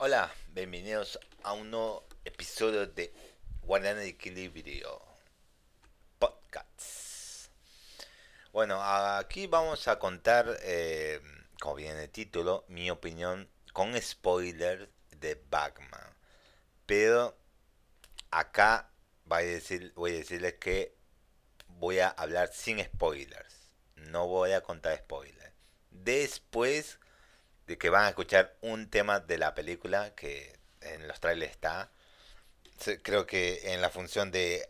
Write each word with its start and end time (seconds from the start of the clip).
Hola, 0.00 0.32
bienvenidos 0.54 1.18
a 1.42 1.54
un 1.54 1.72
nuevo 1.72 2.06
episodio 2.24 2.86
de 2.86 3.12
Guardián 3.62 3.96
de 3.96 4.06
Equilibrio 4.06 5.02
Podcast. 6.20 7.48
Bueno, 8.52 8.80
aquí 8.80 9.48
vamos 9.48 9.88
a 9.88 9.98
contar, 9.98 10.56
eh, 10.62 11.20
como 11.58 11.74
viene 11.74 12.04
el 12.04 12.10
título, 12.10 12.64
mi 12.68 12.92
opinión 12.92 13.48
con 13.72 14.00
spoiler 14.00 14.88
de 15.16 15.42
Batman. 15.50 16.16
Pero 16.86 17.36
acá 18.30 18.92
voy 19.24 19.42
a, 19.42 19.46
decir, 19.46 19.92
voy 19.96 20.12
a 20.12 20.18
decirles 20.18 20.54
que 20.60 20.94
voy 21.66 21.98
a 21.98 22.10
hablar 22.10 22.52
sin 22.52 22.80
spoilers. 22.84 23.72
No 23.96 24.28
voy 24.28 24.52
a 24.52 24.60
contar 24.60 24.96
spoilers. 24.96 25.52
Después 25.90 27.00
de 27.68 27.78
que 27.78 27.90
van 27.90 28.04
a 28.04 28.08
escuchar 28.08 28.56
un 28.62 28.90
tema 28.90 29.20
de 29.20 29.38
la 29.38 29.54
película 29.54 30.14
que 30.14 30.58
en 30.80 31.06
los 31.06 31.20
trailers 31.20 31.52
está. 31.52 31.90
Creo 33.02 33.26
que 33.26 33.74
en 33.74 33.82
la 33.82 33.90
función 33.90 34.30
de 34.30 34.68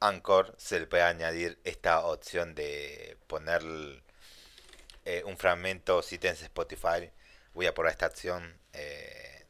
Anchor 0.00 0.54
se 0.58 0.80
le 0.80 0.86
puede 0.86 1.02
añadir 1.02 1.60
esta 1.64 2.00
opción 2.06 2.54
de 2.54 3.18
poner 3.26 3.62
eh, 5.04 5.22
un 5.26 5.36
fragmento 5.36 6.02
si 6.02 6.18
tienes 6.18 6.42
Spotify. 6.42 7.10
Voy 7.54 7.66
a 7.66 7.74
probar 7.74 7.92
esta 7.92 8.06
opción. 8.06 8.58
Eh, 8.72 9.44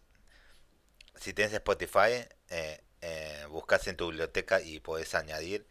si 1.15 1.33
tienes 1.33 1.55
Spotify, 1.55 2.27
eh, 2.51 2.81
eh, 3.01 3.47
buscas 3.49 3.87
en 3.87 3.97
tu 3.97 4.09
biblioteca 4.09 4.61
y 4.61 4.81
puedes 4.81 5.15
añadir. 5.15 5.69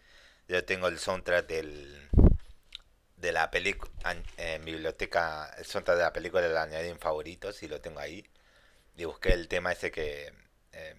Yo 0.48 0.64
tengo 0.64 0.88
el 0.88 0.98
soundtrack 0.98 1.48
del, 1.48 2.10
de 3.22 3.32
la 3.32 3.52
película 3.52 3.92
en 4.38 4.66
biblioteca, 4.66 5.54
el 5.58 5.66
soundtrack 5.66 5.98
de 5.98 6.04
la 6.04 6.14
película 6.14 6.48
lo 6.48 6.60
añadí 6.60 6.90
en 6.90 7.00
favoritos 7.00 7.62
y 7.64 7.68
lo 7.68 7.80
tengo 7.80 8.00
ahí. 8.00 8.28
Y 8.98 9.06
busqué 9.06 9.34
el 9.34 9.48
tema 9.48 9.72
ese 9.72 9.92
que 9.92 10.34
eh, 10.74 10.96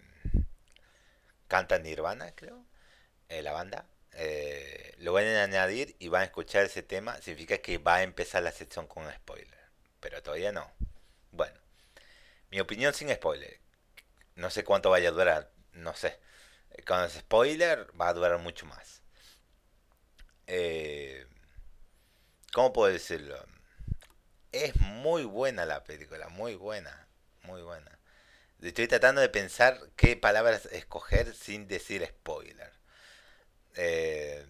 canta 1.49 1.79
Nirvana, 1.79 2.35
creo, 2.35 2.65
eh, 3.29 3.43
la 3.43 3.53
banda. 3.53 3.87
Eh, 4.13 4.95
lo 4.99 5.13
van 5.13 5.27
a 5.27 5.43
añadir 5.43 5.97
y 5.99 6.09
van 6.09 6.23
a 6.23 6.25
escuchar 6.27 6.65
ese 6.65 6.83
tema. 6.83 7.21
Significa 7.21 7.59
que 7.59 7.79
va 7.79 7.97
a 7.97 8.03
empezar 8.03 8.43
la 8.43 8.53
sección 8.53 8.87
con 8.87 9.11
spoiler. 9.13 9.61
Pero 10.01 10.23
todavía 10.23 10.53
no. 10.53 10.71
Bueno, 11.33 11.59
mi 12.51 12.61
opinión 12.61 12.95
sin 12.95 13.11
spoiler. 13.11 13.59
No 14.37 14.51
sé 14.51 14.65
cuánto 14.65 14.91
vaya 14.91 15.09
a 15.11 15.13
durar, 15.13 15.51
no 15.73 15.95
sé. 15.95 16.19
Con 16.87 17.09
spoiler 17.11 17.89
va 18.01 18.09
a 18.09 18.15
durar 18.15 18.39
mucho 18.39 18.67
más. 18.67 19.03
Eh, 20.47 21.27
¿Cómo 22.53 22.73
puedo 22.75 22.93
decirlo? 22.93 23.43
Es 24.53 24.77
muy 24.77 25.25
buena 25.25 25.65
la 25.65 25.85
película, 25.85 26.29
muy 26.29 26.55
buena, 26.55 27.09
muy 27.45 27.63
buena. 27.63 27.99
Estoy 28.61 28.89
tratando 28.89 29.23
de 29.23 29.31
pensar 29.31 29.81
qué 29.97 30.17
palabras 30.17 30.67
escoger 30.67 31.35
sin 31.35 31.67
decir 31.67 32.07
spoiler. 32.07 32.71
Eh, 33.75 34.45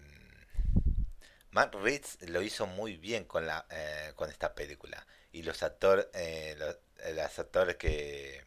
Matt 1.51 1.75
Reeves 1.75 2.17
lo 2.29 2.41
hizo 2.41 2.67
muy 2.67 2.97
bien 2.97 3.23
con 3.23 3.47
la 3.47 3.65
eh, 3.69 4.11
con 4.15 4.29
esta 4.29 4.53
película 4.53 5.07
y 5.31 5.43
los 5.43 5.63
actores 5.63 6.07
eh, 6.13 6.55
los, 6.57 7.39
actores 7.39 7.77
que 7.77 8.43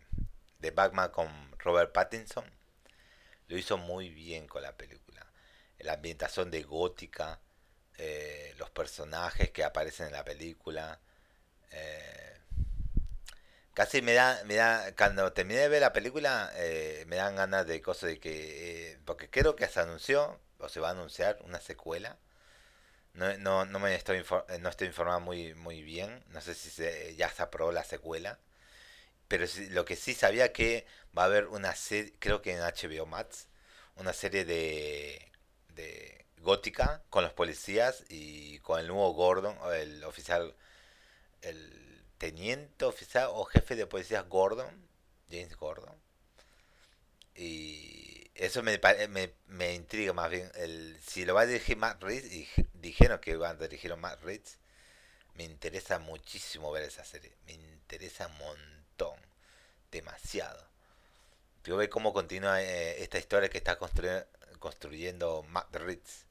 de 0.59 0.71
Batman 0.71 1.11
con 1.11 1.29
Robert 1.59 1.93
Pattinson 1.93 2.45
lo 3.49 3.57
hizo 3.57 3.79
muy 3.79 4.11
bien 4.11 4.47
con 4.49 4.61
la 4.63 4.77
película. 4.77 5.27
La 5.79 5.95
ambientación 5.95 6.51
de 6.51 6.63
gótica, 6.63 7.41
eh, 7.99 8.55
los 8.59 8.71
personajes 8.71 9.51
que 9.51 9.65
aparecen 9.65 10.07
en 10.07 10.13
la 10.13 10.25
película. 10.25 11.01
Eh, 11.73 12.39
casi 13.75 14.03
me 14.03 14.15
da, 14.15 14.43
me 14.45 14.55
da, 14.57 14.95
cuando 14.97 15.33
terminé 15.33 15.61
de 15.61 15.69
ver 15.69 15.81
la 15.83 15.93
película, 15.93 16.51
eh, 16.57 17.05
me 17.09 17.17
dan 17.17 17.37
ganas 17.37 17.67
de 17.67 17.81
cosas 17.83 18.11
de 18.11 18.19
que, 18.21 18.93
eh, 18.93 18.99
porque 19.05 19.29
creo 19.31 19.57
que 19.57 19.69
se 19.69 19.81
anunció, 19.81 20.41
o 20.59 20.69
se 20.69 20.81
va 20.81 20.89
a 20.89 20.93
anunciar, 20.93 21.39
una 21.45 21.61
secuela. 21.61 22.17
No, 23.15 23.37
no, 23.39 23.65
no 23.65 23.79
me 23.79 23.95
estoy, 23.95 24.25
no 24.61 24.69
estoy 24.69 24.89
informado 24.89 25.21
muy, 25.21 25.55
muy 25.55 25.83
bien, 25.83 26.23
no 26.29 26.41
sé 26.41 26.55
si 26.55 26.71
se, 26.71 27.15
ya 27.17 27.31
se 27.31 27.43
aprobó 27.43 27.73
la 27.73 27.85
secuela. 27.85 28.39
Pero 29.29 29.47
sí, 29.47 29.69
lo 29.71 29.85
que 29.85 29.97
sí 29.97 30.15
sabía 30.15 30.53
que 30.53 30.87
va 31.17 31.23
a 31.25 31.27
haber 31.27 31.47
una 31.49 31.75
serie, 31.75 32.15
creo 32.19 32.43
que 32.43 32.53
en 32.53 32.61
HBO 32.61 33.07
Max, 33.07 33.49
una 33.97 34.13
serie 34.13 34.45
de, 34.45 35.33
de 35.75 36.26
gótica 36.39 37.03
con 37.11 37.25
los 37.25 37.33
policías 37.33 38.05
y 38.09 38.59
con 38.61 38.81
el 38.81 38.89
nuevo 38.89 39.13
Gordon, 39.13 39.57
el 39.75 40.05
oficial, 40.05 40.55
el 41.43 42.05
teniente 42.19 42.85
oficial 42.85 43.29
o 43.33 43.45
jefe 43.45 43.77
de 43.77 43.87
policías 43.87 44.29
Gordon, 44.29 44.89
James 45.31 45.57
Gordon. 45.57 45.95
Y 47.35 48.31
eso 48.35 48.63
me, 48.63 48.81
me, 49.09 49.35
me 49.47 49.75
intriga 49.75 50.13
más 50.13 50.31
bien. 50.31 50.51
El, 50.55 50.99
si 51.07 51.25
lo 51.25 51.35
va 51.35 51.43
a 51.43 51.47
dirigir 51.47 51.77
Matt 51.77 52.03
Reeves, 52.03 52.33
y 52.33 52.49
dijeron 52.75 53.21
que 53.21 53.37
van 53.37 53.57
a 53.57 53.61
dirigir 53.61 53.95
Matt 53.97 54.23
Reeves, 54.23 54.59
me 55.35 55.45
interesa 55.45 55.99
muchísimo 55.99 56.73
ver 56.73 56.85
esa 56.85 57.05
serie. 57.05 57.37
Me 57.47 57.53
interesa 57.53 58.27
un 58.27 58.39
montón. 58.39 59.21
Demasiado. 59.91 60.67
Quiero 61.63 61.79
ver 61.79 61.89
cómo 61.89 62.13
continúa 62.13 62.63
eh, 62.63 63.03
esta 63.03 63.19
historia 63.19 63.49
que 63.49 63.59
está 63.59 63.77
construy 63.77 64.11
construyendo 64.67 65.45
Matt 65.45 65.77
Reeves 65.77 66.27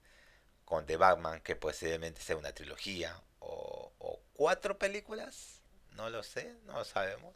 con 0.66 0.86
The 0.86 0.98
Batman, 0.98 1.40
que 1.40 1.56
posiblemente 1.56 2.20
sea 2.20 2.36
una 2.36 2.52
trilogía 2.52 3.18
o, 3.40 3.94
o, 3.98 4.20
cuatro 4.34 4.78
películas, 4.78 5.62
no 5.94 6.10
lo 6.10 6.22
sé, 6.22 6.54
no 6.66 6.74
lo 6.74 6.84
sabemos. 6.84 7.34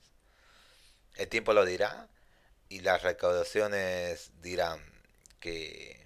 El 1.15 1.29
tiempo 1.29 1.53
lo 1.53 1.63
dirá 1.63 2.09
y 2.67 2.81
las 2.81 3.01
recaudaciones 3.01 4.33
dirán 4.41 4.81
que 5.39 6.05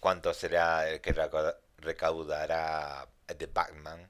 cuánto 0.00 0.34
será 0.34 0.86
el 0.90 1.00
que 1.00 1.14
recaudará 1.78 3.08
The 3.26 3.46
Batman. 3.46 4.06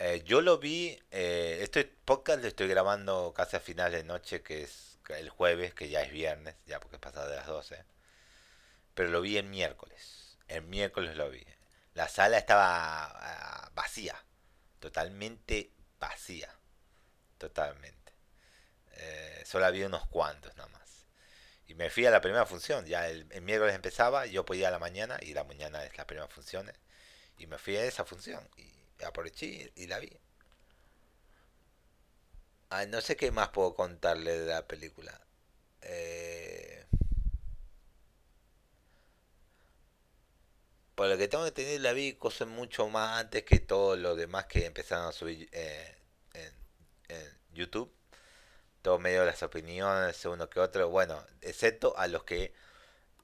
Eh, 0.00 0.24
yo 0.24 0.40
lo 0.40 0.58
vi, 0.58 1.00
eh, 1.12 1.60
este 1.62 1.84
podcast 1.84 2.42
lo 2.42 2.48
estoy 2.48 2.66
grabando 2.66 3.32
casi 3.36 3.54
a 3.54 3.60
final 3.60 3.92
de 3.92 4.02
noche, 4.02 4.42
que 4.42 4.62
es 4.62 4.98
el 5.08 5.28
jueves, 5.28 5.74
que 5.74 5.88
ya 5.88 6.02
es 6.02 6.10
viernes, 6.10 6.56
ya 6.66 6.80
porque 6.80 6.96
es 6.96 7.00
pasado 7.00 7.28
de 7.28 7.36
las 7.36 7.46
12. 7.46 7.84
Pero 8.94 9.10
lo 9.10 9.20
vi 9.20 9.36
el 9.36 9.46
miércoles 9.46 10.20
el 10.50 10.62
miércoles 10.62 11.16
lo 11.16 11.30
vi. 11.30 11.46
La 11.94 12.08
sala 12.08 12.38
estaba 12.38 13.68
uh, 13.70 13.74
vacía. 13.74 14.22
Totalmente 14.78 15.72
vacía. 15.98 16.52
Totalmente. 17.38 18.12
Eh, 18.92 19.42
solo 19.46 19.66
había 19.66 19.86
unos 19.86 20.06
cuantos 20.08 20.54
nada 20.56 20.68
más. 20.70 21.06
Y 21.66 21.74
me 21.74 21.88
fui 21.88 22.04
a 22.06 22.10
la 22.10 22.20
primera 22.20 22.46
función. 22.46 22.84
Ya 22.86 23.08
el, 23.08 23.26
el, 23.30 23.42
miércoles 23.42 23.74
empezaba, 23.74 24.26
yo 24.26 24.44
podía 24.44 24.68
a 24.68 24.70
la 24.72 24.78
mañana 24.78 25.18
y 25.20 25.34
la 25.34 25.44
mañana 25.44 25.84
es 25.84 25.96
la 25.96 26.06
primera 26.06 26.28
función. 26.28 26.70
Y 27.38 27.46
me 27.46 27.58
fui 27.58 27.76
a 27.76 27.84
esa 27.84 28.04
función. 28.04 28.48
Y 28.56 29.04
aproveché 29.04 29.72
y 29.76 29.86
la 29.86 29.98
vi. 30.00 30.10
Ah, 32.70 32.86
no 32.86 33.00
sé 33.00 33.16
qué 33.16 33.30
más 33.30 33.48
puedo 33.50 33.74
contarle 33.74 34.38
de 34.38 34.46
la 34.46 34.66
película. 34.66 35.20
Eh, 35.82 36.79
por 41.00 41.08
lo 41.08 41.16
que 41.16 41.28
tengo 41.28 41.46
entendido 41.46 41.78
la 41.78 41.94
vi 41.94 42.12
cosas 42.12 42.46
mucho 42.46 42.86
más 42.90 43.20
antes 43.20 43.42
que 43.44 43.58
todos 43.58 43.98
los 43.98 44.18
demás 44.18 44.44
que 44.44 44.66
empezaron 44.66 45.06
a 45.08 45.12
subir 45.12 45.48
eh, 45.50 45.96
en, 46.34 46.52
en, 47.08 47.38
YouTube. 47.54 47.90
Todo 48.82 48.98
medio 48.98 49.24
las 49.24 49.42
opiniones 49.42 50.22
uno 50.26 50.50
que 50.50 50.60
otro. 50.60 50.90
Bueno 50.90 51.24
excepto 51.40 51.96
a 51.96 52.06
los 52.06 52.24
que 52.24 52.52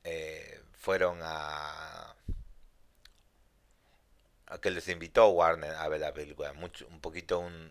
eh, 0.04 0.62
fueron 0.72 1.18
a 1.22 2.16
a 4.46 4.58
que 4.58 4.70
les 4.70 4.88
invitó 4.88 5.28
Warner 5.28 5.74
a 5.74 5.86
ver 5.88 6.00
la 6.00 6.14
película. 6.14 6.54
Mucho 6.54 6.86
un 6.86 7.02
poquito 7.02 7.40
un 7.40 7.70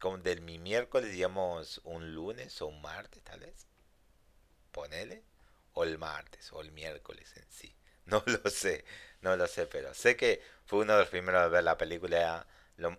como 0.00 0.18
del 0.18 0.40
mi 0.40 0.58
miércoles 0.58 1.12
digamos 1.12 1.80
un 1.84 2.12
lunes 2.12 2.60
o 2.60 2.66
un 2.66 2.82
martes 2.82 3.22
tal 3.22 3.38
vez. 3.38 3.68
Ponele. 4.72 5.22
O 5.74 5.84
el 5.84 5.96
martes 5.96 6.52
o 6.52 6.60
el 6.60 6.72
miércoles 6.72 7.32
en 7.36 7.46
sí 7.52 7.75
no 8.10 8.22
lo 8.26 8.50
sé, 8.50 8.84
no 9.22 9.36
lo 9.36 9.46
sé, 9.46 9.66
pero 9.66 9.94
sé 9.94 10.16
que 10.16 10.42
fue 10.66 10.80
uno 10.80 10.94
de 10.94 11.00
los 11.00 11.08
primeros 11.08 11.46
en 11.46 11.52
ver 11.52 11.64
la 11.64 11.76
película, 11.78 12.46
lo, 12.76 12.98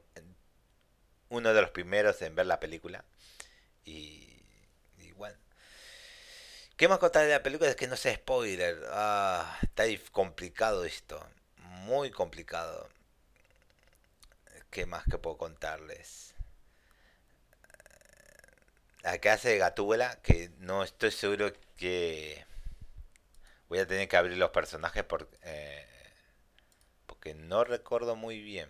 uno 1.29 1.53
de 1.53 1.61
los 1.61 1.71
primeros 1.71 2.21
en 2.21 2.35
ver 2.35 2.45
la 2.47 2.59
película. 2.59 3.03
Y, 3.85 4.43
y 4.99 5.11
bueno. 5.13 5.37
¿Qué 6.77 6.87
más 6.87 6.99
contar 6.99 7.25
de 7.25 7.31
la 7.31 7.43
película? 7.43 7.69
Es 7.69 7.75
que 7.75 7.87
no 7.87 7.97
sé 7.97 8.15
spoiler. 8.15 8.85
Ah, 8.91 9.57
está 9.63 9.83
complicado 10.11 10.85
esto. 10.85 11.19
Muy 11.57 12.11
complicado. 12.11 12.89
¿Qué 14.69 14.85
más 14.85 15.03
que 15.05 15.17
puedo 15.17 15.37
contarles? 15.37 16.33
La 19.01 19.17
que 19.19 19.29
hace 19.31 19.57
Gatúbela, 19.57 20.19
que 20.21 20.51
no 20.59 20.83
estoy 20.83 21.11
seguro 21.11 21.51
que 21.77 22.45
Voy 23.69 23.79
a 23.79 23.87
tener 23.87 24.07
que 24.07 24.17
abrir 24.17 24.37
los 24.37 24.51
personajes 24.51 25.03
por, 25.03 25.29
eh, 25.43 25.85
porque 27.05 27.33
no 27.33 27.63
recuerdo 27.63 28.15
muy 28.15 28.41
bien. 28.41 28.69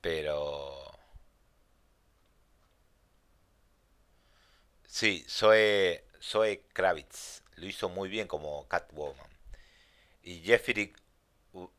Pero... 0.00 0.98
Sí, 4.86 5.24
Zoe, 5.28 6.04
Zoe 6.20 6.64
Kravitz 6.72 7.42
lo 7.56 7.66
hizo 7.66 7.88
muy 7.88 8.08
bien 8.08 8.26
como 8.26 8.66
Catwoman. 8.68 9.26
Y 10.22 10.40
Jeffrey 10.42 10.92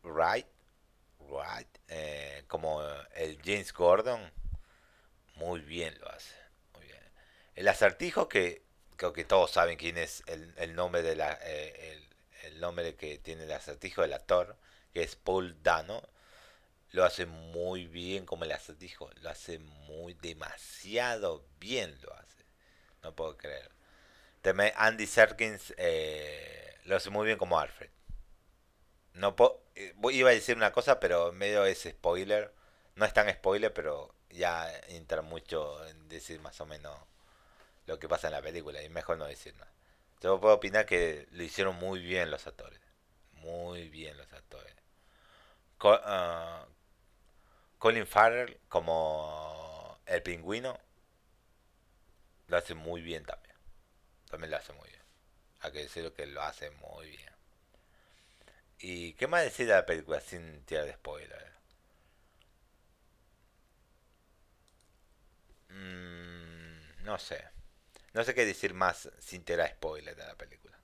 Wright, 0.04 0.48
Wright 1.20 1.68
eh, 1.88 2.44
como 2.48 2.82
el 3.16 3.40
James 3.44 3.74
Gordon, 3.74 4.32
muy 5.40 5.62
bien 5.62 5.98
lo 6.00 6.10
hace. 6.12 6.36
Muy 6.74 6.86
bien. 6.86 7.02
El 7.56 7.68
acertijo 7.68 8.30
que 8.30 8.64
creo 8.98 9.14
que 9.14 9.26
todos 9.26 9.52
saben 9.52 9.78
quién 9.78 9.98
es 9.98 10.24
el, 10.28 10.76
nombre 10.76 11.02
de 11.02 11.16
la 11.16 11.40
eh, 11.42 11.94
el, 11.94 12.52
el, 12.52 12.60
nombre 12.60 12.96
que 12.96 13.18
tiene 13.18 13.46
el 13.46 13.52
acertijo 13.52 14.02
del 14.02 14.14
actor, 14.14 14.58
que 14.94 15.02
es 15.02 15.16
Paul 15.16 15.62
Dano. 15.64 16.04
Lo 16.92 17.06
hace 17.06 17.26
muy 17.26 17.88
bien 17.88 18.26
como 18.26 18.46
el 18.46 18.52
acertijo, 18.52 19.10
lo 19.22 19.30
hace 19.30 19.60
muy 19.60 20.16
demasiado 20.16 21.46
bien 21.60 21.98
lo 22.02 22.14
hace. 22.16 22.46
No 23.04 23.16
puedo 23.16 23.38
creer. 23.38 23.72
También 24.42 24.74
Andy 24.76 25.08
Serkins 25.08 25.74
eh, 25.78 26.76
lo 26.86 26.96
hace 26.96 27.10
muy 27.10 27.26
bien 27.26 27.38
como 27.38 27.60
Alfred. 27.60 27.90
No 29.14 29.36
eh, 29.76 29.94
iba 30.12 30.30
a 30.30 30.34
decir 30.34 30.56
una 30.58 30.72
cosa, 30.72 31.00
pero 31.00 31.32
medio 31.32 31.66
es 31.66 31.84
spoiler. 31.84 32.54
No 32.96 33.06
es 33.06 33.14
tan 33.14 33.32
spoiler, 33.32 33.74
pero 33.74 34.14
ya 34.30 34.72
entra 34.88 35.22
mucho 35.22 35.86
en 35.88 36.10
decir 36.10 36.40
más 36.40 36.60
o 36.62 36.66
menos 36.66 36.98
lo 37.86 38.00
que 38.00 38.08
pasa 38.08 38.28
en 38.28 38.34
la 38.34 38.42
película 38.42 38.82
y 38.84 38.90
mejor 38.90 39.18
no 39.18 39.26
decir 39.26 39.56
nada. 39.56 39.72
Yo 40.22 40.40
puedo 40.40 40.56
opinar 40.56 40.86
que 40.86 41.28
lo 41.32 41.44
hicieron 41.44 41.76
muy 41.76 42.02
bien 42.02 42.30
los 42.30 42.46
actores. 42.46 42.80
Muy 43.34 43.90
bien 43.90 44.18
los 44.18 44.32
actores. 44.34 44.74
Ah, 45.82 46.66
Colin 47.78 48.06
Farrell 48.06 48.60
como 48.68 50.00
el 50.06 50.22
pingüino 50.22 50.78
lo 52.48 52.58
hace 52.58 52.74
muy 52.74 53.02
bien 53.02 53.24
también. 53.26 53.56
También 54.30 54.52
lo 54.52 54.58
hace 54.58 54.74
muy 54.74 54.90
bien. 54.90 55.02
Hay 55.62 55.72
que 55.72 55.80
decirlo 55.80 56.14
que 56.14 56.26
lo 56.26 56.42
hace 56.42 56.70
muy 56.72 57.10
bien. 57.10 57.30
¿Y 58.80 59.14
qué 59.14 59.28
más 59.28 59.44
decir 59.44 59.68
de 59.68 59.74
la 59.74 59.86
película 59.86 60.20
sin 60.22 60.64
tirar 60.66 60.86
de 60.86 60.94
spoiler? 60.94 61.59
Mm, 65.70 67.04
no 67.04 67.18
sé. 67.20 67.44
No 68.14 68.24
sé 68.24 68.34
qué 68.36 68.46
decir 68.46 68.74
más 68.74 69.10
sin 69.20 69.44
tirar 69.46 69.70
spoiler 69.72 70.16
de 70.16 70.26
la 70.26 70.36
película. 70.36 70.80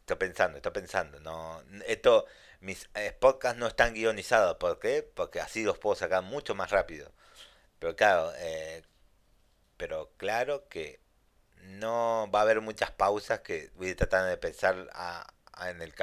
Estoy 0.00 0.16
pensando, 0.18 0.56
estoy 0.58 0.72
pensando. 0.72 1.20
No, 1.20 1.62
esto, 1.86 2.26
mis 2.60 2.88
eh, 2.94 3.12
podcasts 3.18 3.58
no 3.58 3.66
están 3.66 3.94
guionizados. 3.94 4.56
¿Por 4.56 4.78
qué? 4.78 5.02
Porque 5.02 5.40
así 5.40 5.64
los 5.64 5.78
puedo 5.78 5.96
sacar 5.96 6.22
mucho 6.22 6.54
más 6.54 6.70
rápido. 6.70 7.12
Pero 7.80 7.96
claro, 7.96 8.32
eh, 8.38 8.84
pero 9.76 10.12
claro 10.18 10.68
que 10.68 11.00
no 11.62 12.30
va 12.34 12.40
a 12.40 12.42
haber 12.42 12.60
muchas 12.62 12.90
pausas 12.92 13.40
que 13.40 13.70
voy 13.76 13.96
a 14.00 14.24
de 14.24 14.36
pensar 14.38 14.88
a, 14.94 15.26
en 15.68 15.82
el 15.82 15.94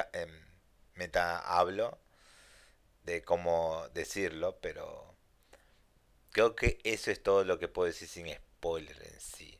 meta 0.94 1.38
hablo 1.40 1.98
de 3.04 3.22
cómo 3.22 3.88
decirlo, 3.94 4.58
pero 4.60 5.13
creo 6.34 6.56
que 6.56 6.78
eso 6.82 7.12
es 7.12 7.22
todo 7.22 7.44
lo 7.44 7.58
que 7.60 7.68
puedo 7.68 7.86
decir 7.86 8.08
sin 8.08 8.28
spoiler 8.34 9.00
en 9.06 9.20
sí. 9.20 9.58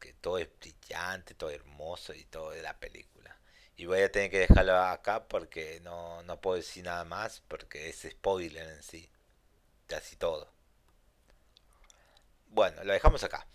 Que 0.00 0.14
todo 0.14 0.38
es 0.38 0.48
brillante, 0.58 1.34
todo 1.34 1.50
hermoso 1.50 2.14
y 2.14 2.24
todo 2.24 2.50
de 2.50 2.62
la 2.62 2.78
película. 2.80 3.36
Y 3.76 3.86
voy 3.86 4.00
a 4.00 4.10
tener 4.10 4.30
que 4.30 4.38
dejarlo 4.38 4.76
acá 4.78 5.28
porque 5.28 5.80
no, 5.82 6.22
no 6.22 6.40
puedo 6.40 6.56
decir 6.56 6.84
nada 6.84 7.04
más 7.04 7.42
porque 7.48 7.90
es 7.90 8.06
spoiler 8.10 8.66
en 8.66 8.82
sí. 8.82 9.10
Casi 9.86 10.16
todo. 10.16 10.50
Bueno, 12.48 12.82
lo 12.84 12.92
dejamos 12.94 13.22
acá. 13.22 13.46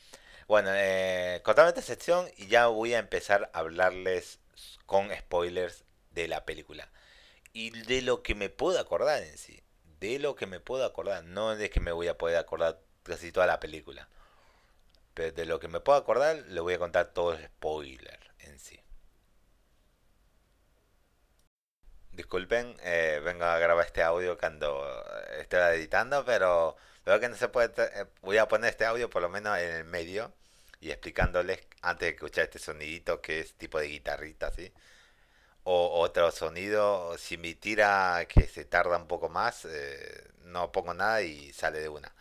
Bueno, 0.47 0.69
eh, 0.73 1.41
contame 1.43 1.69
esta 1.69 1.81
sección 1.81 2.29
y 2.37 2.47
ya 2.47 2.67
voy 2.67 2.93
a 2.93 2.99
empezar 2.99 3.49
a 3.53 3.59
hablarles 3.59 4.39
con 4.85 5.09
spoilers 5.15 5.83
de 6.11 6.27
la 6.27 6.45
película. 6.45 6.91
Y 7.53 7.71
de 7.71 8.03
lo 8.03 8.21
que 8.21 8.35
me 8.35 8.49
puedo 8.49 8.79
acordar 8.79 9.23
en 9.23 9.37
sí. 9.37 9.63
De 9.99 10.19
lo 10.19 10.35
que 10.35 10.45
me 10.47 10.59
puedo 10.59 10.85
acordar. 10.85 11.23
No 11.23 11.55
de 11.55 11.69
que 11.69 11.79
me 11.79 11.91
voy 11.91 12.07
a 12.07 12.17
poder 12.17 12.37
acordar 12.37 12.79
casi 13.03 13.31
toda 13.31 13.47
la 13.47 13.59
película. 13.59 14.07
Pero 15.13 15.31
de 15.33 15.45
lo 15.45 15.59
que 15.59 15.67
me 15.67 15.79
puedo 15.79 15.97
acordar, 15.97 16.37
le 16.47 16.59
voy 16.61 16.73
a 16.75 16.79
contar 16.79 17.13
todo 17.13 17.33
el 17.33 17.45
spoiler 17.45 18.19
en 18.39 18.59
sí. 18.59 18.79
Disculpen, 22.11 22.75
eh, 22.83 23.21
vengo 23.23 23.45
a 23.45 23.57
grabar 23.59 23.85
este 23.85 24.03
audio 24.03 24.37
cuando 24.37 24.85
estoy 25.39 25.59
editando, 25.77 26.25
pero 26.25 26.75
veo 27.05 27.19
que 27.19 27.29
no 27.29 27.35
se 27.35 27.47
puede. 27.47 27.71
Eh, 27.77 28.05
voy 28.21 28.37
a 28.37 28.47
poner 28.47 28.71
este 28.71 28.85
audio 28.85 29.09
por 29.09 29.21
lo 29.21 29.29
menos 29.29 29.57
en 29.57 29.71
el 29.71 29.83
medio 29.85 30.33
y 30.81 30.91
explicándoles 30.91 31.59
antes 31.81 32.07
de 32.07 32.15
escuchar 32.15 32.45
este 32.45 32.59
sonidito 32.59 33.21
que 33.21 33.39
es 33.41 33.53
tipo 33.55 33.79
de 33.79 33.87
guitarrita, 33.87 34.51
¿sí? 34.51 34.71
O 35.63 35.99
otro 36.01 36.31
sonido, 36.31 37.17
si 37.17 37.37
me 37.37 37.53
tira 37.55 38.25
que 38.27 38.47
se 38.47 38.65
tarda 38.65 38.97
un 38.97 39.07
poco 39.07 39.29
más, 39.29 39.65
eh, 39.65 40.31
no 40.45 40.71
pongo 40.71 40.93
nada 40.93 41.21
y 41.21 41.53
sale 41.53 41.79
de 41.79 41.89
una. 41.89 42.13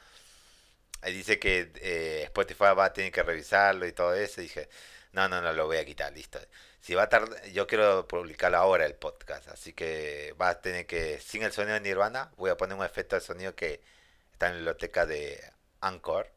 Ahí 1.01 1.13
dice 1.15 1.39
que 1.39 1.71
eh, 1.77 2.23
Spotify 2.25 2.75
va 2.77 2.87
a 2.87 2.93
tener 2.93 3.13
que 3.13 3.23
revisarlo 3.23 3.87
y 3.87 3.93
todo 3.93 4.15
eso. 4.15 4.41
Y 4.41 4.45
dije, 4.45 4.69
no, 5.13 5.29
no, 5.29 5.41
no, 5.41 5.53
lo 5.53 5.67
voy 5.67 5.79
a 5.79 5.85
quitar, 5.85 6.13
listo. 6.13 6.39
Si 6.81 6.95
va 6.95 7.05
a 7.05 7.09
tardar, 7.09 7.45
yo 7.51 7.67
quiero 7.67 8.07
publicarlo 8.09 8.59
ahora 8.59 8.87
el 8.87 8.95
podcast, 8.95 9.49
así 9.49 9.73
que 9.73 10.35
va 10.41 10.51
a 10.51 10.61
tener 10.61 10.87
que, 10.87 11.21
sin 11.21 11.43
el 11.43 11.53
sonido 11.53 11.75
de 11.75 11.81
Nirvana, 11.81 12.33
voy 12.37 12.51
a 12.51 12.57
poner 12.57 12.77
un 12.77 12.85
efecto 12.85 13.17
de 13.17 13.21
sonido 13.23 13.55
que 13.55 13.81
está 14.33 14.47
en 14.49 14.53
la 14.55 14.59
biblioteca 14.59 15.07
de 15.07 15.41
Anchor 15.81 16.33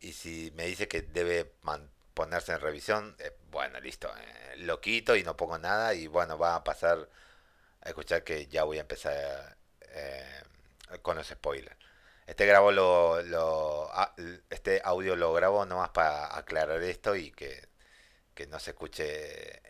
y 0.00 0.12
si 0.12 0.52
me 0.56 0.66
dice 0.66 0.88
que 0.88 1.02
debe 1.02 1.52
ponerse 2.16 2.52
en 2.52 2.60
revisión, 2.60 3.14
eh, 3.18 3.36
bueno, 3.50 3.78
listo, 3.80 4.08
eh, 4.08 4.56
lo 4.56 4.80
quito 4.80 5.16
y 5.16 5.22
no 5.22 5.36
pongo 5.36 5.58
nada 5.58 5.94
y 5.94 6.06
bueno, 6.06 6.38
va 6.38 6.56
a 6.56 6.64
pasar 6.64 7.08
a 7.82 7.88
escuchar 7.90 8.24
que 8.24 8.46
ya 8.46 8.64
voy 8.64 8.78
a 8.78 8.80
empezar 8.80 9.56
eh, 9.82 10.42
con 11.02 11.16
los 11.16 11.28
spoilers. 11.28 11.76
Este 12.26 12.46
grabo 12.46 12.72
lo, 12.72 13.22
lo 13.22 13.90
este 14.50 14.80
audio 14.84 15.14
lo 15.14 15.32
grabo 15.34 15.66
nomás 15.66 15.90
para 15.90 16.36
aclarar 16.36 16.82
esto 16.82 17.14
y 17.16 17.30
que, 17.32 17.68
que 18.34 18.46
no 18.46 18.58
se 18.60 18.70
escuche 18.70 19.60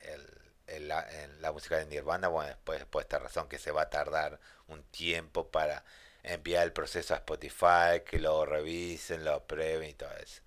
el, 0.69 0.89
la, 0.89 1.07
la, 1.41 1.53
música 1.53 1.79
de 1.79 1.87
Nirvana, 1.87 2.29
bueno, 2.29 2.49
después 2.51 2.85
por 2.87 3.03
esta 3.03 3.19
razón 3.19 3.49
que 3.49 3.59
se 3.59 3.73
va 3.73 3.83
a 3.83 3.91
tardar 3.91 4.41
un 4.69 4.85
tiempo 4.85 5.51
para 5.51 5.85
enviar 6.23 6.65
el 6.65 6.73
proceso 6.73 7.15
a 7.15 7.19
Spotify, 7.19 8.03
que 8.07 8.21
lo 8.21 8.47
revisen, 8.47 9.25
lo 9.25 9.47
prueben 9.47 9.91
y 9.91 9.95
todo 9.95 10.13
eso. 10.19 10.43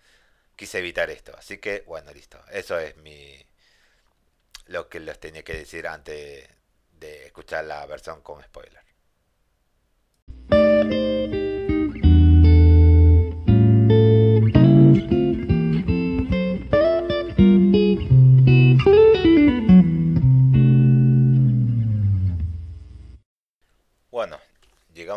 Quise 0.60 0.80
evitar 0.80 1.10
esto, 1.10 1.34
así 1.38 1.58
que 1.58 1.84
bueno, 1.88 2.12
listo. 2.12 2.38
Eso 2.52 2.78
es 2.78 2.98
mi 2.98 3.34
lo 4.66 4.90
que 4.90 5.00
les 5.00 5.18
tenía 5.18 5.42
que 5.42 5.54
decir 5.54 5.88
antes 5.88 6.50
de 7.00 7.26
escuchar 7.28 7.64
la 7.64 7.86
versión 7.86 8.22
con 8.22 8.44
spoiler. 8.44 8.84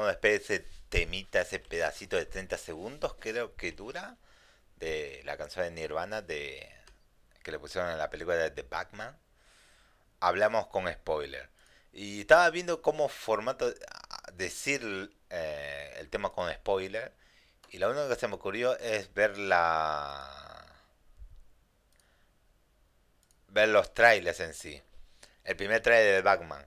después 0.06 0.46
de 0.48 0.54
ese 0.56 0.66
temita, 0.88 1.40
ese 1.40 1.58
pedacito 1.58 2.16
de 2.16 2.26
30 2.26 2.56
segundos, 2.58 3.16
creo 3.18 3.56
que 3.56 3.72
dura, 3.72 4.16
de 4.82 5.22
la 5.24 5.36
canción 5.36 5.64
de 5.64 5.70
Nirvana 5.70 6.22
de 6.22 6.68
que 7.44 7.52
le 7.52 7.58
pusieron 7.60 7.90
en 7.90 7.98
la 7.98 8.10
película 8.10 8.36
de 8.36 8.50
The 8.50 8.62
Batman, 8.62 9.16
hablamos 10.20 10.66
con 10.68 10.92
spoiler. 10.92 11.50
Y 11.92 12.22
estaba 12.22 12.50
viendo 12.50 12.82
cómo 12.82 13.08
formato 13.08 13.72
decir 14.34 15.14
eh, 15.30 15.94
el 15.98 16.08
tema 16.10 16.32
con 16.32 16.52
spoiler. 16.52 17.12
Y 17.70 17.78
lo 17.78 17.90
único 17.90 18.08
que 18.08 18.16
se 18.16 18.28
me 18.28 18.34
ocurrió 18.34 18.76
es 18.78 19.12
ver 19.14 19.38
la. 19.38 20.66
ver 23.48 23.68
los 23.68 23.94
trailers 23.94 24.40
en 24.40 24.54
sí. 24.54 24.82
El 25.44 25.56
primer 25.56 25.80
trailer 25.80 26.16
de 26.16 26.22
Batman. 26.22 26.66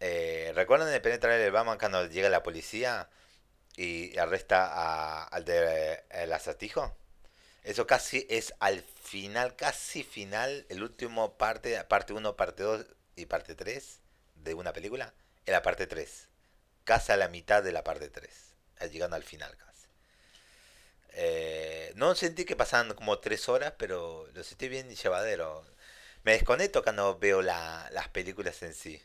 Eh, 0.00 0.52
¿Recuerdan 0.54 0.88
el 0.92 1.00
primer 1.00 1.20
trailer 1.20 1.42
de 1.42 1.50
Batman 1.50 1.78
cuando 1.78 2.06
llega 2.06 2.28
la 2.28 2.42
policía 2.42 3.08
y 3.76 4.16
arresta 4.18 5.24
al 5.24 5.44
de 5.44 6.04
el 6.10 6.32
acertijo? 6.32 6.99
Eso 7.62 7.86
casi 7.86 8.26
es 8.30 8.54
al 8.60 8.82
final, 8.82 9.56
casi 9.56 10.02
final, 10.04 10.66
el 10.68 10.82
último 10.82 11.36
parte, 11.38 11.82
parte 11.84 12.12
1, 12.12 12.36
parte 12.36 12.62
2 12.62 12.86
y 13.16 13.26
parte 13.26 13.54
3 13.54 14.00
de 14.36 14.54
una 14.54 14.72
película, 14.72 15.14
en 15.46 15.52
la 15.52 15.62
parte 15.62 15.86
3. 15.86 16.28
Casi 16.84 17.12
a 17.12 17.16
la 17.16 17.28
mitad 17.28 17.62
de 17.62 17.72
la 17.72 17.84
parte 17.84 18.08
3, 18.10 18.54
llegando 18.92 19.16
al 19.16 19.24
final 19.24 19.56
casi. 19.56 19.88
Eh, 21.12 21.92
no 21.96 22.14
sentí 22.14 22.44
que 22.44 22.56
pasaban 22.56 22.94
como 22.94 23.18
3 23.18 23.48
horas, 23.48 23.74
pero 23.78 24.26
lo 24.32 24.44
sentí 24.44 24.68
bien 24.68 24.88
llevadero. 24.94 25.64
Me 26.24 26.32
desconecto 26.32 26.82
cuando 26.82 27.18
veo 27.18 27.42
las 27.42 28.08
películas 28.12 28.62
en 28.62 28.74
sí. 28.74 29.02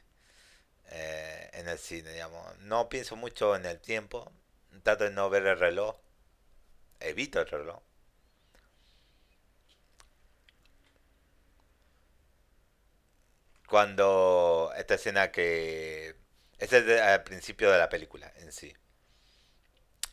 eh, 0.91 1.49
en 1.53 1.67
el 1.69 1.77
cine, 1.79 2.11
digamos. 2.13 2.57
No 2.59 2.89
pienso 2.89 3.15
mucho 3.15 3.55
en 3.55 3.65
el 3.65 3.79
tiempo, 3.79 4.31
trato 4.83 5.05
de 5.05 5.11
no 5.11 5.29
ver 5.29 5.45
el 5.47 5.59
reloj, 5.59 5.97
evito 6.99 7.41
el 7.41 7.47
reloj. 7.49 7.81
Cuando 13.69 14.71
esta 14.77 14.95
escena 14.95 15.31
que... 15.31 16.15
Este 16.57 16.77
es 16.95 17.01
al 17.01 17.23
principio 17.23 17.71
de 17.71 17.77
la 17.77 17.89
película 17.89 18.31
en 18.37 18.51
sí. 18.51 18.73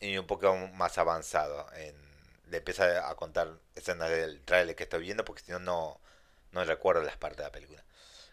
Y 0.01 0.17
un 0.17 0.27
poco 0.27 0.55
más 0.73 0.97
avanzado. 0.97 1.65
En, 1.75 1.95
le 2.49 2.57
empieza 2.57 3.09
a 3.09 3.15
contar 3.15 3.57
escenas 3.75 4.09
del 4.09 4.41
trailer 4.43 4.75
que 4.75 4.83
estoy 4.83 5.01
viendo 5.01 5.25
porque 5.25 5.43
si 5.43 5.51
no, 5.51 5.99
no 6.51 6.63
recuerdo 6.65 7.01
las 7.01 7.17
partes 7.17 7.37
de 7.37 7.43
la 7.43 7.51
película. 7.51 7.83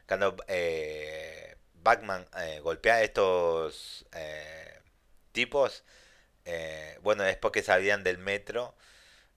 Cuando 0.07 0.37
eh, 0.49 1.57
Batman 1.83 2.27
eh, 2.39 2.61
golpea 2.61 2.97
a 2.97 3.03
estos 3.03 4.07
eh, 4.13 4.81
tipos, 5.33 5.85
eh, 6.45 6.99
bueno, 7.03 7.25
es 7.25 7.37
porque 7.37 7.63
salían 7.63 8.05
del 8.05 8.19
metro 8.19 8.75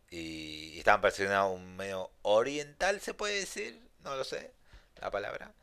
y, 0.09 0.77
estaban 0.79 1.01
persiguiendo 1.01 1.49
un 1.49 1.77
medio 1.77 2.11
oriental, 2.23 2.99
se 3.01 3.13
puede 3.13 3.39
decir, 3.39 3.79
no 4.03 4.15
lo 4.15 4.23
sé, 4.23 4.51
la 4.99 5.11
palabra. 5.11 5.53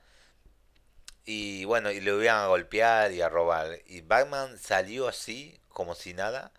Y 1.24 1.64
bueno, 1.64 1.90
y 1.90 2.00
le 2.00 2.12
iban 2.12 2.36
a 2.38 2.46
golpear 2.48 3.12
y 3.12 3.22
a 3.22 3.28
robar. 3.28 3.80
Y 3.86 4.00
Batman 4.02 4.58
salió 4.58 5.08
así, 5.08 5.60
como 5.68 5.94
si 5.94 6.14
nada. 6.14 6.52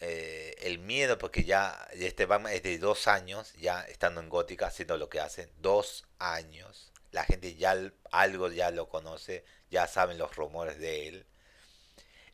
el 0.00 0.78
miedo, 0.78 1.18
porque 1.18 1.44
ya 1.44 1.88
este 1.92 2.26
Batman 2.26 2.52
es 2.52 2.62
de 2.62 2.78
dos 2.78 3.06
años, 3.08 3.52
ya 3.54 3.82
estando 3.82 4.20
en 4.20 4.28
Gótica, 4.28 4.66
haciendo 4.68 4.96
lo 4.98 5.08
que 5.10 5.20
hacen. 5.20 5.50
Dos 5.58 6.06
años 6.18 6.90
la 7.12 7.24
gente 7.24 7.54
ya 7.56 7.76
algo 8.12 8.50
ya 8.50 8.70
lo 8.70 8.88
conoce, 8.88 9.44
ya 9.70 9.86
saben 9.86 10.18
los 10.18 10.34
rumores 10.36 10.78
de 10.78 11.08
él. 11.08 11.26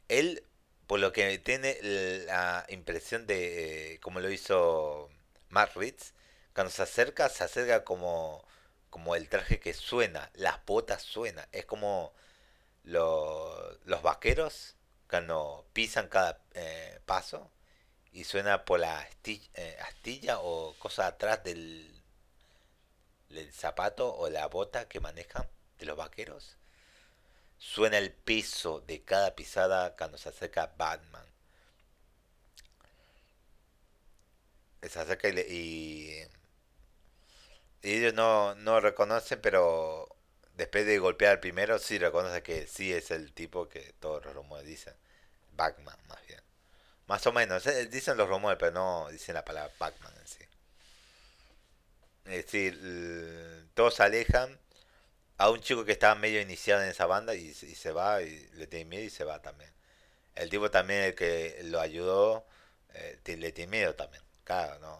Él, 0.08 0.44
por 0.86 1.00
lo 1.00 1.12
que 1.12 1.38
tiene 1.38 1.78
la 2.26 2.64
impresión 2.68 3.26
de, 3.26 3.94
eh, 3.94 4.00
como 4.00 4.20
lo 4.20 4.30
hizo 4.30 5.10
Matt 5.50 5.76
Ritz, 5.76 6.12
cuando 6.54 6.70
se 6.70 6.82
acerca, 6.82 7.28
se 7.28 7.44
acerca 7.44 7.84
como, 7.84 8.46
como 8.96 9.14
el 9.14 9.28
traje 9.28 9.60
que 9.60 9.74
suena, 9.74 10.30
las 10.36 10.64
botas 10.64 11.02
suenan, 11.02 11.46
es 11.52 11.66
como 11.66 12.14
los 12.82 14.02
vaqueros 14.02 14.74
cuando 15.06 15.66
pisan 15.74 16.08
cada 16.08 16.40
eh, 16.54 16.98
paso 17.04 17.50
y 18.12 18.24
suena 18.24 18.64
por 18.64 18.80
la 18.80 19.00
astilla, 19.00 19.50
eh, 19.52 19.76
astilla 19.82 20.38
o 20.40 20.74
cosa 20.78 21.08
atrás 21.08 21.44
del, 21.44 22.02
el 23.28 23.52
zapato 23.52 24.16
o 24.16 24.30
la 24.30 24.46
bota 24.46 24.88
que 24.88 25.00
manejan 25.00 25.46
de 25.78 25.84
los 25.84 25.98
vaqueros. 25.98 26.56
Suena 27.58 27.98
el 27.98 28.14
peso 28.14 28.80
de 28.80 29.02
cada 29.04 29.36
pisada 29.36 29.94
cuando 29.94 30.16
se 30.16 30.30
acerca 30.30 30.72
Batman. 30.78 31.26
Se 34.80 34.98
acerca 34.98 35.28
y, 35.28 35.38
y, 35.38 36.28
ellos 37.94 38.14
no, 38.14 38.54
no 38.56 38.80
reconocen, 38.80 39.40
pero 39.40 40.08
después 40.54 40.86
de 40.86 40.98
golpear 40.98 41.32
al 41.32 41.40
primero, 41.40 41.78
sí 41.78 41.98
reconoce 41.98 42.42
que 42.42 42.66
sí 42.66 42.92
es 42.92 43.10
el 43.10 43.32
tipo 43.32 43.68
que 43.68 43.94
todos 44.00 44.24
los 44.24 44.34
rumores 44.34 44.66
dicen. 44.66 44.94
Batman, 45.52 45.96
más 46.08 46.26
bien. 46.26 46.40
Más 47.06 47.26
o 47.26 47.32
menos, 47.32 47.66
eh, 47.66 47.86
dicen 47.86 48.16
los 48.16 48.28
rumores, 48.28 48.58
pero 48.58 48.72
no 48.72 49.08
dicen 49.10 49.34
la 49.34 49.44
palabra 49.44 49.72
Batman 49.78 50.12
en 50.18 50.26
sí. 50.26 50.44
Es 52.26 52.44
decir, 52.46 53.68
todos 53.74 53.94
se 53.94 54.02
alejan. 54.02 54.58
A 55.38 55.50
un 55.50 55.60
chico 55.60 55.84
que 55.84 55.92
estaba 55.92 56.14
medio 56.14 56.40
iniciado 56.40 56.82
en 56.82 56.88
esa 56.88 57.06
banda 57.06 57.34
y, 57.34 57.52
se 57.54 57.92
va 57.92 58.22
y 58.22 58.48
le 58.54 58.66
tiene 58.66 58.86
miedo 58.86 59.04
y 59.04 59.10
se 59.10 59.24
va 59.24 59.42
también. 59.42 59.70
El 60.34 60.48
tipo 60.50 60.70
también 60.70 61.02
el 61.02 61.14
que 61.14 61.60
lo 61.64 61.80
ayudó 61.80 62.46
eh, 62.94 63.18
le 63.26 63.52
tiene 63.52 63.70
miedo 63.70 63.94
también. 63.94 64.22
Claro, 64.44 64.78
no, 64.80 64.98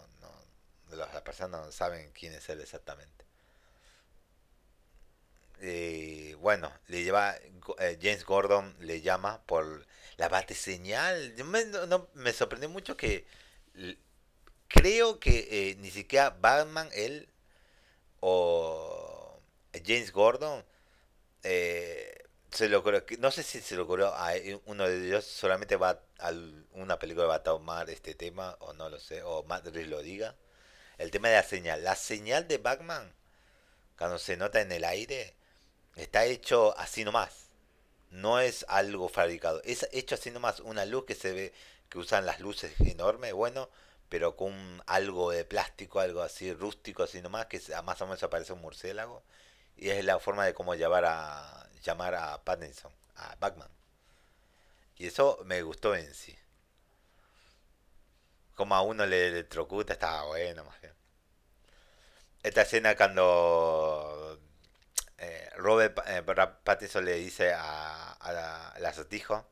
las 0.97 1.23
personas 1.23 1.67
no 1.67 1.73
saben 1.73 2.11
quién 2.13 2.33
es 2.35 2.49
él 2.49 2.61
exactamente. 2.61 3.25
Y 5.61 6.35
bueno, 6.35 6.71
le 6.89 7.03
lleva 7.03 7.35
eh, 7.79 7.99
James 8.01 8.25
Gordon 8.25 8.77
le 8.81 9.01
llama 9.01 9.43
por 9.47 9.87
la 10.17 10.29
bate 10.29 10.55
señal. 10.55 11.35
Me, 11.45 11.65
no, 11.65 12.09
me 12.15 12.33
sorprendió 12.33 12.69
mucho 12.69 12.97
que 12.97 13.27
creo 14.69 15.19
que 15.21 15.49
eh, 15.51 15.77
ni 15.77 15.91
siquiera 15.91 16.31
Batman, 16.31 16.89
él, 16.93 17.29
o 18.21 19.41
James 19.85 20.13
Gordon, 20.13 20.65
eh, 21.43 22.25
se 22.51 22.69
lo 22.69 22.83
no 23.19 23.31
sé 23.31 23.43
si 23.43 23.61
se 23.61 23.77
lo 23.77 23.85
ocurrió 23.85 24.09
a 24.15 24.33
uno 24.67 24.89
de 24.89 25.07
ellos, 25.07 25.25
solamente 25.25 25.77
va 25.77 26.01
a 26.19 26.33
una 26.73 26.99
película 26.99 27.27
va 27.27 27.37
a 27.37 27.43
tomar 27.43 27.91
este 27.91 28.15
tema, 28.15 28.57
o 28.61 28.73
no 28.73 28.89
lo 28.89 28.99
sé, 29.01 29.23
o 29.23 29.43
Matt 29.45 29.67
lo 29.67 30.03
diga. 30.03 30.35
El 30.99 31.11
tema 31.11 31.29
de 31.29 31.37
la 31.37 31.43
señal. 31.43 31.85
La 31.85 31.95
señal 31.95 32.49
de 32.49 32.59
Batman, 32.59 33.13
cuando 33.99 34.19
se 34.19 34.37
nota 34.37 34.61
en 34.61 34.73
el 34.73 34.85
aire, 34.85 35.35
está 35.95 36.25
hecho 36.25 36.77
así 36.79 37.05
nomás. 37.05 37.51
No 38.11 38.41
es 38.41 38.65
algo 38.69 39.09
fabricado. 39.09 39.61
Es 39.65 39.89
hecho 39.93 40.15
así 40.15 40.31
nomás. 40.31 40.61
Una 40.61 40.85
luz 40.87 41.05
que 41.05 41.15
se 41.15 41.33
ve, 41.33 41.53
que 41.89 41.99
usan 41.99 42.27
las 42.27 42.41
luces 42.41 42.73
enormes. 42.81 43.33
Bueno, 43.35 43.69
pero 44.09 44.37
con 44.37 44.83
algo 44.87 45.31
de 45.31 45.45
plástico, 45.45 46.01
algo 46.01 46.23
así 46.23 46.53
rústico, 46.53 47.03
así 47.03 47.21
nomás, 47.21 47.47
que 47.47 47.61
más 47.85 48.01
o 48.01 48.07
menos 48.07 48.23
aparece 48.23 48.53
un 48.53 48.61
murciélago. 48.61 49.23
Y 49.77 49.91
es 49.91 50.05
la 50.05 50.19
forma 50.19 50.47
de 50.47 50.55
cómo 50.55 50.75
llamar 50.75 51.05
a, 51.07 51.69
llamar 51.83 52.15
a 52.15 52.43
Pattinson, 52.43 52.93
a 53.17 53.37
Batman. 53.37 53.69
Y 54.97 55.07
eso 55.09 55.39
me 55.45 55.63
gustó 55.63 55.95
en 55.95 56.15
sí. 56.15 56.37
Como 58.57 58.75
a 58.75 58.83
uno 58.83 59.07
le 59.07 59.29
electrocuta, 59.29 59.93
estaba 59.93 60.25
bueno, 60.25 60.65
más 60.65 60.81
bien. 60.81 60.95
Esta 62.43 62.63
escena 62.63 62.97
cuando 62.97 64.41
eh, 65.19 65.51
Robert 65.57 65.99
eh, 66.07 66.23
Pattinson 66.65 67.05
le 67.05 67.15
dice 67.17 67.53
a, 67.53 68.13
a 68.13 68.33
la, 68.33 68.69
al 68.71 68.87
acertijo, 68.87 69.47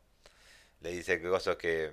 le 0.81 0.91
dice 0.91 1.21
que 1.21 1.29
cosa 1.29 1.57
que... 1.59 1.93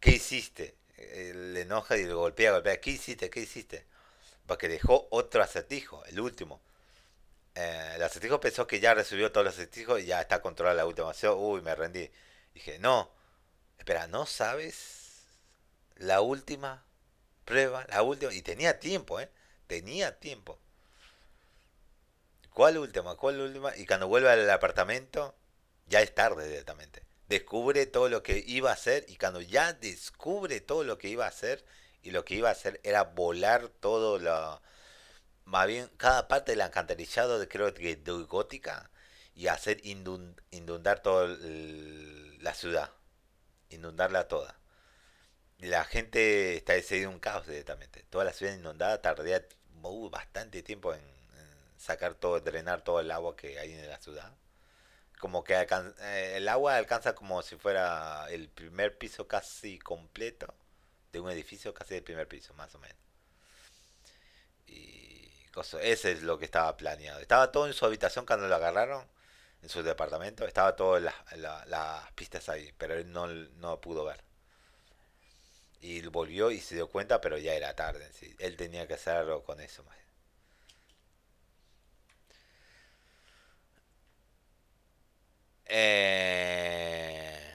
¿Qué 0.00 0.12
hiciste? 0.12 0.76
Le 0.96 1.60
enoja 1.62 1.96
y 1.96 2.04
le 2.06 2.14
golpea, 2.14 2.52
golpea. 2.52 2.80
¿Qué 2.80 2.90
hiciste? 2.90 3.30
¿Qué 3.30 3.40
hiciste? 3.40 3.86
Porque 4.46 4.68
dejó 4.68 5.08
otro 5.10 5.42
acertijo, 5.42 6.04
el 6.06 6.20
último. 6.20 6.62
Eh, 7.54 7.92
el 7.96 8.02
acertijo 8.02 8.40
pensó 8.40 8.66
que 8.66 8.80
ya 8.80 8.94
resolvió 8.94 9.30
todos 9.32 9.44
los 9.44 9.54
acertijos 9.54 10.00
y 10.00 10.06
ya 10.06 10.20
está 10.22 10.40
controlada 10.40 10.76
la 10.76 10.86
última. 10.86 11.12
uy, 11.34 11.60
me 11.62 11.74
rendí. 11.74 12.10
Dije, 12.54 12.78
no, 12.78 13.10
espera, 13.78 14.06
¿no 14.06 14.26
sabes 14.26 15.01
la 15.96 16.20
última 16.20 16.84
prueba? 17.44 17.86
La 17.88 18.02
última. 18.02 18.32
Y 18.32 18.42
tenía 18.42 18.78
tiempo, 18.78 19.20
¿eh? 19.20 19.30
Tenía 19.66 20.18
tiempo. 20.18 20.58
¿Cuál 22.52 22.78
última? 22.78 23.16
¿Cuál 23.16 23.40
última? 23.40 23.76
Y 23.76 23.86
cuando 23.86 24.08
vuelve 24.08 24.30
al 24.30 24.48
apartamento, 24.50 25.34
ya 25.86 26.02
es 26.02 26.14
tarde 26.14 26.46
directamente 26.46 27.02
descubre 27.32 27.86
todo 27.86 28.10
lo 28.10 28.22
que 28.22 28.44
iba 28.46 28.68
a 28.70 28.74
hacer 28.74 29.06
y 29.08 29.16
cuando 29.16 29.40
ya 29.40 29.72
descubre 29.72 30.60
todo 30.60 30.84
lo 30.84 30.98
que 30.98 31.08
iba 31.08 31.24
a 31.24 31.28
hacer 31.28 31.64
y 32.02 32.10
lo 32.10 32.26
que 32.26 32.34
iba 32.34 32.50
a 32.50 32.52
hacer 32.52 32.78
era 32.84 33.04
volar 33.04 33.68
todo 33.68 34.18
lo 34.18 34.60
más 35.46 35.66
bien 35.66 35.90
cada 35.96 36.28
parte 36.28 36.52
del 36.52 36.60
alcantarillado 36.60 37.38
de 37.38 37.48
creo 37.48 37.72
que 37.72 37.96
de 37.96 38.12
gótica 38.24 38.90
y 39.34 39.46
hacer 39.46 39.80
inundar 39.82 41.00
toda 41.00 41.26
la 41.26 42.52
ciudad 42.54 42.90
inundarla 43.70 44.28
toda 44.28 44.54
la 45.62 45.84
gente 45.84 46.56
está 46.56 46.74
en 46.76 47.08
un 47.08 47.18
caos 47.18 47.46
directamente 47.46 48.04
toda 48.10 48.24
la 48.24 48.32
ciudad 48.32 48.54
inundada 48.54 49.00
tardaría 49.00 49.46
uh, 49.82 50.10
bastante 50.10 50.62
tiempo 50.62 50.94
en, 50.94 51.00
sacar 51.78 52.14
todo 52.14 52.40
drenar 52.40 52.82
todo 52.82 53.00
el 53.00 53.10
agua 53.10 53.36
que 53.36 53.58
hay 53.58 53.72
en 53.72 53.88
la 53.88 53.98
ciudad 53.98 54.32
como 55.22 55.44
que 55.44 55.54
eh, 55.54 56.34
el 56.36 56.48
agua 56.48 56.76
alcanza 56.76 57.14
como 57.14 57.42
si 57.42 57.56
fuera 57.56 58.26
el 58.30 58.48
primer 58.48 58.98
piso 58.98 59.28
casi 59.28 59.78
completo 59.78 60.52
de 61.12 61.20
un 61.20 61.30
edificio, 61.30 61.72
casi 61.72 61.94
el 61.94 62.02
primer 62.02 62.26
piso, 62.26 62.54
más 62.54 62.74
o 62.74 62.80
menos. 62.80 62.96
Y 64.66 65.30
cosa, 65.52 65.80
ese 65.80 66.10
es 66.10 66.22
lo 66.22 66.38
que 66.38 66.44
estaba 66.44 66.76
planeado. 66.76 67.20
Estaba 67.20 67.52
todo 67.52 67.68
en 67.68 67.72
su 67.72 67.86
habitación 67.86 68.26
cuando 68.26 68.48
lo 68.48 68.56
agarraron, 68.56 69.06
en 69.62 69.68
su 69.68 69.84
departamento, 69.84 70.44
estaba 70.44 70.74
todo 70.74 70.96
en 70.98 71.04
las 71.04 72.12
pistas 72.16 72.48
ahí, 72.48 72.72
pero 72.76 72.94
él 72.94 73.12
no, 73.12 73.28
no 73.28 73.80
pudo 73.80 74.04
ver. 74.04 74.24
Y 75.82 76.00
volvió 76.06 76.50
y 76.50 76.60
se 76.60 76.76
dio 76.76 76.88
cuenta, 76.88 77.20
pero 77.20 77.36
ya 77.38 77.54
era 77.54 77.74
tarde. 77.76 78.10
Él 78.38 78.56
tenía 78.56 78.86
que 78.86 78.94
hacerlo 78.94 79.42
con 79.44 79.60
eso. 79.60 79.84
Más. 79.84 79.98
Eh, 85.66 87.54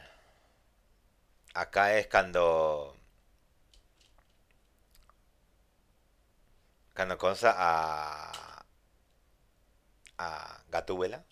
acá 1.53 1.97
es 1.97 2.07
cuando 2.07 2.95
cuando 6.95 7.17
cosa 7.17 7.53
a 7.57 8.65
a 10.17 10.63
Gatúbela 10.69 11.23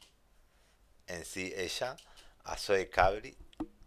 en 1.07 1.25
sí 1.25 1.53
ella 1.55 1.95
a 2.43 2.57
Zoe 2.57 2.89
Cabri, 2.89 3.35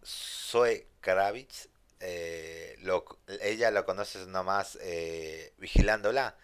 Zoe 0.03 0.87
Kravitz, 0.99 1.69
eh, 1.99 2.75
lo, 2.81 3.05
ella 3.41 3.71
lo 3.71 3.85
conoce 3.85 4.25
nomás 4.27 4.77
eh, 4.81 5.53
vigilándola. 5.57 6.37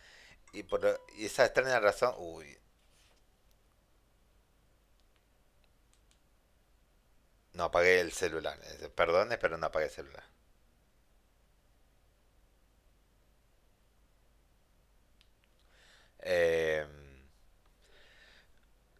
Y 0.54 0.64
por 0.64 1.02
y 1.18 1.26
esa 1.28 1.46
extraña 1.46 1.80
razón, 1.82 2.16
uy, 2.20 2.58
no 7.54 7.64
apagué 7.64 8.02
el 8.02 8.12
celular. 8.12 8.60
Eh, 8.82 8.90
Perdone, 8.90 9.38
pero 9.40 9.58
no 9.58 9.66
apagué 9.66 9.86
el 9.86 9.92
celular. 9.92 10.24
Eh, 16.24 16.86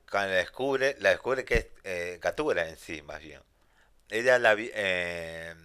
cuando 0.10 0.30
la 0.32 0.38
descubre, 0.38 0.96
la 1.00 1.10
descubre 1.10 1.46
que 1.46 1.56
es 1.56 1.68
eh, 1.84 2.20
en 2.70 2.78
sí, 2.78 3.02
más 3.02 3.20
bien. 3.22 3.42
Ella 4.10 4.40
la 4.40 4.56
eh, 4.58 5.56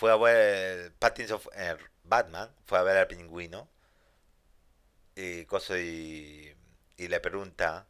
fue 0.00 0.10
a 0.10 0.16
ver 0.16 0.94
Pattinson, 0.98 1.40
eh, 1.54 1.76
Batman, 2.04 2.50
fue 2.64 2.78
a 2.78 2.82
ver 2.82 2.96
al 2.96 3.06
pingüino 3.06 3.68
y 5.14 5.44
cosa 5.44 5.78
y, 5.78 6.56
y 6.96 7.08
le 7.08 7.20
pregunta 7.20 7.86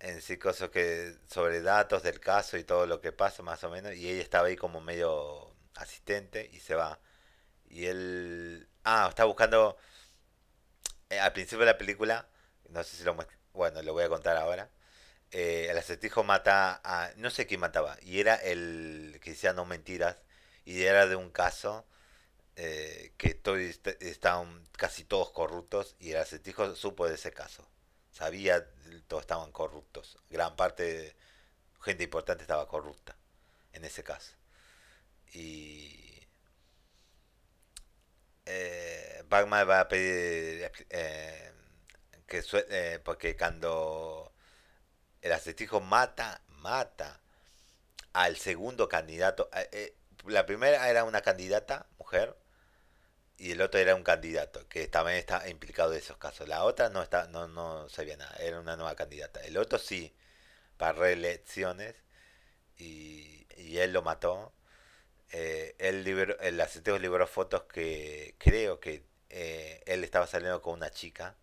en 0.00 0.22
sí 0.22 0.38
cosas 0.38 0.70
que 0.70 1.16
sobre 1.28 1.62
datos 1.62 2.02
del 2.04 2.20
caso 2.20 2.56
y 2.58 2.64
todo 2.64 2.86
lo 2.86 3.00
que 3.00 3.12
pasa 3.12 3.42
más 3.42 3.64
o 3.64 3.70
menos 3.70 3.94
y 3.94 4.08
ella 4.08 4.22
estaba 4.22 4.48
ahí 4.48 4.56
como 4.56 4.80
medio 4.80 5.56
asistente 5.74 6.48
y 6.52 6.60
se 6.60 6.76
va. 6.76 7.00
Y 7.68 7.86
él 7.86 8.68
ah 8.84 9.06
está 9.10 9.24
buscando 9.24 9.76
eh, 11.10 11.18
al 11.20 11.32
principio 11.32 11.60
de 11.60 11.72
la 11.72 11.78
película 11.78 12.28
no 12.70 12.84
sé 12.84 12.96
si 12.96 13.04
lo 13.04 13.14
muestra 13.14 13.36
bueno 13.52 13.82
lo 13.82 13.92
voy 13.92 14.04
a 14.04 14.08
contar 14.08 14.36
ahora 14.36 14.70
eh, 15.32 15.68
el 15.70 15.78
acertijo 15.78 16.24
mata 16.24 16.80
a 16.84 17.10
no 17.16 17.30
sé 17.30 17.46
quién 17.46 17.60
mataba 17.60 17.96
y 18.02 18.20
era 18.20 18.36
el 18.36 19.18
que 19.22 19.30
decía 19.30 19.52
no 19.52 19.64
mentiras 19.66 20.16
y 20.66 20.84
era 20.84 21.08
de 21.08 21.16
un 21.16 21.30
caso 21.32 21.86
eh, 22.56 23.14
que 23.18 23.34
todo 23.34 23.56
est- 23.58 23.88
estaban 24.02 24.66
casi 24.78 25.04
todos 25.04 25.30
corruptos 25.32 25.96
y 26.00 26.12
el 26.12 26.18
acertijo 26.18 26.74
supo 26.76 27.08
de 27.08 27.14
ese 27.16 27.32
caso. 27.32 27.68
Sabía, 28.12 28.66
todos 29.08 29.22
estaban 29.22 29.52
corruptos. 29.52 30.18
Gran 30.30 30.56
parte 30.56 30.82
de 30.84 31.16
gente 31.82 32.04
importante 32.04 32.42
estaba 32.44 32.68
corrupta 32.68 33.16
en 33.74 33.84
ese 33.84 34.04
caso. 34.04 34.34
Y 35.34 36.20
eh, 38.46 39.22
va 39.30 39.80
a 39.80 39.88
pedir 39.88 40.70
eh, 40.90 41.52
que 42.26 42.42
eh, 42.70 43.00
porque 43.04 43.36
cuando 43.36 44.32
el 45.22 45.32
acertijo 45.32 45.80
mata, 45.80 46.42
mata 46.48 47.20
al 48.12 48.36
segundo 48.36 48.88
candidato. 48.88 49.50
eh, 49.54 49.68
eh, 49.72 49.96
la 50.28 50.46
primera 50.46 50.88
era 50.90 51.04
una 51.04 51.22
candidata, 51.22 51.86
mujer, 51.98 52.36
y 53.38 53.52
el 53.52 53.60
otro 53.60 53.80
era 53.80 53.94
un 53.94 54.02
candidato 54.02 54.66
que 54.68 54.88
también 54.88 55.18
está 55.18 55.48
implicado 55.48 55.92
en 55.92 55.98
esos 55.98 56.16
casos. 56.18 56.48
La 56.48 56.64
otra 56.64 56.88
no 56.90 57.02
está, 57.02 57.28
no, 57.28 57.48
no 57.48 57.88
sabía 57.88 58.16
nada, 58.16 58.34
era 58.38 58.60
una 58.60 58.76
nueva 58.76 58.94
candidata. 58.96 59.40
El 59.44 59.56
otro 59.58 59.78
sí, 59.78 60.14
para 60.78 60.92
reelecciones, 60.94 61.94
y, 62.78 63.46
y 63.56 63.78
él 63.78 63.92
lo 63.92 64.02
mató. 64.02 64.52
Eh, 65.32 65.74
él 65.78 66.04
liberó, 66.04 66.38
el 66.40 66.60
asistente 66.60 66.98
liberó 67.00 67.26
fotos 67.26 67.64
que 67.64 68.36
creo 68.38 68.80
que 68.80 69.04
eh, 69.30 69.82
él 69.86 70.04
estaba 70.04 70.26
saliendo 70.26 70.62
con 70.62 70.74
una 70.74 70.90
chica, 70.90 71.36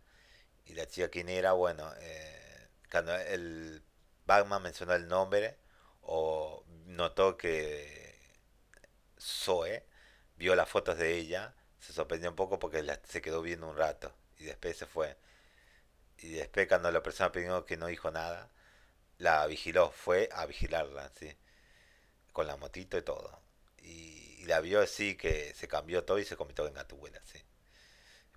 y 0.66 0.74
la 0.74 0.88
chica 0.88 1.10
quién 1.10 1.30
era, 1.30 1.54
bueno, 1.54 1.92
eh, 2.00 2.70
cuando 2.92 3.16
el 3.16 3.84
Batman 4.26 4.64
mencionó 4.64 4.94
el 4.94 5.08
nombre, 5.08 5.58
o 6.02 6.66
notó 6.86 7.38
que 7.38 8.03
Zoe 9.24 9.86
vio 10.36 10.56
las 10.56 10.70
fotos 10.70 10.98
de 10.98 11.16
ella, 11.16 11.54
se 11.80 11.94
sorprendió 11.94 12.30
un 12.30 12.36
poco 12.36 12.60
porque 12.60 12.86
se 13.08 13.22
quedó 13.22 13.42
viendo 13.42 13.70
un 13.70 13.78
rato 13.78 14.14
y 14.38 14.46
después 14.46 14.78
se 14.78 14.86
fue. 14.86 15.18
Y 16.18 16.34
después 16.34 16.68
cuando 16.68 16.92
la 16.92 17.04
persona 17.04 17.32
pidió 17.32 17.66
que 17.66 17.78
no 17.78 17.88
dijo 17.88 18.12
nada, 18.12 18.50
la 19.18 19.46
vigiló, 19.48 19.92
fue 19.92 20.30
a 20.34 20.46
vigilarla, 20.46 21.10
sí, 21.18 21.36
con 22.34 22.48
la 22.48 22.58
motito 22.58 22.98
y 22.98 23.02
todo. 23.04 23.42
Y, 23.80 24.46
la 24.46 24.60
vio 24.60 24.82
así 24.82 25.16
que 25.16 25.54
se 25.54 25.70
cambió 25.70 26.04
todo 26.04 26.20
y 26.20 26.26
se 26.26 26.36
convirtió 26.36 26.68
en 26.68 26.74
Gatúbela, 26.74 27.22
sí. 27.26 27.42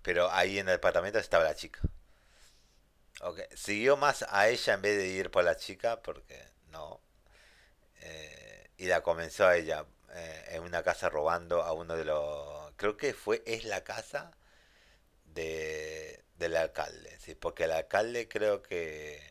Pero 0.03 0.31
ahí 0.31 0.59
en 0.59 0.69
el 0.69 0.75
departamento 0.75 1.19
estaba 1.19 1.43
la 1.43 1.55
chica. 1.55 1.81
Ok, 3.21 3.41
Siguió 3.55 3.97
más 3.97 4.25
a 4.29 4.47
ella 4.47 4.73
en 4.75 4.81
vez 4.81 4.97
de 4.97 5.07
ir 5.07 5.31
por 5.31 5.43
la 5.43 5.57
chica 5.57 6.01
porque 6.01 6.41
no. 6.71 7.01
eh, 8.01 8.69
y 8.77 8.85
la 8.85 9.01
comenzó 9.01 9.47
a 9.47 9.57
ella 9.57 9.85
eh, 10.17 10.45
en 10.55 10.63
una 10.63 10.83
casa 10.83 11.09
robando 11.09 11.63
a 11.63 11.73
uno 11.73 11.95
de 11.95 12.05
los... 12.05 12.73
Creo 12.77 12.97
que 12.97 13.13
fue, 13.13 13.43
es 13.45 13.65
la 13.65 13.83
casa 13.83 14.31
de, 15.33 16.23
del 16.37 16.55
alcalde, 16.57 17.17
¿sí? 17.19 17.35
Porque 17.35 17.65
el 17.65 17.71
alcalde 17.71 18.27
creo 18.27 18.61
que 18.63 19.21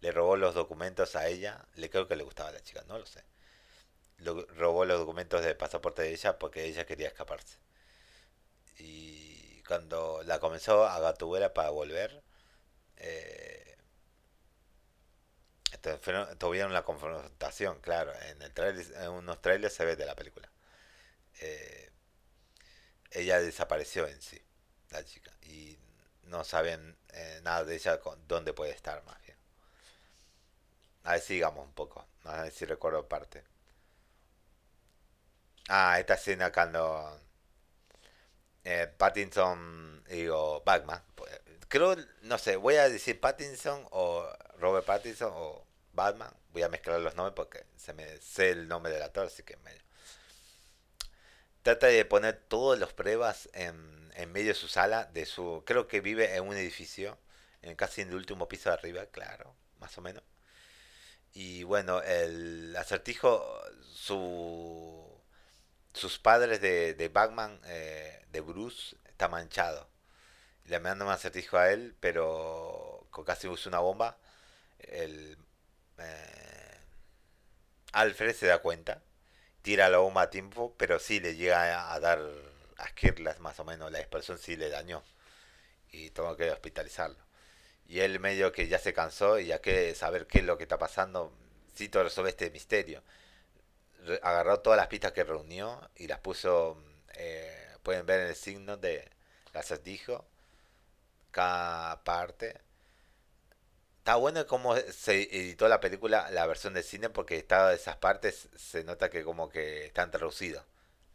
le 0.00 0.12
robó 0.12 0.36
los 0.36 0.54
documentos 0.54 1.16
a 1.16 1.28
ella, 1.28 1.66
le 1.76 1.90
creo 1.90 2.08
que 2.08 2.16
le 2.16 2.24
gustaba 2.24 2.50
a 2.50 2.52
la 2.52 2.62
chica, 2.62 2.84
no 2.88 2.98
lo 2.98 3.06
sé. 3.06 3.24
Lo- 4.18 4.46
robó 4.56 4.84
los 4.84 4.98
documentos 5.00 5.44
de 5.44 5.54
pasaporte 5.54 6.02
de 6.02 6.12
ella 6.12 6.38
porque 6.38 6.64
ella 6.66 6.86
quería 6.86 7.08
escaparse. 7.08 7.58
Y 8.78 9.62
cuando 9.64 10.22
la 10.24 10.38
comenzó 10.40 10.86
a 10.86 11.00
Gatubela 11.00 11.52
para 11.54 11.70
volver, 11.70 12.22
eh, 12.98 13.67
tuvieron 16.38 16.70
una 16.70 16.84
confrontación, 16.84 17.80
claro. 17.80 18.12
En 18.30 18.42
el 18.42 18.52
trailer, 18.52 18.86
en 19.02 19.10
unos 19.10 19.40
trailers 19.42 19.74
se 19.74 19.84
ve 19.84 19.96
de 19.96 20.06
la 20.06 20.14
película. 20.16 20.50
Eh, 21.40 21.90
ella 23.10 23.40
desapareció 23.40 24.06
en 24.06 24.20
sí, 24.20 24.40
la 24.90 25.04
chica, 25.04 25.30
y 25.42 25.78
no 26.24 26.44
saben 26.44 26.96
eh, 27.12 27.40
nada 27.42 27.64
de 27.64 27.74
ella, 27.76 28.00
con- 28.00 28.26
dónde 28.28 28.52
puede 28.52 28.72
estar 28.72 29.02
más 29.04 29.20
bien. 29.22 29.36
A 31.02 31.12
ver, 31.14 31.20
sigamos 31.20 31.66
un 31.66 31.72
poco, 31.72 32.06
a 32.22 32.42
ver 32.42 32.52
si 32.52 32.64
recuerdo 32.64 33.08
parte. 33.08 33.42
Ah, 35.68 35.98
esta 36.00 36.14
escena 36.14 36.50
cuando 36.52 37.20
eh, 38.64 38.88
Pattinson, 38.96 40.02
digo, 40.08 40.62
Batman, 40.64 41.02
pues, 41.14 41.30
creo, 41.68 41.96
no 42.22 42.38
sé, 42.38 42.56
voy 42.56 42.76
a 42.76 42.88
decir 42.88 43.20
Pattinson 43.20 43.86
o 43.90 44.26
Robert 44.58 44.86
Pattinson 44.86 45.30
o 45.34 45.64
Batman, 45.98 46.32
voy 46.52 46.62
a 46.62 46.68
mezclar 46.68 47.00
los 47.00 47.16
nombres 47.16 47.34
porque 47.34 47.66
se 47.76 47.92
me 47.92 48.18
sé 48.18 48.50
el 48.50 48.68
nombre 48.68 48.92
del 48.92 49.02
actor, 49.02 49.26
así 49.26 49.42
que 49.42 49.56
me 49.58 49.72
trata 51.62 51.88
de 51.88 52.04
poner 52.04 52.36
todas 52.48 52.78
las 52.78 52.92
pruebas 52.92 53.48
en, 53.52 54.12
en 54.14 54.32
medio 54.32 54.48
de 54.48 54.54
su 54.54 54.68
sala, 54.68 55.06
de 55.06 55.26
su, 55.26 55.64
creo 55.66 55.88
que 55.88 56.00
vive 56.00 56.36
en 56.36 56.46
un 56.46 56.56
edificio, 56.56 57.18
en 57.62 57.74
casi 57.74 58.02
en 58.02 58.10
el 58.10 58.14
último 58.14 58.46
piso 58.48 58.70
de 58.70 58.74
arriba, 58.74 59.06
claro, 59.06 59.54
más 59.80 59.98
o 59.98 60.00
menos. 60.00 60.22
Y 61.32 61.64
bueno, 61.64 62.00
el 62.02 62.74
acertijo, 62.76 63.44
su, 63.92 65.04
sus 65.94 66.18
padres 66.18 66.60
de, 66.60 66.94
de 66.94 67.08
Batman, 67.08 67.60
eh, 67.64 68.24
de 68.30 68.40
Bruce, 68.40 68.96
está 69.06 69.28
manchado. 69.28 69.88
Le 70.64 70.80
mandan 70.80 71.08
un 71.08 71.14
acertijo 71.14 71.58
a 71.58 71.70
él, 71.70 71.96
pero 72.00 73.08
casi 73.26 73.48
usa 73.48 73.70
una 73.70 73.80
bomba. 73.80 74.18
El, 74.78 75.38
eh, 75.98 76.78
Alfred 77.92 78.34
se 78.34 78.46
da 78.46 78.58
cuenta, 78.60 79.02
tira 79.62 79.88
la 79.88 79.98
bomba 79.98 80.22
a 80.22 80.30
tiempo, 80.30 80.74
pero 80.78 80.98
sí 80.98 81.20
le 81.20 81.36
llega 81.36 81.92
a, 81.92 82.00
dar 82.00 82.20
a 82.78 82.88
Skirlas 82.88 83.40
más 83.40 83.58
o 83.60 83.64
menos, 83.64 83.90
la 83.92 84.00
explosión 84.00 84.38
sí 84.38 84.56
le 84.56 84.70
dañó 84.70 85.02
y 85.90 86.10
tuvo 86.10 86.36
que 86.36 86.50
hospitalizarlo. 86.50 87.18
Y 87.88 88.00
él 88.00 88.20
medio 88.20 88.52
que 88.52 88.68
ya 88.68 88.78
se 88.78 88.92
cansó 88.92 89.38
y 89.38 89.46
ya 89.46 89.60
que 89.60 89.94
saber 89.94 90.26
qué 90.26 90.40
es 90.40 90.44
lo 90.44 90.58
que 90.58 90.64
está 90.64 90.78
pasando, 90.78 91.32
todo 91.88 92.02
resolver 92.04 92.30
este 92.30 92.50
misterio. 92.50 93.02
Agarró 94.22 94.60
todas 94.60 94.76
las 94.76 94.88
pistas 94.88 95.12
que 95.12 95.22
reunió 95.22 95.80
y 95.96 96.08
las 96.08 96.18
puso, 96.20 96.82
eh, 97.14 97.76
pueden 97.82 98.06
ver 98.06 98.20
en 98.20 98.26
el 98.28 98.36
signo 98.36 98.76
de 98.76 99.08
acertijo, 99.54 100.24
cada 101.30 102.02
parte. 102.04 102.60
Está 104.08 104.16
bueno 104.16 104.46
cómo 104.46 104.74
se 104.74 105.24
editó 105.36 105.68
la 105.68 105.80
película, 105.80 106.30
la 106.30 106.46
versión 106.46 106.72
de 106.72 106.82
cine, 106.82 107.10
porque 107.10 107.36
está 107.36 107.74
esas 107.74 107.96
partes 107.96 108.48
se 108.56 108.82
nota 108.82 109.10
que 109.10 109.22
como 109.22 109.50
que 109.50 109.84
están 109.84 110.10
traducidos. 110.10 110.64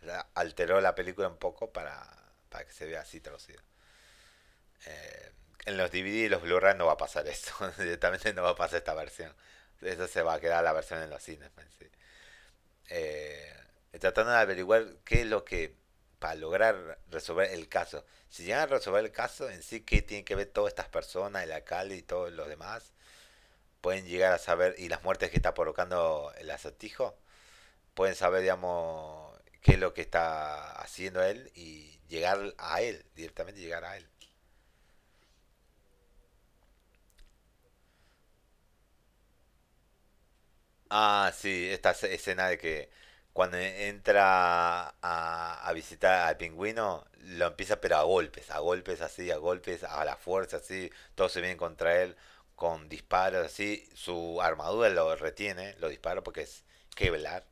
La- 0.02 0.28
Alteró 0.36 0.80
la 0.80 0.94
película 0.94 1.28
un 1.28 1.38
poco 1.38 1.72
para, 1.74 2.08
para 2.50 2.66
que 2.68 2.72
se 2.72 2.86
vea 2.86 3.02
así 3.02 3.20
traducido. 3.20 3.64
Eh, 4.86 5.32
en 5.66 5.78
los 5.78 5.92
DVD 5.92 6.26
y 6.26 6.30
los 6.30 6.42
Blu-ray 6.42 6.76
no 6.78 6.86
va 6.86 6.94
a 6.94 6.98
pasar 6.98 7.28
esto, 7.28 7.52
directamente 7.80 8.34
no 8.34 8.44
va 8.44 8.52
a 8.52 8.56
pasar 8.56 8.78
esta 8.80 8.94
versión. 8.94 9.34
Eso 9.82 10.08
se 10.08 10.22
va 10.22 10.36
a 10.36 10.40
quedar 10.40 10.64
la 10.64 10.74
versión 10.74 11.02
en 11.02 11.10
los 11.10 11.24
cines. 11.24 11.50
sí. 11.80 11.88
Eh, 12.90 13.54
tratando 14.00 14.32
de 14.32 14.38
averiguar 14.38 14.86
qué 15.06 15.22
es 15.22 15.28
lo 15.28 15.44
que, 15.46 15.76
para 16.24 16.36
lograr 16.36 17.00
resolver 17.12 17.52
el 17.52 17.68
caso. 17.70 18.06
Si 18.30 18.46
llegan 18.46 18.62
a 18.62 18.66
resolver 18.68 19.04
el 19.06 19.12
caso 19.12 19.50
en 19.50 19.62
sí, 19.64 19.82
qué 19.82 20.02
tienen 20.02 20.24
que 20.26 20.36
ver 20.36 20.48
todas 20.48 20.72
estas 20.72 20.88
personas, 20.90 21.44
el 21.44 21.52
alcalde 21.52 21.98
y 21.98 22.02
todos 22.04 22.32
los 22.32 22.48
demás, 22.48 22.94
pueden 23.82 24.06
llegar 24.06 24.34
a 24.34 24.38
saber, 24.40 24.76
y 24.78 24.90
las 24.90 25.04
muertes 25.04 25.30
que 25.32 25.38
está 25.38 25.54
provocando 25.54 26.34
el 26.40 26.52
acertijo, 26.52 27.18
pueden 27.96 28.16
saber, 28.16 28.42
digamos, 28.42 29.38
qué 29.62 29.74
es 29.74 29.80
lo 29.80 29.94
que 29.94 30.02
está 30.02 30.74
haciendo 30.82 31.24
él 31.24 31.52
y 31.56 32.00
llegar 32.10 32.56
a 32.60 32.82
él, 32.82 33.06
directamente 33.16 33.62
llegar 33.62 33.86
a 33.86 33.98
él. 33.98 34.08
Ah, 40.90 41.32
sí, 41.36 41.70
esta 41.72 41.94
ce- 41.94 42.14
escena 42.14 42.48
de 42.48 42.58
que 42.58 42.90
cuando 43.34 43.58
entra 43.58 44.90
a, 45.02 45.62
a 45.68 45.74
visitar 45.74 46.28
al 46.28 46.38
pingüino, 46.38 47.06
lo 47.20 47.48
empieza 47.48 47.82
pero 47.82 47.98
a 47.98 48.04
golpes, 48.04 48.50
a 48.52 48.60
golpes 48.60 49.02
así, 49.02 49.32
a 49.32 49.38
golpes, 49.38 49.84
a 49.84 50.06
la 50.06 50.18
fuerza 50.18 50.58
así, 50.58 50.92
todos 51.16 51.32
se 51.34 51.42
vienen 51.42 51.58
contra 51.58 52.02
él 52.04 52.16
con 52.56 52.90
disparos 52.90 53.46
así, 53.46 53.90
su 53.96 54.42
armadura 54.42 54.90
lo 54.90 55.16
retiene, 55.16 55.76
los 55.80 55.90
disparos 55.90 56.24
porque 56.24 56.42
es 56.44 56.64
Kevlar, 56.96 57.44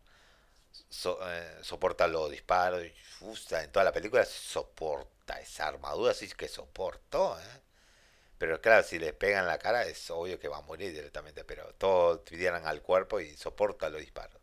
so- 0.89 1.19
eh, 1.29 1.57
soporta 1.63 2.07
los 2.07 2.29
disparos, 2.31 2.83
uf, 3.21 3.51
en 3.53 3.71
toda 3.71 3.85
la 3.85 3.91
película 3.93 4.25
soporta 4.25 5.39
esa 5.39 5.67
armadura, 5.67 6.11
así 6.11 6.29
que 6.29 6.47
soportó, 6.47 7.39
¿eh? 7.39 7.61
Pero 8.39 8.61
claro, 8.61 8.83
si 8.83 8.99
le 8.99 9.13
pegan 9.13 9.47
la 9.47 9.59
cara 9.59 9.85
es 9.85 10.11
obvio 10.11 10.39
que 10.39 10.49
va 10.49 10.57
a 10.59 10.61
morir 10.63 10.93
directamente, 10.93 11.43
pero 11.45 11.73
todos 11.75 12.21
pidieran 12.21 12.67
al 12.67 12.81
cuerpo 12.83 13.21
y 13.21 13.37
soporta 13.37 13.89
los 13.89 14.01
disparos. 14.01 14.40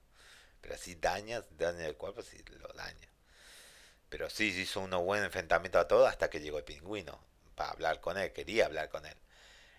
Pero 0.60 0.76
si 0.76 0.94
dañas, 0.96 1.44
daña 1.56 1.86
el 1.86 1.96
cuerpo, 1.96 2.22
si 2.22 2.38
lo 2.60 2.68
daña. 2.74 3.08
Pero 4.08 4.30
sí, 4.30 4.46
hizo 4.48 4.80
un 4.80 4.90
buen 5.04 5.22
enfrentamiento 5.24 5.78
a 5.78 5.88
todo 5.88 6.06
hasta 6.06 6.30
que 6.30 6.40
llegó 6.40 6.58
el 6.58 6.64
pingüino 6.64 7.18
para 7.54 7.70
hablar 7.70 8.00
con 8.00 8.16
él, 8.18 8.32
quería 8.32 8.66
hablar 8.66 8.88
con 8.88 9.04
él. 9.06 9.16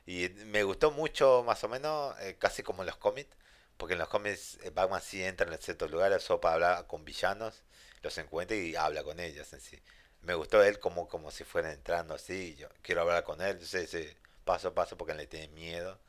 Y 0.05 0.29
me 0.47 0.63
gustó 0.63 0.91
mucho, 0.91 1.43
más 1.45 1.63
o 1.63 1.69
menos, 1.69 2.15
eh, 2.21 2.37
casi 2.39 2.63
como 2.63 2.83
en 2.83 2.87
los 2.87 2.97
cómics, 2.97 3.29
porque 3.77 3.93
en 3.93 3.99
los 3.99 4.09
cómics 4.09 4.57
eh, 4.63 4.71
Batman 4.71 5.01
sí 5.01 5.23
entra 5.23 5.51
en 5.51 5.61
ciertos 5.61 5.91
lugares 5.91 6.23
solo 6.23 6.41
para 6.41 6.55
hablar 6.55 6.87
con 6.87 7.05
villanos, 7.05 7.63
los 8.01 8.17
encuentra 8.17 8.57
y 8.57 8.75
habla 8.75 9.03
con 9.03 9.19
ellos 9.19 9.51
en 9.53 9.61
sí. 9.61 9.81
Me 10.21 10.33
gustó 10.35 10.63
él 10.63 10.79
como, 10.79 11.07
como 11.07 11.31
si 11.31 11.43
fuera 11.43 11.71
entrando 11.71 12.13
así, 12.15 12.55
yo 12.55 12.69
quiero 12.81 13.01
hablar 13.01 13.23
con 13.23 13.41
él, 13.41 13.65
sí, 13.65 13.87
sí, 13.87 14.07
paso 14.45 14.69
a 14.69 14.73
paso 14.75 14.97
porque 14.97 15.13
le 15.13 15.27
tiene 15.27 15.47
miedo. 15.49 15.99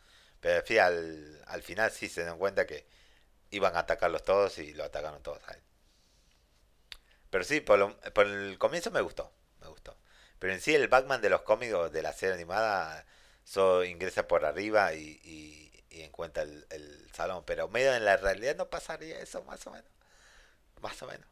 Pero 0.40 0.64
al, 0.82 1.42
al 1.46 1.62
final 1.62 1.90
sí 1.90 2.08
se 2.08 2.24
dan 2.24 2.38
cuenta 2.38 2.66
que 2.66 2.86
iban 3.50 3.76
a 3.76 3.80
atacarlos 3.80 4.24
todos 4.24 4.58
y 4.58 4.74
lo 4.74 4.84
atacaron 4.84 5.22
todos 5.22 5.40
a 5.48 5.52
él. 5.54 5.62
Pero 7.30 7.44
sí, 7.44 7.60
por, 7.60 7.78
lo- 7.78 7.96
por 8.14 8.26
el 8.26 8.58
comienzo 8.58 8.90
me 8.90 9.00
gustó, 9.00 9.32
me 9.60 9.68
gustó. 9.68 9.96
Pero 10.38 10.52
en 10.52 10.60
sí 10.60 10.74
el 10.74 10.88
Batman 10.88 11.20
de 11.20 11.30
los 11.30 11.42
cómics 11.42 11.92
de 11.92 12.02
la 12.02 12.12
serie 12.12 12.34
animada 12.34 13.04
solo 13.44 13.84
ingresa 13.84 14.26
por 14.28 14.44
arriba 14.44 14.94
y, 14.94 15.20
y, 15.24 15.84
y 15.90 16.02
encuentra 16.02 16.42
el, 16.42 16.66
el 16.70 17.08
salón. 17.12 17.44
Pero 17.46 17.68
medio 17.68 17.94
en 17.94 18.04
la 18.04 18.16
realidad 18.16 18.56
no 18.56 18.68
pasaría 18.70 19.20
eso, 19.20 19.42
más 19.44 19.66
o 19.66 19.70
menos. 19.72 19.90
Más 20.82 21.02
o 21.02 21.06
menos. 21.08 21.26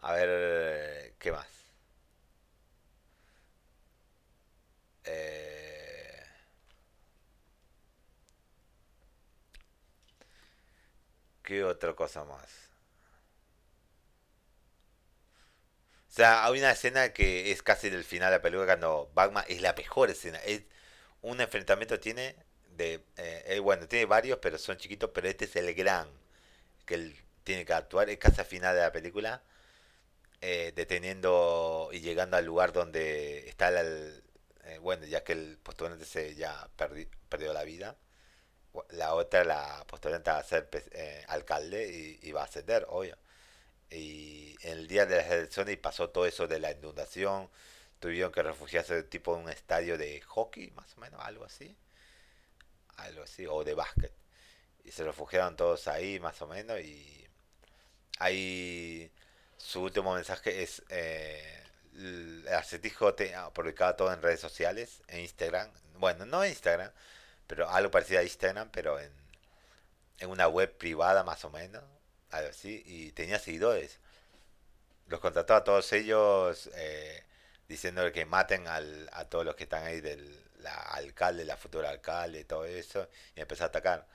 A 0.00 0.12
ver, 0.12 1.14
¿qué 1.18 1.30
más? 1.32 1.46
Eh, 5.04 5.67
¿qué 11.48 11.64
otra 11.64 11.94
cosa 11.96 12.24
más? 12.24 12.70
O 16.08 16.10
sea, 16.10 16.44
hay 16.46 16.58
una 16.58 16.72
escena 16.72 17.12
que 17.12 17.52
es 17.52 17.62
casi 17.62 17.90
del 17.90 18.04
final 18.04 18.30
de 18.30 18.38
la 18.38 18.42
película 18.42 18.66
cuando 18.66 19.10
Batman 19.14 19.44
es 19.48 19.60
la 19.60 19.74
mejor 19.74 20.10
escena. 20.10 20.38
Es 20.44 20.62
un 21.22 21.40
enfrentamiento 21.40 22.00
tiene 22.00 22.36
de 22.76 22.94
eh, 23.16 23.44
eh, 23.46 23.58
bueno, 23.60 23.88
tiene 23.88 24.06
varios, 24.06 24.38
pero 24.40 24.58
son 24.58 24.76
chiquitos, 24.78 25.10
pero 25.14 25.28
este 25.28 25.46
es 25.46 25.56
el 25.56 25.74
gran 25.74 26.08
que 26.86 26.94
él 26.96 27.16
tiene 27.44 27.64
que 27.66 27.74
actuar, 27.74 28.10
es 28.10 28.18
casi 28.18 28.40
al 28.40 28.46
final 28.46 28.74
de 28.76 28.82
la 28.82 28.92
película, 28.92 29.42
eh, 30.40 30.72
deteniendo 30.76 31.90
y 31.92 32.00
llegando 32.00 32.36
al 32.36 32.44
lugar 32.46 32.72
donde 32.72 33.48
está 33.48 33.68
el, 33.80 34.22
eh, 34.64 34.78
bueno, 34.80 35.06
ya 35.06 35.24
que 35.24 35.32
el 35.34 35.58
postulante 35.62 36.04
se 36.04 36.34
ya 36.36 36.68
perdi- 36.78 37.08
perdió 37.28 37.52
la 37.52 37.64
vida. 37.64 37.96
La 38.90 39.14
otra, 39.14 39.44
la 39.44 39.84
postulante 39.86 40.30
va 40.30 40.38
a 40.38 40.44
ser 40.44 40.68
pe- 40.68 40.84
eh, 40.92 41.24
alcalde 41.28 41.88
y, 42.22 42.28
y 42.28 42.32
va 42.32 42.42
a 42.42 42.44
ascender, 42.44 42.86
obvio. 42.88 43.16
Y 43.90 44.56
en 44.62 44.78
el 44.78 44.88
día 44.88 45.06
de 45.06 45.16
las 45.16 45.30
elecciones 45.30 45.76
pasó 45.78 46.10
todo 46.10 46.26
eso 46.26 46.46
de 46.46 46.60
la 46.60 46.72
inundación. 46.72 47.50
Tuvieron 48.00 48.32
que 48.32 48.42
refugiarse 48.42 49.02
tipo 49.04 49.36
en 49.36 49.44
un 49.44 49.50
estadio 49.50 49.98
de 49.98 50.20
hockey, 50.22 50.70
más 50.72 50.96
o 50.96 51.00
menos, 51.00 51.20
algo 51.24 51.44
así. 51.44 51.76
Algo 52.96 53.22
así, 53.22 53.46
o 53.46 53.64
de 53.64 53.74
básquet. 53.74 54.12
Y 54.84 54.92
se 54.92 55.04
refugiaron 55.04 55.56
todos 55.56 55.88
ahí, 55.88 56.20
más 56.20 56.40
o 56.42 56.46
menos. 56.46 56.80
Y 56.80 57.26
ahí 58.18 59.10
su 59.56 59.82
último 59.82 60.14
mensaje 60.14 60.62
es... 60.62 60.82
eh, 60.88 61.54
el 61.94 62.46
acertijo 62.54 63.14
te 63.14 63.34
ha 63.34 63.50
publicado 63.50 63.96
todo 63.96 64.12
en 64.12 64.22
redes 64.22 64.38
sociales, 64.38 65.02
en 65.08 65.18
Instagram. 65.20 65.68
Bueno, 65.96 66.26
no 66.26 66.44
en 66.44 66.50
Instagram, 66.50 66.92
pero 67.48 67.68
algo 67.68 67.90
parecido 67.90 68.20
a 68.20 68.22
Instagram, 68.22 68.70
pero 68.70 69.00
en, 69.00 69.10
en 70.20 70.30
una 70.30 70.46
web 70.48 70.76
privada 70.78 71.24
más 71.24 71.44
o 71.44 71.50
menos, 71.50 71.82
algo 72.30 72.50
así, 72.50 72.82
y 72.86 73.12
tenía 73.12 73.40
seguidores. 73.40 73.98
Los 75.08 75.20
contrató 75.20 75.54
a 75.56 75.64
todos 75.64 75.92
ellos 75.92 76.70
eh, 76.74 77.24
diciendo 77.68 78.12
que 78.12 78.26
maten 78.26 78.68
al, 78.68 79.08
a 79.12 79.24
todos 79.24 79.44
los 79.44 79.56
que 79.56 79.64
están 79.64 79.84
ahí 79.84 80.00
del 80.00 80.48
la 80.60 80.74
alcalde, 80.74 81.44
la 81.44 81.56
futura 81.56 81.90
alcalde, 81.90 82.44
todo 82.44 82.64
eso, 82.64 83.08
y 83.34 83.40
empezó 83.40 83.64
a 83.64 83.68
atacar. 83.68 84.06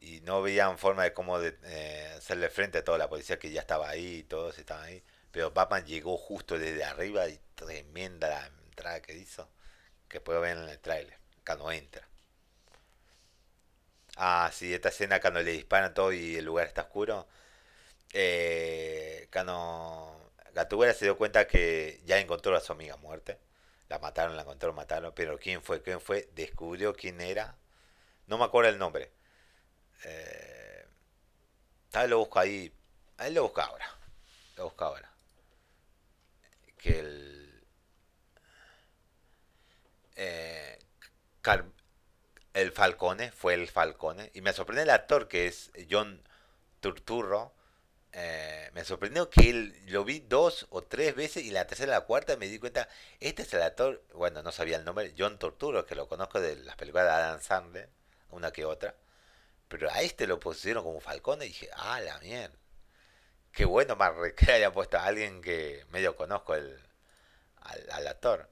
Y 0.00 0.20
no 0.22 0.42
veían 0.42 0.78
forma 0.78 1.04
de 1.04 1.12
cómo 1.12 1.38
de, 1.38 1.56
eh, 1.64 2.14
hacerle 2.16 2.50
frente 2.50 2.78
a 2.78 2.84
toda 2.84 2.98
la 2.98 3.08
policía 3.08 3.38
que 3.38 3.50
ya 3.50 3.60
estaba 3.60 3.88
ahí, 3.88 4.24
todos 4.24 4.58
estaban 4.58 4.84
ahí. 4.84 5.02
Pero 5.30 5.50
Batman 5.52 5.84
llegó 5.86 6.16
justo 6.16 6.58
desde 6.58 6.84
arriba 6.84 7.28
y 7.28 7.40
tremenda 7.54 8.28
la 8.28 8.46
entrada 8.46 9.00
que 9.02 9.14
hizo, 9.14 9.48
que 10.08 10.20
puedo 10.20 10.40
ver 10.40 10.56
en 10.58 10.68
el 10.68 10.78
tráiler, 10.78 11.18
cuando 11.44 11.70
entra. 11.72 12.06
Ah, 14.16 14.50
sí, 14.52 14.72
esta 14.74 14.90
escena 14.90 15.20
cuando 15.20 15.40
le 15.42 15.52
disparan 15.52 15.94
todo 15.94 16.12
y 16.12 16.36
el 16.36 16.44
lugar 16.44 16.66
está 16.66 16.82
oscuro. 16.82 17.26
Eh, 18.14 19.28
cuando 19.32 20.32
Gatúbela 20.54 20.94
se 20.94 21.06
dio 21.06 21.18
cuenta 21.18 21.46
que 21.48 22.02
ya 22.06 22.20
encontró 22.20 22.56
a 22.56 22.60
su 22.60 22.72
amiga 22.72 22.96
muerta. 22.98 23.38
La 23.88 23.98
mataron, 24.00 24.36
la 24.36 24.42
encontraron, 24.42 24.76
mataron. 24.76 25.12
Pero 25.16 25.38
quién 25.38 25.62
fue, 25.62 25.82
quién 25.82 26.00
fue, 26.00 26.28
descubrió 26.34 26.94
quién 26.94 27.20
era. 27.22 27.56
No 28.28 28.38
me 28.38 28.44
acuerdo 28.44 28.70
el 28.70 28.78
nombre. 28.78 29.12
Eh, 30.04 30.86
tal 31.90 32.02
vez 32.02 32.10
lo 32.10 32.18
busco 32.18 32.38
ahí. 32.40 32.72
Ahí 33.18 33.32
lo 33.32 33.42
busco 33.44 33.60
ahora. 33.60 33.86
Lo 34.56 34.64
busco 34.64 34.84
ahora. 34.84 35.10
Que 36.82 36.98
el, 36.98 37.62
eh, 40.16 40.78
Car- 41.42 41.66
el 42.54 42.72
Falcone 42.72 43.32
fue 43.32 43.54
el 43.54 43.68
Falcone. 43.68 44.30
Y 44.34 44.40
me 44.40 44.52
sorprende 44.52 44.82
el 44.82 44.90
actor 44.90 45.28
que 45.28 45.46
es 45.46 45.70
John 45.90 46.22
Turturro 46.80 47.52
eh, 48.14 48.70
me 48.74 48.84
sorprendió 48.84 49.30
que 49.30 49.48
él 49.48 49.74
lo 49.86 50.04
vi 50.04 50.20
dos 50.20 50.66
o 50.70 50.82
tres 50.82 51.14
veces 51.14 51.44
y 51.44 51.50
la 51.50 51.66
tercera 51.66 51.92
la 51.92 52.02
cuarta 52.02 52.36
me 52.36 52.46
di 52.46 52.58
cuenta, 52.58 52.88
este 53.20 53.42
es 53.42 53.54
el 53.54 53.62
actor, 53.62 54.04
bueno, 54.12 54.42
no 54.42 54.52
sabía 54.52 54.76
el 54.76 54.84
nombre, 54.84 55.14
John 55.16 55.38
Torturo, 55.38 55.86
que 55.86 55.94
lo 55.94 56.08
conozco 56.08 56.38
de 56.40 56.56
las 56.56 56.76
películas 56.76 57.06
de 57.06 57.10
Adam 57.10 57.40
Sandler, 57.40 57.88
una 58.30 58.52
que 58.52 58.66
otra, 58.66 58.94
pero 59.68 59.90
a 59.90 60.02
este 60.02 60.26
lo 60.26 60.38
pusieron 60.38 60.84
como 60.84 61.00
Falcone 61.00 61.46
y 61.46 61.48
dije, 61.48 61.70
ah, 61.74 62.00
la 62.00 62.18
mierda, 62.18 62.54
qué 63.52 63.64
bueno 63.64 63.96
más 63.96 64.12
que 64.36 64.52
haya 64.52 64.72
puesto 64.72 64.98
a 64.98 65.06
alguien 65.06 65.40
que 65.42 65.86
medio 65.90 66.14
conozco 66.16 66.54
el, 66.54 66.78
al, 67.62 67.90
al 67.92 68.06
actor. 68.08 68.50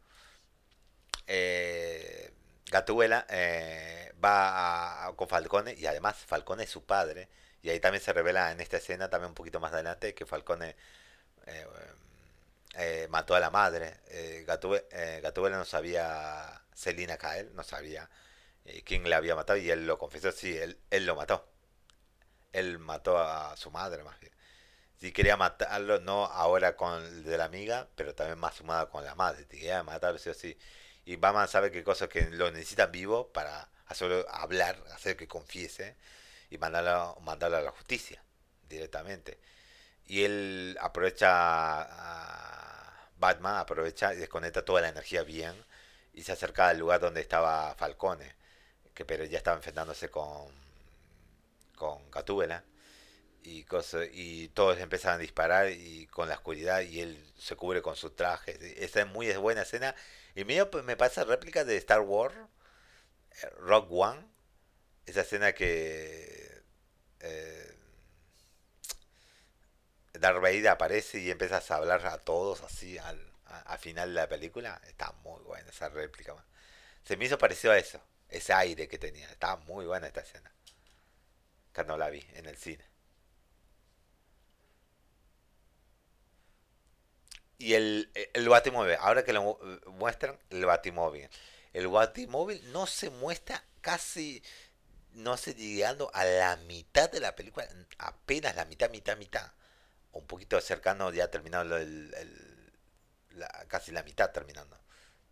Eh, 1.27 2.33
Gatúbela 2.71 3.27
eh, 3.31 4.13
va 4.25 5.07
a- 5.09 5.17
con 5.17 5.29
Falcone 5.29 5.75
y 5.75 5.87
además 5.87 6.17
Falcone 6.17 6.65
es 6.65 6.71
su 6.71 6.85
padre. 6.85 7.29
Y 7.63 7.71
ahí 7.71 7.81
también 7.81 8.03
se 8.03 8.13
revela 8.13 8.53
en 8.53 8.61
esta 8.61 8.79
escena, 8.79 9.11
también 9.11 9.31
un 9.31 9.35
poquito 9.35 9.61
más 9.61 9.73
adelante, 9.73 10.15
que 10.15 10.27
Falcone 10.27 10.77
eh, 11.47 11.67
eh, 12.77 13.07
mató 13.11 13.35
a 13.35 13.41
la 13.41 13.51
madre. 13.51 13.97
Eh, 14.09 14.45
Gatúbe- 14.47 14.85
eh, 14.93 15.21
no 15.51 15.65
sabía, 15.65 16.63
Selina 16.75 17.17
Cael 17.17 17.55
no 17.55 17.63
sabía 17.65 18.09
quién 18.85 19.05
le 19.09 19.15
había 19.17 19.35
matado 19.37 19.59
y 19.59 19.71
él 19.71 19.87
lo 19.87 19.99
confesó, 19.99 20.33
sí, 20.33 20.57
él, 20.57 20.79
él 20.91 21.07
lo 21.07 21.17
mató. 21.17 21.49
Él 22.53 22.79
mató 22.79 23.19
a 23.19 23.57
su 23.57 23.71
madre 23.71 24.03
más 24.05 24.19
bien. 24.21 24.33
Sí 25.01 25.13
quería 25.13 25.37
matarlo, 25.39 26.01
no 26.01 26.27
ahora 26.27 26.77
con 26.77 27.03
el 27.05 27.25
de 27.25 27.39
la 27.39 27.45
amiga, 27.47 27.89
pero 27.97 28.15
también 28.15 28.39
más 28.39 28.57
sumada 28.57 28.89
con 28.91 29.05
la 29.05 29.15
madre. 29.17 29.47
Quería 29.49 29.83
matarlo 29.85 30.19
sí 30.19 30.31
o 30.31 30.35
sí. 30.35 30.59
Y 31.11 31.17
Batman 31.17 31.49
sabe 31.49 31.73
que 31.73 31.83
cosas 31.83 32.09
que 32.09 32.31
lo 32.31 32.53
necesitan 32.53 32.93
vivo 32.93 33.33
para 33.33 33.69
hacerlo 33.87 34.25
hablar, 34.31 34.81
hacer 34.95 35.17
que 35.17 35.27
confiese 35.27 35.97
y 36.51 36.59
mandarlo, 36.59 37.17
a 37.57 37.61
la 37.63 37.73
justicia 37.73 38.23
directamente. 38.69 39.41
Y 40.07 40.23
él 40.25 40.79
aprovecha, 40.81 41.29
a- 41.83 43.09
Batman 43.19 43.57
aprovecha 43.57 44.15
y 44.15 44.19
desconecta 44.19 44.65
toda 44.65 44.83
la 44.83 44.89
energía 44.91 45.25
bien 45.25 45.55
y 46.15 46.23
se 46.23 46.31
acerca 46.33 46.69
al 46.69 46.79
lugar 46.79 47.01
donde 47.01 47.21
estaba 47.23 47.75
Falcone. 47.75 48.37
que 48.95 49.05
pero 49.05 49.25
ya 49.25 49.39
estaba 49.39 49.57
enfrentándose 49.57 50.11
con 50.11 50.49
con 51.75 51.99
y 53.43 53.65
cosas 53.65 54.09
y 54.13 54.49
todos 54.49 54.79
empiezan 54.79 55.15
a 55.15 55.19
disparar 55.19 55.71
y 55.71 56.07
con 56.09 56.29
la 56.29 56.35
oscuridad 56.35 56.81
y 56.83 57.01
él 57.01 57.33
se 57.39 57.57
cubre 57.57 57.83
con 57.83 57.97
su 57.97 58.11
traje. 58.11 58.59
Esa 58.85 59.01
es 59.01 59.07
muy 59.07 59.33
buena 59.37 59.63
escena. 59.63 59.95
Y 60.35 60.45
medio 60.45 60.71
me 60.85 60.97
pasa 60.97 61.25
réplica 61.25 61.65
de 61.65 61.77
Star 61.77 62.01
Wars 62.01 62.35
eh, 63.43 63.51
Rock 63.59 63.89
One. 63.91 64.27
Esa 65.07 65.23
escena 65.23 65.53
que 65.53 66.63
eh, 67.21 67.75
Darth 70.13 70.41
Vader 70.41 70.69
aparece 70.69 71.19
y 71.21 71.31
empiezas 71.31 71.71
a 71.71 71.77
hablar 71.77 72.07
a 72.07 72.19
todos 72.19 72.63
así 72.63 72.99
al, 72.99 73.21
a, 73.47 73.79
final 73.79 74.11
de 74.11 74.15
la 74.21 74.29
película. 74.29 74.81
Está 74.87 75.13
muy 75.25 75.43
buena 75.43 75.69
esa 75.71 75.89
réplica 75.89 76.35
se 77.05 77.17
me 77.17 77.25
hizo 77.25 77.39
parecido 77.39 77.73
a 77.73 77.79
eso 77.79 78.01
ese 78.29 78.53
aire 78.53 78.87
que 78.89 78.99
tenía. 78.99 79.29
Estaba 79.31 79.57
muy 79.65 79.87
buena 79.87 80.07
esta 80.07 80.21
escena 80.21 80.53
cuando 81.75 81.97
la 81.97 82.11
vi 82.11 82.25
en 82.35 82.47
el 82.47 82.57
cine 82.57 82.90
Y 87.61 87.75
el, 87.75 88.11
el 88.33 88.49
Batimóvil, 88.49 88.97
ahora 89.01 89.23
que 89.23 89.35
lo 89.35 89.59
muestran, 89.99 90.39
el 90.49 90.65
Batimóvil. 90.65 91.29
El 91.75 91.89
Batimóvil 91.89 92.73
no 92.73 92.87
se 92.87 93.11
muestra 93.11 93.63
casi, 93.83 94.43
no 95.13 95.37
sé, 95.37 95.55
llegando 95.55 96.11
a 96.15 96.25
la 96.25 96.57
mitad 96.57 97.11
de 97.11 97.21
la 97.21 97.37
película, 97.37 97.69
apenas 97.99 98.57
la 98.57 98.65
mitad, 98.65 98.89
mitad, 98.89 99.19
mitad. 99.19 99.53
Un 100.13 100.27
poquito 100.27 100.59
cercano, 100.63 101.13
ya 101.13 101.31
terminado 101.31 101.77
el, 101.77 102.73
la, 103.33 103.49
casi 103.69 103.93
la 103.93 104.03
mitad 104.05 104.31
terminando 104.31 104.81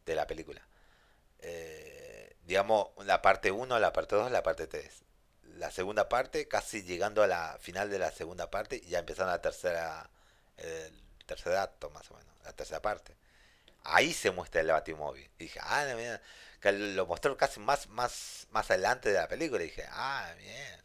de 0.05 0.15
la 0.15 0.27
película. 0.27 0.61
Eh, 1.39 2.37
digamos, 2.45 2.89
la 3.07 3.23
parte 3.23 3.51
1, 3.51 3.79
la 3.79 3.95
parte 3.95 4.17
2, 4.17 4.31
la 4.31 4.43
parte 4.43 4.67
3. 4.67 5.03
La 5.57 5.71
segunda 5.71 6.11
parte, 6.11 6.47
casi 6.47 6.83
llegando 6.83 7.23
a 7.23 7.27
la 7.27 7.57
final 7.59 7.89
de 7.89 7.99
la 7.99 8.13
segunda 8.13 8.51
parte, 8.51 8.83
ya 8.83 8.99
empezando 8.99 9.33
la 9.33 9.41
tercera, 9.41 10.11
tercer 11.29 11.55
acto 11.57 11.91
más 11.91 12.11
o 12.11 12.15
menos, 12.15 12.35
la 12.45 12.53
tercera 12.53 12.83
parte. 12.83 13.15
Ahí 13.85 14.13
se 14.13 14.33
muestra 14.33 14.61
el 14.61 14.69
Batimóvil. 14.69 15.31
Y 15.39 15.45
dije, 15.45 15.61
ah, 15.63 15.87
mira, 15.97 16.21
que 16.61 16.73
lo 16.73 17.07
mostró 17.07 17.37
casi 17.37 17.61
más, 17.61 17.89
más, 17.89 18.49
más 18.51 18.71
adelante 18.71 19.11
de 19.11 19.19
la 19.19 19.29
película. 19.29 19.63
Dije, 19.63 19.85
ah, 19.91 20.35
bien, 20.39 20.83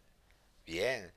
bien. 0.65 1.13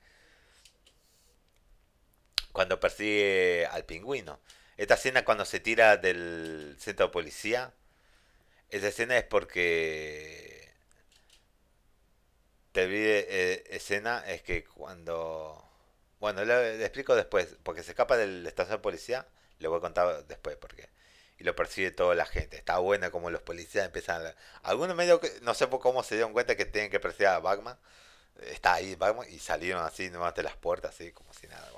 Cuando 2.51 2.79
persigue 2.79 3.67
al 3.71 3.85
pingüino. 3.85 4.39
Esta 4.77 4.95
escena 4.95 5.25
cuando 5.25 5.45
se 5.45 5.59
tira 5.59 5.97
del 5.97 6.77
centro 6.79 7.07
de 7.07 7.11
policía, 7.11 7.73
esa 8.69 8.87
escena 8.87 9.17
es 9.17 9.23
porque 9.23 10.71
te 12.71 12.85
vi 12.87 12.97
eh, 12.99 13.63
escena 13.69 14.23
es 14.27 14.43
que 14.43 14.63
cuando 14.63 15.67
bueno, 16.19 16.43
le, 16.45 16.81
explico 16.83 17.15
después, 17.15 17.57
porque 17.63 17.83
se 17.83 17.91
escapa 17.91 18.17
del 18.17 18.45
estación 18.47 18.77
de 18.77 18.81
policía, 18.81 19.27
le 19.59 19.67
voy 19.67 19.77
a 19.77 19.81
contar 19.81 20.25
después 20.27 20.57
porque 20.57 20.89
y 21.39 21.43
lo 21.43 21.55
persigue 21.55 21.91
toda 21.91 22.15
la 22.15 22.25
gente. 22.25 22.57
Está 22.57 22.79
buena 22.79 23.11
como 23.11 23.29
los 23.29 23.41
policías 23.41 23.85
empiezan 23.85 24.25
a... 24.25 24.35
Algunos 24.63 24.95
medio 24.95 25.19
que 25.19 25.31
no 25.41 25.53
sé 25.53 25.67
por 25.67 25.79
cómo 25.79 26.03
se 26.03 26.15
dieron 26.15 26.33
cuenta 26.33 26.55
que 26.55 26.65
tienen 26.65 26.89
que 26.89 26.99
perseguir 26.99 27.27
a 27.27 27.39
Batman. 27.39 27.77
Está 28.41 28.73
ahí 28.75 28.95
Batman 28.95 29.27
y 29.29 29.39
salieron 29.39 29.83
así 29.83 30.09
nomás 30.09 30.33
de 30.35 30.43
las 30.43 30.55
puertas, 30.55 30.95
así 30.95 31.11
como 31.11 31.33
si 31.33 31.47
nada. 31.47 31.71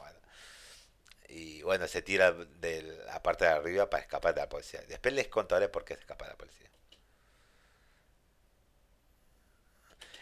Y 1.30 1.62
bueno, 1.62 1.88
se 1.88 2.02
tira 2.02 2.32
de 2.34 2.82
la 3.06 3.22
parte 3.22 3.46
de 3.46 3.52
arriba 3.52 3.90
para 3.90 4.02
escapar 4.02 4.34
de 4.34 4.42
la 4.42 4.50
policía. 4.50 4.82
Después 4.88 5.14
les 5.14 5.28
contaré 5.28 5.70
por 5.70 5.86
qué 5.86 5.94
se 5.94 6.02
escapa 6.02 6.26
de 6.26 6.32
la 6.32 6.38
policía. 6.38 6.68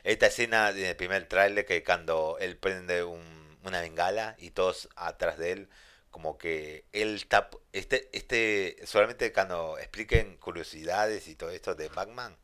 Esta 0.03 0.27
escena 0.27 0.73
del 0.73 0.95
primer 0.95 1.27
trailer 1.27 1.65
que 1.65 1.83
cuando 1.83 2.37
él 2.39 2.57
prende 2.57 3.03
un 3.03 3.36
una 3.67 3.81
bengala 3.81 4.35
y 4.39 4.51
todos 4.51 4.89
atrás 4.95 5.37
de 5.37 5.51
él 5.51 5.69
como 6.09 6.37
que 6.37 6.85
él 6.93 7.15
está 7.15 7.49
este 7.73 8.09
este 8.13 8.77
solamente 8.85 9.31
cuando 9.33 9.77
expliquen 9.77 10.37
curiosidades 10.37 11.27
y 11.27 11.35
todo 11.35 11.51
esto 11.51 11.75
de 11.75 11.89
Batman 11.89 12.37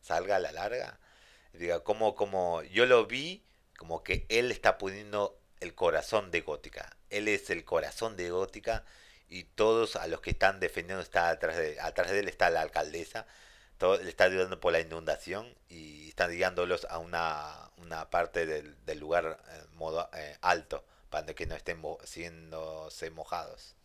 salga 0.00 0.36
a 0.36 0.38
la 0.40 0.52
larga 0.52 1.00
diga 1.52 1.80
como 1.80 2.14
como 2.14 2.62
yo 2.62 2.86
lo 2.86 3.06
vi 3.06 3.44
como 3.76 4.02
que 4.02 4.26
él 4.28 4.50
está 4.52 4.78
poniendo 4.78 5.38
el 5.60 5.74
corazón 5.74 6.30
de 6.30 6.40
Gótica. 6.40 6.96
Él 7.10 7.28
es 7.28 7.50
el 7.50 7.64
corazón 7.64 8.16
de 8.16 8.30
Gótica 8.30 8.84
y 9.28 9.44
todos 9.44 9.96
a 9.96 10.06
los 10.06 10.20
que 10.20 10.30
están 10.30 10.60
defendiendo 10.60 11.02
está 11.02 11.30
atrás 11.30 11.56
de 11.56 11.80
atrás 11.80 12.10
de 12.10 12.20
él 12.20 12.28
está 12.28 12.50
la 12.50 12.62
alcaldesa 12.62 13.26
todo, 13.78 13.98
le 13.98 14.08
está 14.08 14.24
ayudando 14.24 14.60
por 14.60 14.72
la 14.72 14.80
inundación 14.80 15.54
y 15.68 16.08
están 16.08 16.30
guiándolos 16.30 16.86
a 16.90 16.98
una, 16.98 17.70
una 17.78 18.10
parte 18.10 18.46
del, 18.46 18.76
del 18.86 18.98
lugar 18.98 19.38
eh, 19.48 19.62
modo, 19.74 20.08
eh, 20.14 20.36
alto 20.40 20.84
para 21.10 21.34
que 21.34 21.46
no 21.46 21.54
estén 21.54 21.82
siéndose 22.04 23.10
mojados. 23.10 23.76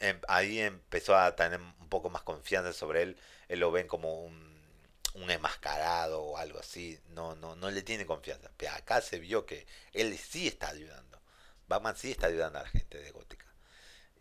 Em, 0.00 0.20
ahí 0.28 0.60
empezó 0.60 1.16
a 1.16 1.36
tener 1.36 1.60
un 1.60 1.88
poco 1.88 2.10
más 2.10 2.22
confianza 2.22 2.72
sobre 2.72 3.02
él. 3.02 3.18
Él 3.48 3.60
lo 3.60 3.70
ven 3.70 3.86
como 3.86 4.24
un, 4.24 4.56
un 5.14 5.30
enmascarado 5.30 6.22
o 6.22 6.36
algo 6.38 6.58
así. 6.58 6.98
No, 7.10 7.34
no, 7.36 7.56
no 7.56 7.70
le 7.70 7.82
tiene 7.82 8.06
confianza. 8.06 8.50
Pero 8.56 8.72
acá 8.72 9.00
se 9.00 9.18
vio 9.18 9.46
que 9.46 9.66
él 9.92 10.16
sí 10.18 10.48
está 10.48 10.68
ayudando. 10.68 11.20
Batman 11.68 11.96
sí 11.96 12.12
está 12.12 12.28
ayudando 12.28 12.58
a 12.60 12.62
la 12.62 12.68
gente 12.68 12.98
de 12.98 13.10
Gótica. 13.10 13.46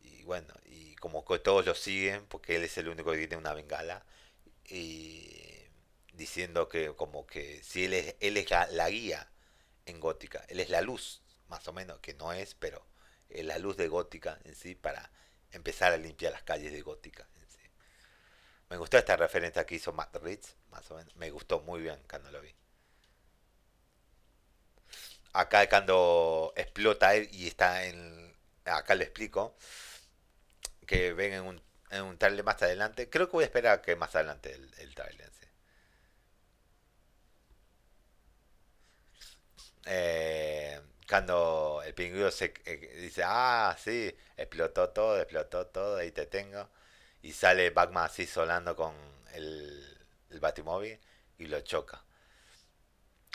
Y 0.01 0.23
bueno, 0.23 0.53
y 0.65 0.95
como 0.95 1.23
que 1.25 1.39
todos 1.39 1.65
lo 1.65 1.75
siguen, 1.75 2.25
porque 2.27 2.55
él 2.55 2.63
es 2.63 2.77
el 2.77 2.89
único 2.89 3.11
que 3.11 3.19
tiene 3.19 3.37
una 3.37 3.53
bengala 3.53 4.03
y 4.69 5.65
diciendo 6.13 6.69
que 6.69 6.95
como 6.95 7.25
que 7.25 7.61
si 7.63 7.85
él 7.85 7.93
es, 7.93 8.15
él 8.19 8.37
es 8.37 8.49
la, 8.49 8.89
guía 8.89 9.29
en 9.85 9.99
gótica, 9.99 10.43
él 10.47 10.59
es 10.59 10.69
la 10.69 10.81
luz, 10.81 11.21
más 11.47 11.67
o 11.67 11.73
menos, 11.73 11.99
que 11.99 12.13
no 12.13 12.33
es, 12.33 12.55
pero 12.55 12.85
es 13.29 13.45
la 13.45 13.57
luz 13.57 13.77
de 13.77 13.87
gótica 13.87 14.39
en 14.43 14.55
sí 14.55 14.75
para 14.75 15.11
empezar 15.51 15.93
a 15.93 15.97
limpiar 15.97 16.31
las 16.31 16.43
calles 16.43 16.71
de 16.71 16.81
gótica 16.81 17.27
en 17.35 17.49
sí. 17.49 17.59
Me 18.69 18.77
gustó 18.77 18.97
esta 18.97 19.15
referencia 19.17 19.65
que 19.65 19.75
hizo 19.75 19.93
Matt 19.93 20.15
Ritz, 20.17 20.55
más 20.69 20.89
o 20.91 20.95
menos, 20.95 21.15
me 21.15 21.29
gustó 21.31 21.59
muy 21.61 21.81
bien 21.81 21.99
cuando 22.09 22.31
lo 22.31 22.41
vi. 22.41 22.53
Acá 25.33 25.67
cuando 25.67 26.53
explota 26.55 27.15
él 27.15 27.29
y 27.31 27.47
está 27.47 27.85
en... 27.85 28.33
Acá 28.63 28.95
le 28.95 29.03
explico 29.03 29.55
que 30.87 31.13
ven 31.13 31.33
en 31.33 31.43
un 31.43 31.64
un 32.01 32.17
trailer 32.17 32.43
más 32.45 32.61
adelante. 32.61 33.09
Creo 33.09 33.27
que 33.27 33.33
voy 33.33 33.43
a 33.43 33.47
esperar 33.47 33.79
a 33.79 33.81
que 33.81 33.95
más 33.95 34.15
adelante 34.15 34.53
el, 34.53 34.71
el 34.79 34.95
trailer. 34.95 35.31
Eh, 39.85 40.79
cuando 41.07 41.81
el 41.85 41.93
pingüino 41.93 42.31
se 42.31 42.53
eh, 42.65 42.97
dice, 43.01 43.21
ah, 43.25 43.75
sí, 43.81 44.15
explotó 44.37 44.89
todo, 44.89 45.19
explotó 45.19 45.67
todo, 45.67 45.97
ahí 45.97 46.11
te 46.11 46.25
tengo. 46.25 46.69
Y 47.21 47.33
sale 47.33 47.69
Batman 47.71 48.05
así 48.05 48.25
solando 48.27 48.75
con 48.75 48.93
el, 49.33 49.97
el 50.29 50.39
Batimóvil 50.39 50.99
y 51.37 51.47
lo 51.47 51.61
choca. 51.61 52.03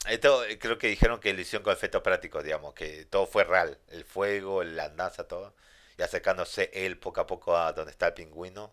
Esto 0.09 0.45
eh, 0.45 0.59
creo 0.59 0.79
que 0.79 0.89
dijeron 0.89 1.21
que 1.21 1.33
lo 1.35 1.41
hicieron 1.41 1.63
con 1.65 1.73
efectos 1.73 2.03
prácticos, 2.03 2.43
digamos, 2.45 2.75
que 2.75 3.05
todo 3.07 3.27
fue 3.27 3.45
real. 3.45 3.79
El 3.89 4.05
fuego, 4.05 4.63
la 4.65 4.85
andanza, 4.87 5.27
todo 5.29 5.55
y 6.01 6.03
acercándose 6.03 6.71
él 6.73 6.99
poco 6.99 7.21
a 7.21 7.27
poco 7.27 7.55
a 7.55 7.75
donde 7.75 7.91
está 7.93 8.07
el 8.09 8.15
pingüino, 8.15 8.73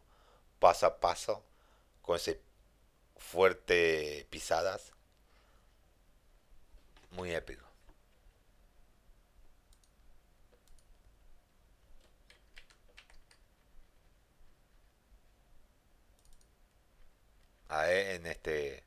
paso 0.59 0.85
a 0.85 0.99
paso, 1.01 1.43
con 2.01 2.15
ese 2.15 2.39
fuerte 3.17 4.25
pisadas. 4.29 4.93
Muy 7.11 7.33
épico. 7.35 7.65
A 17.69 17.91
en 17.91 18.25
este 18.27 18.83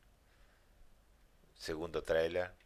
segundo 1.59 2.03
trailer 2.03 2.60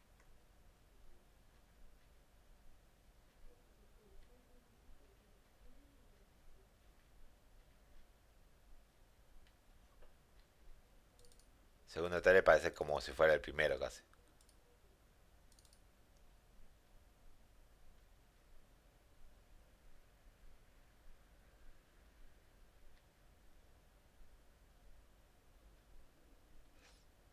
Segundo 11.95 12.21
trailer 12.21 12.45
parece 12.45 12.75
como 12.75 13.01
si 13.01 13.13
fuera 13.13 13.33
el 13.33 13.41
primero 13.41 13.79
casi. 13.79 14.03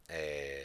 Eh, 0.09 0.60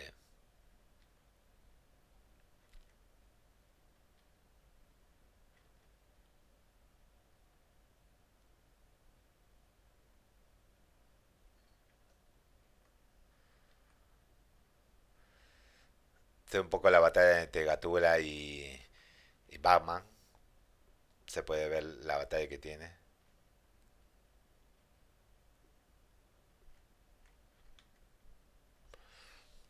un 16.61 16.69
poco 16.71 16.91
la 16.91 17.01
batalla 17.01 17.43
entre 17.43 17.65
Gatula 17.65 18.19
y, 18.21 18.81
Batman. 19.61 20.05
Se 21.27 21.43
puede 21.43 21.69
ver 21.69 21.83
la 21.85 22.17
batalla 22.17 22.49
que 22.49 22.59
tiene. 22.59 22.93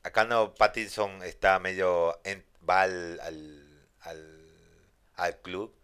Acá 0.02 0.24
no, 0.24 0.54
Pattinson 0.54 1.22
está 1.22 1.58
medio. 1.58 2.20
En, 2.24 2.44
va 2.68 2.82
al, 2.82 3.20
al, 3.20 3.88
al, 4.00 4.92
al 5.16 5.40
club 5.42 5.74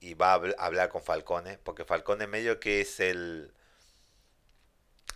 y 0.00 0.14
va 0.14 0.34
a 0.34 0.40
hablar 0.58 0.88
con 0.90 1.02
Falcone, 1.02 1.58
porque 1.58 1.84
Falcone 1.84 2.26
medio 2.26 2.60
que 2.60 2.80
es 2.80 3.00
el 3.00 3.52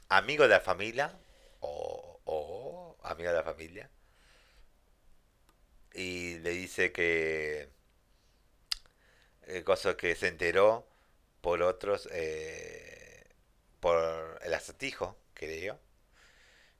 amigo 0.08 0.44
de 0.44 0.50
la 0.50 0.60
familia, 0.60 1.18
o, 1.60 2.20
o 2.24 2.96
amigo 3.02 3.30
de 3.30 3.36
la 3.36 3.42
familia, 3.44 3.90
y 5.94 6.38
le 6.40 6.50
dice 6.50 6.92
que 6.92 7.68
eh, 9.46 9.64
cosa 9.64 9.96
que 9.96 10.14
se 10.14 10.28
enteró 10.28 10.86
por 11.40 11.62
otros, 11.62 12.08
eh, 12.12 13.24
por 13.80 14.38
el 14.42 14.54
acertijo, 14.54 15.16
creo, 15.34 15.80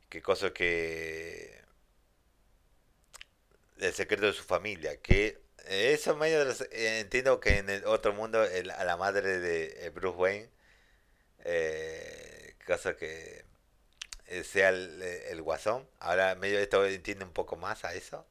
que 0.09 0.23
cosa 0.23 0.53
que 0.53 1.61
el 3.79 3.93
secreto 3.95 4.27
de 4.27 4.33
su 4.33 4.45
familia, 4.45 5.01
que 5.01 5.41
eso 5.67 6.17
medio 6.17 6.43
eh, 6.71 7.01
entiendo 7.01 7.41
que 7.41 7.59
en 7.59 7.71
el 7.71 7.85
otro 7.85 8.13
mundo 8.13 8.41
a 8.41 8.85
la 8.85 8.97
madre 8.97 9.39
de 9.39 9.87
eh, 9.87 9.91
Bruce 9.91 10.19
Wayne, 10.19 10.51
eh, 11.45 12.57
cosa 12.67 12.97
que 12.97 13.45
sea 14.45 14.71
el, 14.71 15.43
guasón, 15.43 15.89
ahora 15.99 16.35
medio 16.37 16.59
esto 16.61 16.85
entiende 16.87 17.25
un 17.25 17.33
poco 17.33 17.57
más 17.57 17.85
a 17.85 17.95
eso, 17.95 18.27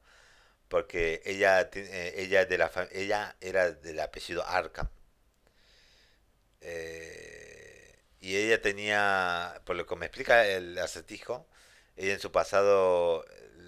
porque 0.70 1.20
ella 1.24 1.68
ella 1.72 2.46
de 2.46 2.58
la 2.58 2.70
ella 2.92 3.36
era 3.40 3.72
del 3.72 4.00
apellido 4.00 4.46
Arkham. 4.46 4.88
y 8.20 8.36
ella 8.36 8.60
tenía, 8.62 9.60
por 9.64 9.76
lo 9.76 9.86
que 9.86 9.96
me 9.96 10.06
explica 10.06 10.46
el 10.46 10.78
acertijo, 10.78 11.46
ella 11.96 12.12
en 12.14 12.20
su 12.20 12.32
pasado 12.32 13.24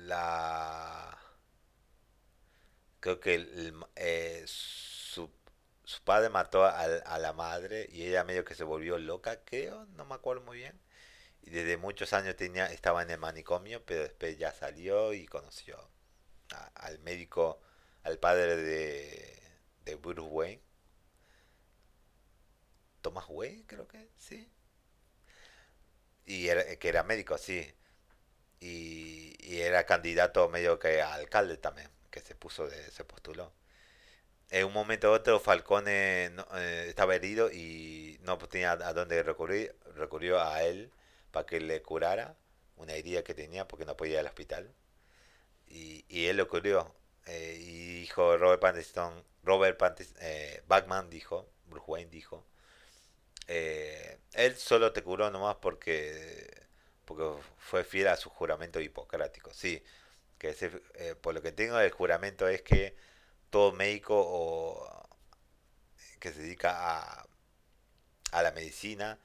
la 0.06 1.18
creo 3.00 3.20
que 3.20 3.34
eh, 3.96 4.44
su, 4.46 5.30
su, 5.84 6.02
padre 6.04 6.28
mató 6.30 6.64
a, 6.64 6.80
a, 6.82 7.18
la 7.18 7.32
madre 7.32 7.88
y 7.92 8.04
ella 8.06 8.24
medio 8.24 8.44
que 8.44 8.54
se 8.54 8.64
volvió 8.64 8.98
loca, 8.98 9.40
creo, 9.44 9.86
no 9.96 10.04
me 10.04 10.14
acuerdo 10.14 10.42
muy 10.42 10.58
bien. 10.58 10.80
Y 11.42 11.50
desde 11.50 11.76
muchos 11.76 12.12
años 12.12 12.36
tenía, 12.36 12.66
estaba 12.66 13.02
en 13.02 13.10
el 13.10 13.18
manicomio, 13.18 13.84
pero 13.84 14.02
después 14.04 14.38
ya 14.38 14.52
salió 14.52 15.12
y 15.14 15.26
conoció 15.26 15.90
al 16.74 16.98
médico, 17.00 17.60
al 18.04 18.18
padre 18.18 18.56
de, 18.56 19.42
de 19.84 19.94
Bruce 19.96 20.20
Wayne. 20.20 20.62
Thomas 23.00 23.24
Wayne, 23.28 23.64
creo 23.66 23.86
que, 23.88 24.08
sí. 24.16 24.48
Y 26.26 26.48
era, 26.48 26.64
que 26.76 26.88
era 26.88 27.02
médico, 27.02 27.36
sí. 27.38 27.72
Y, 28.60 29.36
y 29.40 29.60
era 29.60 29.84
candidato 29.86 30.48
medio 30.48 30.78
que 30.78 31.02
a 31.02 31.14
alcalde 31.14 31.56
también 31.56 31.90
que 32.12 32.20
se 32.20 32.36
puso 32.36 32.68
de, 32.68 32.90
se 32.92 33.04
postuló. 33.04 33.52
En 34.50 34.66
un 34.66 34.72
momento 34.74 35.10
u 35.10 35.14
otro 35.14 35.40
Falcone 35.40 36.26
eh, 36.56 36.86
estaba 36.88 37.16
herido 37.16 37.50
y 37.50 38.18
no 38.22 38.38
tenía 38.38 38.72
a 38.72 38.92
dónde 38.92 39.22
recurrir, 39.22 39.74
recurrió 39.96 40.40
a 40.40 40.62
él 40.62 40.92
para 41.32 41.46
que 41.46 41.60
le 41.60 41.82
curara 41.82 42.36
una 42.76 42.92
herida 42.94 43.24
que 43.24 43.34
tenía 43.34 43.66
porque 43.66 43.86
no 43.86 43.96
podía 43.96 44.14
ir 44.14 44.18
al 44.20 44.26
hospital. 44.26 44.70
Y, 45.72 46.04
y 46.08 46.26
él 46.26 46.36
lo 46.36 46.48
curió. 46.48 46.94
Eh, 47.26 47.56
y 47.60 48.00
dijo 48.02 48.36
Robert 48.36 48.60
Pattinson, 48.60 49.24
Robert 49.42 49.78
Pattinson, 49.78 50.16
eh, 50.20 50.62
Batman 50.68 51.10
dijo, 51.10 51.48
Bruce 51.66 51.86
Wayne 51.88 52.10
dijo, 52.10 52.44
él 53.46 54.56
solo 54.56 54.92
te 54.92 55.02
curó 55.02 55.30
nomás 55.30 55.56
porque, 55.56 56.66
porque 57.04 57.24
fue 57.58 57.84
fiel 57.84 58.08
a 58.08 58.16
su 58.16 58.30
juramento 58.30 58.80
hipocrático. 58.80 59.52
Sí, 59.52 59.82
que 60.38 60.56
eh, 60.94 61.14
por 61.20 61.34
lo 61.34 61.42
que 61.42 61.52
tengo 61.52 61.78
el 61.78 61.90
juramento 61.90 62.48
es 62.48 62.62
que 62.62 62.96
todo 63.50 63.72
médico 63.72 64.14
o 64.16 65.08
que 66.20 66.32
se 66.32 66.40
dedica 66.42 66.72
a, 67.20 67.26
a 68.32 68.42
la 68.42 68.52
medicina 68.52 69.18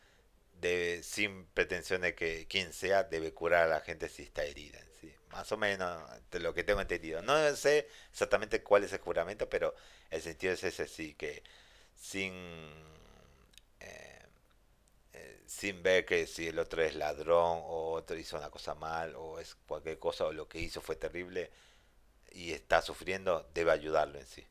debe, 0.62 1.04
sin 1.04 1.46
pretensión 1.48 2.02
de 2.02 2.16
que 2.16 2.48
quien 2.48 2.74
sea 2.74 3.04
debe 3.04 3.34
curar 3.34 3.64
a 3.66 3.68
la 3.68 3.82
gente 3.82 4.10
si 4.10 4.24
está 4.24 4.44
herida 4.44 4.80
sí 5.02 5.14
más 5.38 5.52
o 5.52 5.58
menos 5.58 6.02
de 6.32 6.40
lo 6.40 6.54
que 6.54 6.64
tengo 6.64 6.82
entendido 6.82 7.22
no 7.22 7.56
sé 7.56 7.88
exactamente 8.12 8.64
cuál 8.64 8.84
es 8.84 8.94
el 8.94 9.00
juramento 9.00 9.50
pero 9.50 9.74
el 10.12 10.22
sentido 10.22 10.54
es 10.54 10.64
ese 10.64 10.88
sí 10.88 11.14
que 11.16 11.44
sin 11.96 12.34
sin 15.48 15.82
ver 15.82 16.06
que 16.06 16.28
si 16.28 16.48
el 16.48 16.60
otro 16.60 16.84
es 16.84 16.96
ladrón 16.96 17.62
o 17.64 17.94
otro 17.94 18.18
hizo 18.18 18.38
una 18.38 18.50
cosa 18.52 18.76
mal 18.76 19.16
o 19.16 19.40
es 19.40 19.56
cualquier 19.68 19.98
cosa 20.00 20.26
o 20.26 20.34
lo 20.34 20.48
que 20.48 20.60
hizo 20.60 20.82
fue 20.82 20.96
terrible 20.96 21.50
y 22.32 22.54
está 22.54 22.82
sufriendo, 22.82 23.50
debe 23.54 23.72
ayudarlo 23.72 24.20
en 24.20 24.28
sí. 24.28 24.46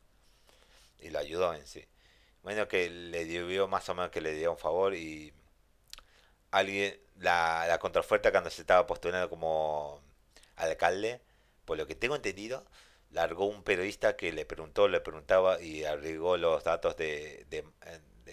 Y 0.99 1.09
lo 1.11 1.19
ayudó 1.19 1.53
en 1.53 1.65
sí. 1.67 1.85
Bueno, 2.43 2.67
que 2.67 2.89
le 2.89 3.25
dio 3.25 3.67
más 3.67 3.87
o 3.89 3.95
menos 3.95 4.11
que 4.11 4.21
le 4.21 4.33
dio 4.33 4.51
un 4.51 4.57
favor 4.57 4.95
y 4.95 5.33
alguien, 6.51 6.99
la, 7.19 7.65
la 7.67 7.79
cuando 7.79 8.03
se 8.03 8.61
estaba 8.61 8.87
postulando 8.87 9.29
como 9.29 10.01
alcalde, 10.57 11.21
por 11.65 11.77
lo 11.77 11.87
que 11.87 11.95
tengo 11.95 12.15
entendido, 12.15 12.65
largó 13.11 13.45
un 13.45 13.63
periodista 13.63 14.17
que 14.17 14.31
le 14.31 14.45
preguntó, 14.45 14.87
le 14.87 15.01
preguntaba 15.01 15.61
y 15.61 15.85
agregó 15.85 16.37
los 16.37 16.63
datos 16.63 16.97
de, 16.97 17.45
de, 17.49 17.63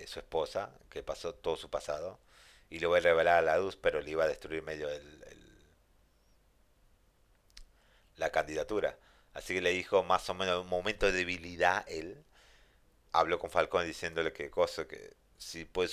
su 0.07 0.19
esposa, 0.19 0.71
que 0.91 1.03
pasó 1.03 1.35
todo 1.35 1.57
su 1.57 1.71
pasado 1.71 2.19
y 2.69 2.81
lo 2.81 2.89
voy 2.91 2.99
a 2.99 3.03
revelar 3.03 3.39
a 3.39 3.43
la 3.43 3.59
luz, 3.59 3.77
pero 3.77 4.01
le 4.01 4.11
iba 4.11 4.25
a 4.25 4.29
destruir 4.29 4.63
medio 4.63 4.89
el, 4.91 5.25
la 8.17 8.31
candidatura. 8.31 8.99
Así 9.33 9.55
que 9.55 9.61
le 9.61 9.71
dijo 9.71 10.03
más 10.05 10.29
o 10.31 10.35
menos 10.35 10.63
un 10.63 10.69
momento 10.69 11.07
de 11.07 11.13
debilidad 11.13 11.85
él. 11.89 12.25
Habló 13.13 13.39
con 13.39 13.51
Falcón 13.51 13.87
diciéndole 13.87 14.33
que 14.33 14.51
cosa, 14.51 14.87
que 14.89 15.15
si 15.39 15.65
puede 15.65 15.89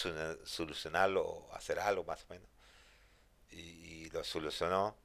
solucionarlo 0.46 1.24
o 1.24 1.54
hacer 1.54 1.80
algo 1.80 2.04
más 2.04 2.24
o 2.24 2.34
menos. 2.34 2.48
Y, 3.52 4.10
lo 4.12 4.24
solucionó. 4.24 4.96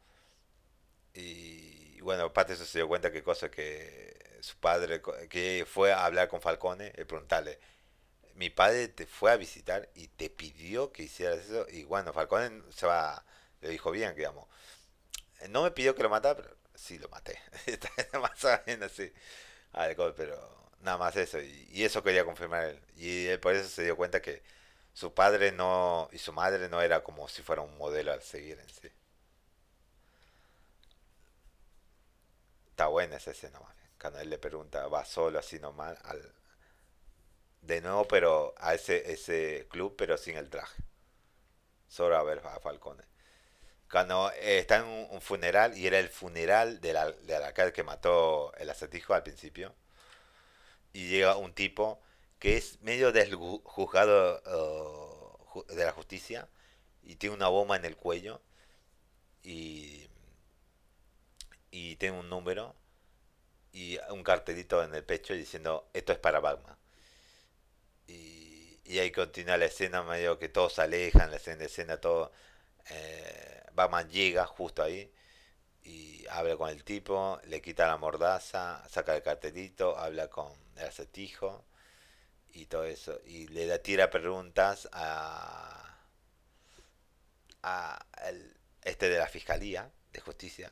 Y, 1.17 2.01
bueno, 2.03 2.25
aparte 2.25 2.57
se 2.57 2.79
dio 2.79 2.89
cuenta 2.89 3.11
que 3.13 3.23
cosa 3.23 3.51
que 3.51 4.39
su 4.41 4.57
padre, 4.59 5.03
que 5.31 5.67
fue 5.69 5.93
a 5.93 6.05
hablar 6.05 6.29
con 6.29 6.41
Falcone 6.41 6.93
y 6.97 7.05
preguntarle, 7.05 7.59
mi 8.35 8.51
padre 8.51 8.89
te 8.89 9.07
fue 9.07 9.33
a 9.33 9.37
visitar 9.37 9.89
y 9.95 10.09
te 10.09 10.31
pidió 10.31 10.93
que 10.93 11.05
hicieras 11.05 11.39
eso. 11.41 11.67
Y 11.71 11.85
bueno, 11.85 12.13
Falcón 12.13 12.65
se 12.71 12.87
va, 12.87 13.25
le 13.61 13.71
dijo 13.71 13.91
bien, 13.91 14.15
digamos. 14.15 14.47
No 15.51 15.63
me 15.63 15.71
pidió 15.71 15.95
que 15.95 16.03
lo 16.03 16.11
matara, 16.11 16.37
pero 16.37 16.57
sí 16.75 16.99
lo 16.99 17.09
maté. 17.09 17.39
más 18.21 18.45
o 18.45 18.49
así. 18.85 19.13
Pero 20.17 20.71
nada 20.81 20.99
más 20.99 21.17
eso. 21.17 21.41
Y, 21.41 21.85
eso 21.85 22.03
quería 22.03 22.25
confirmar 22.25 22.65
él. 22.65 22.81
Y 22.97 23.27
él 23.27 23.41
por 23.41 23.55
eso 23.55 23.69
se 23.69 23.85
dio 23.85 23.97
cuenta 23.97 24.23
que 24.23 24.43
su 24.93 25.15
padre 25.15 25.53
no 25.53 26.09
y 26.13 26.19
su 26.19 26.33
madre 26.33 26.69
no 26.69 26.81
era 26.83 27.03
como 27.03 27.29
si 27.29 27.43
fuera 27.43 27.63
un 27.63 27.77
modelo 27.79 28.13
al 28.13 28.23
seguir 28.23 28.59
en 28.59 28.69
sí. 28.69 28.91
Está 32.77 32.89
buena 32.89 33.17
esa 33.17 33.31
escena, 33.31 33.59
Cuando 33.99 34.21
él 34.21 34.29
le 34.29 34.37
pregunta, 34.37 34.87
va 34.89 35.03
solo 35.07 35.39
así 35.39 35.59
nomás 35.59 35.97
al, 36.05 36.35
de 37.63 37.81
nuevo, 37.81 38.07
pero 38.07 38.53
a 38.59 38.75
ese, 38.75 39.11
ese 39.11 39.67
club, 39.71 39.95
pero 39.97 40.19
sin 40.19 40.37
el 40.37 40.51
traje. 40.51 40.83
Solo 41.89 42.19
a 42.19 42.23
ver 42.23 42.43
a 42.45 42.61
Falcone. 42.61 43.03
Cuando 43.91 44.31
eh, 44.33 44.59
está 44.59 44.77
en 44.77 44.85
un, 45.11 45.23
funeral, 45.23 45.75
y 45.79 45.87
era 45.87 45.99
el 45.99 46.11
funeral 46.11 46.83
del, 46.83 46.99
del 47.27 47.43
alcalde 47.45 47.73
que 47.73 47.83
mató 47.83 48.53
el 48.57 48.69
acertijo 48.69 49.15
al 49.15 49.23
principio, 49.23 49.75
y 50.93 51.09
llega 51.09 51.37
un 51.37 51.55
tipo 51.55 51.99
que 52.39 52.59
es 52.59 52.83
medio 52.83 53.11
del 53.11 53.37
juzgado 53.37 54.43
de 55.69 55.83
la 55.83 55.93
justicia, 55.93 56.47
y 57.03 57.17
tiene 57.17 57.37
una 57.37 57.49
bomba 57.49 57.77
en 57.77 57.87
el 57.87 57.97
cuello, 57.97 58.43
y, 59.43 60.06
y 61.71 61.97
tiene 61.97 62.19
un 62.19 62.29
número, 62.31 62.75
y 63.73 63.99
un 64.11 64.23
cartelito 64.23 64.83
en 64.83 64.95
el 64.95 65.05
pecho 65.05 65.35
diciendo, 65.35 65.89
esto 65.93 66.13
es 66.13 66.19
para 66.19 66.41
Batman 66.41 66.77
y 68.89 68.99
ahí 69.01 69.11
continúa 69.11 69.57
la 69.57 69.67
escena 69.67 70.03
medio 70.03 70.39
que 70.39 70.49
todos 70.49 70.75
se 70.75 70.83
alejan, 70.83 71.31
la 71.31 71.37
escena 71.39 71.59
de 71.59 71.67
escena, 71.67 72.01
todo. 72.01 72.33
Eh, 72.91 73.63
Batman 73.73 74.09
llega 74.11 74.47
justo 74.47 74.83
ahí 74.83 75.13
y 75.85 76.27
habla 76.29 76.57
con 76.57 76.71
el 76.71 76.85
tipo, 76.85 77.41
le 77.47 77.61
quita 77.63 77.87
la 77.89 77.97
mordaza, 77.99 78.83
saca 78.89 79.17
el 79.17 79.23
cartelito, 79.23 79.99
habla 79.99 80.29
con 80.29 80.53
el 80.77 80.87
acertijo 80.87 81.65
y 82.51 82.67
todo 82.67 82.85
eso. 82.85 83.21
Y 83.27 83.49
le 83.49 83.67
da, 83.67 83.79
tira 83.79 84.11
preguntas 84.11 84.89
a, 84.93 85.99
a 87.63 88.07
el, 88.29 88.57
este 88.83 89.09
de 89.09 89.19
la 89.19 89.29
Fiscalía 89.29 89.91
de 90.13 90.21
Justicia 90.21 90.71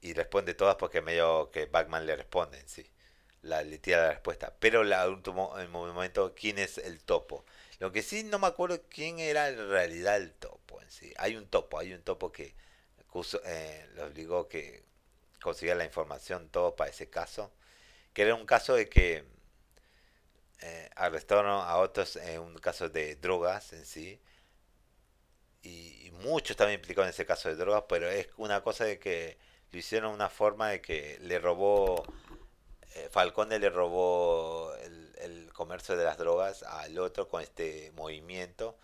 y 0.00 0.12
responde 0.14 0.54
todas 0.54 0.76
porque 0.76 1.00
medio 1.02 1.50
que 1.50 1.66
Batman 1.66 2.06
le 2.06 2.16
responde 2.16 2.62
sí. 2.66 2.90
La, 3.42 3.62
le 3.62 3.78
tira 3.78 4.02
la 4.02 4.10
respuesta. 4.12 4.54
Pero 4.58 4.84
la 4.84 5.08
último 5.08 5.58
en 5.58 5.70
momento, 5.70 6.34
¿quién 6.34 6.58
es 6.58 6.78
el 6.78 7.00
topo? 7.02 7.44
Lo 7.78 7.92
que 7.92 8.02
sí 8.02 8.24
no 8.24 8.38
me 8.38 8.48
acuerdo 8.48 8.82
quién 8.88 9.18
era 9.20 9.48
en 9.48 9.68
realidad 9.70 10.16
el 10.16 10.32
topo 10.32 10.80
en 10.82 10.90
sí. 10.90 11.12
Hay 11.18 11.36
un 11.36 11.46
topo, 11.48 11.78
hay 11.78 11.92
un 11.92 12.02
topo 12.02 12.32
que 12.32 12.54
eh, 13.44 13.88
le 13.94 14.02
obligó 14.02 14.48
que 14.48 14.84
consiguiera 15.40 15.78
la 15.78 15.84
información 15.84 16.48
todo 16.50 16.76
para 16.76 16.90
ese 16.90 17.08
caso. 17.10 17.52
Que 18.12 18.22
era 18.22 18.34
un 18.34 18.46
caso 18.46 18.74
de 18.74 18.88
que 18.88 19.24
eh, 20.60 20.90
arrestaron 20.96 21.46
a 21.46 21.76
otros 21.78 22.16
en 22.16 22.40
un 22.40 22.54
caso 22.58 22.88
de 22.88 23.16
drogas 23.16 23.72
en 23.72 23.84
sí. 23.86 24.20
Y, 25.62 26.06
y 26.06 26.10
muchos 26.12 26.56
también 26.56 26.80
implicados 26.80 27.06
en 27.08 27.10
ese 27.14 27.26
caso 27.26 27.48
de 27.48 27.56
drogas, 27.56 27.84
pero 27.88 28.08
es 28.08 28.28
una 28.36 28.62
cosa 28.62 28.84
de 28.84 28.98
que 28.98 29.38
lo 29.72 29.78
hicieron 29.78 30.12
una 30.12 30.28
forma 30.28 30.68
de 30.70 30.80
que 30.80 31.18
le 31.20 31.38
robó, 31.38 32.04
eh, 32.94 33.08
Falcone 33.10 33.58
le 33.58 33.70
robó 33.70 34.74
el, 34.76 35.14
el, 35.18 35.52
comercio 35.52 35.96
de 35.96 36.04
las 36.04 36.18
drogas 36.18 36.62
al 36.62 36.98
otro 36.98 37.28
con 37.28 37.42
este 37.42 37.92
movimiento, 37.92 38.78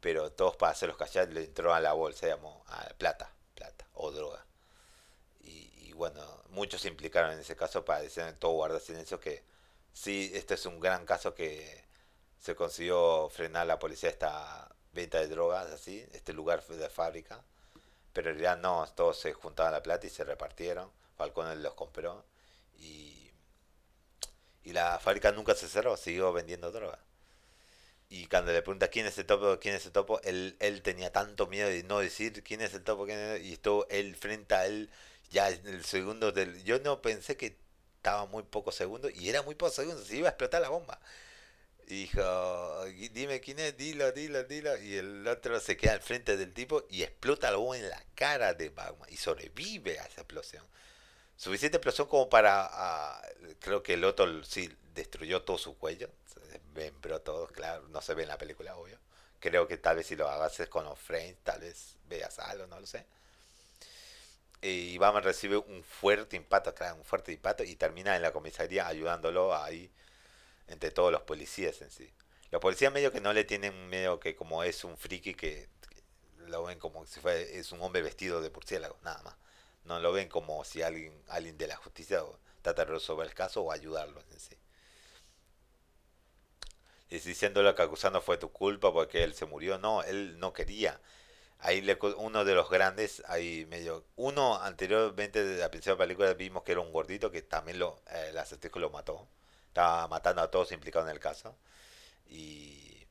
pero 0.00 0.32
todos 0.32 0.56
para 0.56 0.72
hacerlos 0.72 0.96
callar 0.96 1.28
le 1.28 1.44
entró 1.44 1.74
a 1.74 1.80
la 1.80 1.92
bolsa, 1.92 2.26
digamos, 2.26 2.62
a 2.68 2.88
plata, 2.98 3.32
plata 3.54 3.86
o 3.94 4.10
droga. 4.12 4.44
Y, 5.40 5.70
y 5.88 5.92
bueno, 5.92 6.22
muchos 6.50 6.80
se 6.82 6.88
implicaron 6.88 7.32
en 7.32 7.40
ese 7.40 7.56
caso 7.56 7.84
para 7.84 8.00
decir 8.02 8.24
todo 8.38 8.52
guarda 8.52 8.80
silencio 8.80 9.20
que 9.20 9.44
sí, 9.92 10.30
este 10.34 10.54
es 10.54 10.66
un 10.66 10.80
gran 10.80 11.06
caso 11.06 11.34
que 11.34 11.84
se 12.38 12.54
consiguió 12.56 13.28
frenar 13.30 13.66
la 13.66 13.78
policía 13.78 14.10
esta 14.10 14.74
venta 14.92 15.18
de 15.20 15.28
drogas 15.28 15.70
así, 15.70 16.04
este 16.12 16.32
lugar 16.32 16.64
de 16.66 16.88
fábrica 16.88 17.44
pero 18.12 18.30
en 18.30 18.38
realidad 18.38 18.58
no, 18.62 18.86
todos 18.94 19.18
se 19.20 19.32
juntaban 19.32 19.72
la 19.72 19.82
plata 19.82 20.06
y 20.06 20.10
se 20.10 20.24
repartieron. 20.24 20.90
Falcón 21.16 21.62
los 21.62 21.74
compró 21.74 22.24
y, 22.78 23.30
y 24.64 24.72
la 24.72 24.98
fábrica 24.98 25.32
nunca 25.32 25.54
se 25.54 25.68
cerró, 25.68 25.96
siguió 25.96 26.32
vendiendo 26.32 26.72
droga. 26.72 26.98
Y 28.08 28.26
cuando 28.26 28.52
le 28.52 28.60
pregunta 28.62 28.88
quién 28.88 29.06
es 29.06 29.16
el 29.18 29.26
topo, 29.26 29.58
quién 29.58 29.74
es 29.74 29.86
el 29.86 29.92
topo, 29.92 30.20
él, 30.24 30.56
él 30.60 30.82
tenía 30.82 31.10
tanto 31.12 31.46
miedo 31.46 31.68
de 31.68 31.82
no 31.84 32.00
decir 32.00 32.42
quién 32.44 32.60
es 32.60 32.74
el 32.74 32.84
topo, 32.84 33.06
quién 33.06 33.18
es, 33.18 33.42
y 33.42 33.54
estuvo 33.54 33.86
él 33.88 34.14
frente 34.16 34.54
a 34.54 34.66
él 34.66 34.90
ya 35.30 35.48
en 35.50 35.66
el 35.66 35.84
segundo 35.84 36.30
del... 36.32 36.62
Yo 36.64 36.78
no 36.80 37.00
pensé 37.00 37.36
que 37.38 37.56
estaba 37.96 38.26
muy 38.26 38.42
pocos 38.42 38.74
segundos 38.74 39.12
y 39.14 39.28
era 39.30 39.42
muy 39.42 39.54
pocos 39.54 39.74
segundos, 39.76 40.06
se 40.06 40.16
iba 40.16 40.28
a 40.28 40.32
explotar 40.32 40.60
la 40.60 40.68
bomba 40.68 41.00
dijo, 41.92 42.84
dime 43.12 43.40
quién 43.40 43.58
es, 43.58 43.76
dilo, 43.76 44.12
dilo, 44.12 44.44
dilo. 44.44 44.76
Y 44.78 44.96
el 44.96 45.26
otro 45.26 45.60
se 45.60 45.76
queda 45.76 45.92
al 45.92 46.00
frente 46.00 46.36
del 46.36 46.52
tipo 46.52 46.84
y 46.88 47.02
explota 47.02 47.48
algo 47.48 47.74
en 47.74 47.88
la 47.88 48.02
cara 48.14 48.54
de 48.54 48.70
Batman 48.70 49.08
y 49.10 49.16
sobrevive 49.16 49.98
a 50.00 50.04
esa 50.04 50.22
explosión. 50.22 50.64
Suficiente 51.36 51.76
explosión 51.76 52.08
como 52.08 52.28
para, 52.28 52.68
ah, 52.70 53.22
creo 53.60 53.82
que 53.82 53.94
el 53.94 54.04
otro 54.04 54.42
sí 54.44 54.74
destruyó 54.94 55.42
todo 55.42 55.58
su 55.58 55.76
cuello, 55.76 56.08
se 56.26 56.92
pero 57.00 57.20
todo, 57.20 57.46
claro, 57.48 57.86
no 57.88 58.00
se 58.00 58.14
ve 58.14 58.22
en 58.22 58.28
la 58.28 58.38
película, 58.38 58.76
obvio. 58.76 58.98
Creo 59.40 59.66
que 59.66 59.76
tal 59.76 59.96
vez 59.96 60.06
si 60.06 60.16
lo 60.16 60.28
hagas 60.28 60.62
con 60.68 60.84
los 60.84 60.98
frames, 60.98 61.36
tal 61.42 61.60
vez 61.60 61.96
veas 62.08 62.38
algo, 62.38 62.66
no 62.68 62.80
lo 62.80 62.86
sé. 62.86 63.04
Y 64.62 64.96
Batman 64.98 65.24
recibe 65.24 65.56
un 65.56 65.82
fuerte 65.82 66.36
impacto, 66.36 66.74
claro, 66.74 66.96
un 66.96 67.04
fuerte 67.04 67.32
impacto 67.32 67.64
y 67.64 67.74
termina 67.76 68.14
en 68.16 68.22
la 68.22 68.32
comisaría 68.32 68.86
ayudándolo 68.86 69.54
ahí 69.54 69.90
entre 70.72 70.90
todos 70.90 71.12
los 71.12 71.22
policías 71.22 71.80
en 71.82 71.90
sí. 71.90 72.12
Los 72.50 72.60
policías 72.60 72.92
medio 72.92 73.12
que 73.12 73.20
no 73.20 73.32
le 73.32 73.44
tienen 73.44 73.88
medio 73.88 74.18
que 74.20 74.34
como 74.36 74.62
es 74.64 74.84
un 74.84 74.96
friki 74.96 75.34
que, 75.34 75.68
lo 76.48 76.64
ven 76.64 76.78
como 76.78 77.06
si 77.06 77.20
fuera, 77.20 77.38
es 77.40 77.72
un 77.72 77.80
hombre 77.82 78.02
vestido 78.02 78.40
de 78.40 78.50
murciélago, 78.50 78.98
nada 79.02 79.22
más. 79.22 79.36
No 79.84 80.00
lo 80.00 80.12
ven 80.12 80.28
como 80.28 80.64
si 80.64 80.82
alguien, 80.82 81.12
alguien 81.28 81.56
de 81.58 81.66
la 81.66 81.76
justicia 81.76 82.22
trata 82.62 82.84
de 82.84 82.92
resolver 82.92 83.26
el 83.26 83.34
caso 83.34 83.62
o 83.62 83.72
ayudarlo 83.72 84.20
en 84.30 84.40
sí. 84.40 84.56
Y 87.10 87.18
diciéndolo 87.18 87.74
que 87.74 87.82
acusando 87.82 88.22
fue 88.22 88.38
tu 88.38 88.50
culpa 88.52 88.92
porque 88.92 89.22
él 89.24 89.34
se 89.34 89.44
murió. 89.44 89.78
No, 89.78 90.02
él 90.02 90.38
no 90.38 90.52
quería. 90.52 91.00
Ahí 91.58 91.80
le, 91.80 91.98
uno 92.16 92.44
de 92.44 92.54
los 92.54 92.70
grandes, 92.70 93.22
ahí 93.26 93.66
medio. 93.66 94.04
Uno 94.16 94.56
anteriormente 94.62 95.44
de 95.44 95.58
la 95.58 95.70
principal 95.70 95.98
película 95.98 96.32
vimos 96.34 96.62
que 96.64 96.72
era 96.72 96.80
un 96.80 96.92
gordito 96.92 97.30
que 97.30 97.42
también 97.42 97.78
lo, 97.78 98.00
eh, 98.10 98.28
el 98.30 98.38
acertijo 98.38 98.78
lo 98.78 98.90
mató 98.90 99.28
estaba 99.72 100.06
matando 100.06 100.42
a 100.42 100.50
todos 100.50 100.70
implicados 100.72 101.08
en 101.08 101.14
el 101.14 101.20
caso. 101.20 101.56
Y 102.26 103.06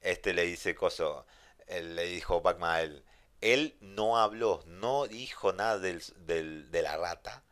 este 0.00 0.34
le 0.34 0.44
dice 0.44 0.74
coso, 0.74 1.24
él 1.68 1.94
le 1.94 2.06
dijo 2.06 2.40
Batman 2.42 2.80
él, 2.80 3.04
él 3.40 3.76
no 3.80 4.18
habló, 4.18 4.62
no 4.66 5.06
dijo 5.06 5.52
nada 5.52 5.78
del, 5.78 6.02
del, 6.26 6.70
de 6.72 6.82
la 6.82 6.96
rata. 6.96 7.44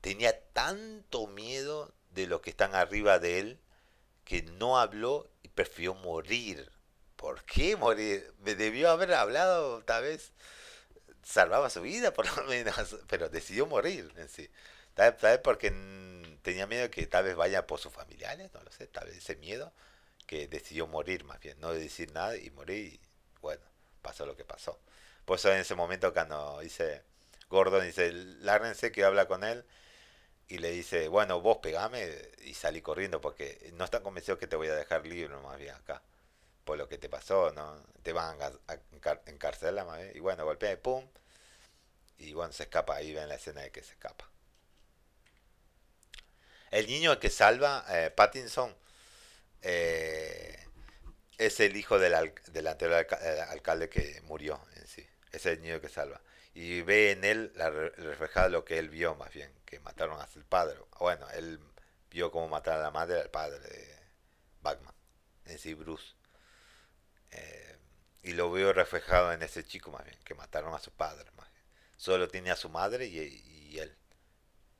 Tenía 0.00 0.38
tanto 0.52 1.28
miedo 1.28 1.94
de 2.10 2.26
los 2.26 2.40
que 2.40 2.50
están 2.50 2.74
arriba 2.74 3.20
de 3.20 3.38
él 3.38 3.60
que 4.24 4.42
no 4.42 4.78
habló 4.78 5.30
y 5.42 5.48
prefirió 5.48 5.94
morir. 5.94 6.70
¿Por 7.16 7.44
qué 7.44 7.76
morir? 7.76 8.34
Me 8.40 8.56
debió 8.56 8.90
haber 8.90 9.14
hablado, 9.14 9.82
tal 9.84 10.02
vez 10.02 10.32
salvaba 11.22 11.70
su 11.70 11.82
vida 11.82 12.12
por 12.12 12.26
lo 12.36 12.44
menos, 12.48 12.96
pero 13.06 13.28
decidió 13.28 13.66
morir 13.66 14.12
en 14.16 14.28
sí. 14.28 14.50
Tal 14.94 15.16
vez 15.22 15.38
porque 15.38 15.70
tenía 16.42 16.66
miedo 16.66 16.90
que 16.90 17.06
tal 17.06 17.24
vez 17.24 17.36
vaya 17.36 17.66
por 17.66 17.80
sus 17.80 17.92
familiares, 17.92 18.52
no 18.54 18.62
lo 18.62 18.70
sé, 18.72 18.86
tal 18.86 19.06
vez 19.06 19.18
ese 19.18 19.36
miedo 19.36 19.72
que 20.26 20.48
decidió 20.48 20.86
morir 20.86 21.24
más 21.24 21.40
bien, 21.40 21.58
no 21.60 21.72
decir 21.72 22.12
nada 22.12 22.36
y 22.36 22.50
morir 22.50 22.94
y 22.94 23.00
bueno, 23.40 23.62
pasó 24.02 24.26
lo 24.26 24.36
que 24.36 24.44
pasó. 24.44 24.78
Por 25.24 25.38
eso 25.38 25.52
en 25.52 25.58
ese 25.60 25.74
momento 25.74 26.12
cuando 26.12 26.60
dice, 26.60 27.02
Gordon 27.48 27.84
dice, 27.84 28.12
lárrense 28.12 28.92
que 28.92 29.04
habla 29.04 29.26
con 29.26 29.44
él 29.44 29.64
y 30.48 30.58
le 30.58 30.70
dice, 30.70 31.08
bueno, 31.08 31.40
vos 31.40 31.58
pegame 31.58 32.30
y 32.42 32.54
salí 32.54 32.80
corriendo 32.82 33.20
porque 33.20 33.70
no 33.74 33.84
están 33.84 34.02
convencidos 34.02 34.38
que 34.38 34.46
te 34.46 34.56
voy 34.56 34.68
a 34.68 34.74
dejar 34.74 35.06
libre 35.06 35.36
más 35.36 35.58
bien 35.58 35.74
acá. 35.74 36.02
Por 36.64 36.78
lo 36.78 36.88
que 36.88 36.98
te 36.98 37.08
pasó, 37.08 37.52
¿no? 37.52 37.82
Te 38.02 38.12
van 38.12 38.38
a 38.40 38.52
encarcelar 39.26 39.86
más 39.86 39.98
bien. 39.98 40.12
Y 40.14 40.20
bueno, 40.20 40.44
golpea 40.44 40.72
y 40.72 40.76
pum. 40.76 41.04
Y 42.18 42.32
bueno, 42.34 42.52
se 42.52 42.64
escapa. 42.64 42.96
Ahí 42.96 43.14
ven 43.14 43.28
la 43.28 43.36
escena 43.36 43.62
de 43.62 43.70
que 43.70 43.82
se 43.82 43.92
escapa. 43.92 44.28
El 46.70 46.86
niño 46.86 47.18
que 47.18 47.30
salva, 47.30 47.84
eh, 47.88 48.10
Pattinson, 48.10 48.74
eh, 49.62 50.66
es 51.38 51.60
el 51.60 51.76
hijo 51.76 51.98
del, 51.98 52.14
anterior 52.14 53.06
eh, 53.22 53.40
alcalde 53.48 53.88
que 53.88 54.20
murió 54.22 54.60
en 54.76 54.86
sí. 54.86 55.06
Es 55.32 55.46
el 55.46 55.60
niño 55.62 55.80
que 55.80 55.88
salva. 55.88 56.20
Y 56.54 56.82
ve 56.82 57.12
en 57.12 57.24
él 57.24 57.52
la 57.54 58.48
lo 58.48 58.64
que 58.64 58.78
él 58.78 58.88
vio, 58.90 59.14
más 59.14 59.32
bien, 59.32 59.52
que 59.64 59.80
mataron 59.80 60.20
hasta 60.20 60.38
el 60.38 60.44
padre. 60.44 60.78
Bueno, 60.98 61.28
él 61.30 61.60
vio 62.10 62.30
cómo 62.30 62.48
mataron 62.48 62.80
a 62.80 62.84
la 62.84 62.90
madre 62.90 63.20
al 63.20 63.30
padre 63.30 63.60
de 63.60 63.96
Batman, 64.60 64.94
en 65.46 65.58
sí, 65.58 65.74
Bruce. 65.74 66.14
y 68.22 68.32
lo 68.32 68.50
veo 68.50 68.72
reflejado 68.72 69.32
en 69.32 69.42
ese 69.42 69.64
chico, 69.64 69.90
más 69.90 70.04
bien, 70.04 70.18
que 70.24 70.34
mataron 70.34 70.74
a 70.74 70.78
su 70.78 70.90
padre. 70.92 71.30
Más 71.36 71.50
bien. 71.50 71.64
Solo 71.96 72.28
tiene 72.28 72.50
a 72.50 72.56
su 72.56 72.68
madre 72.68 73.06
y, 73.06 73.18
y 73.18 73.78
él. 73.78 73.96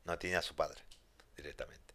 No 0.04 0.18
tiene 0.18 0.36
a 0.36 0.42
su 0.42 0.54
padre 0.54 0.87
directamente. 1.38 1.94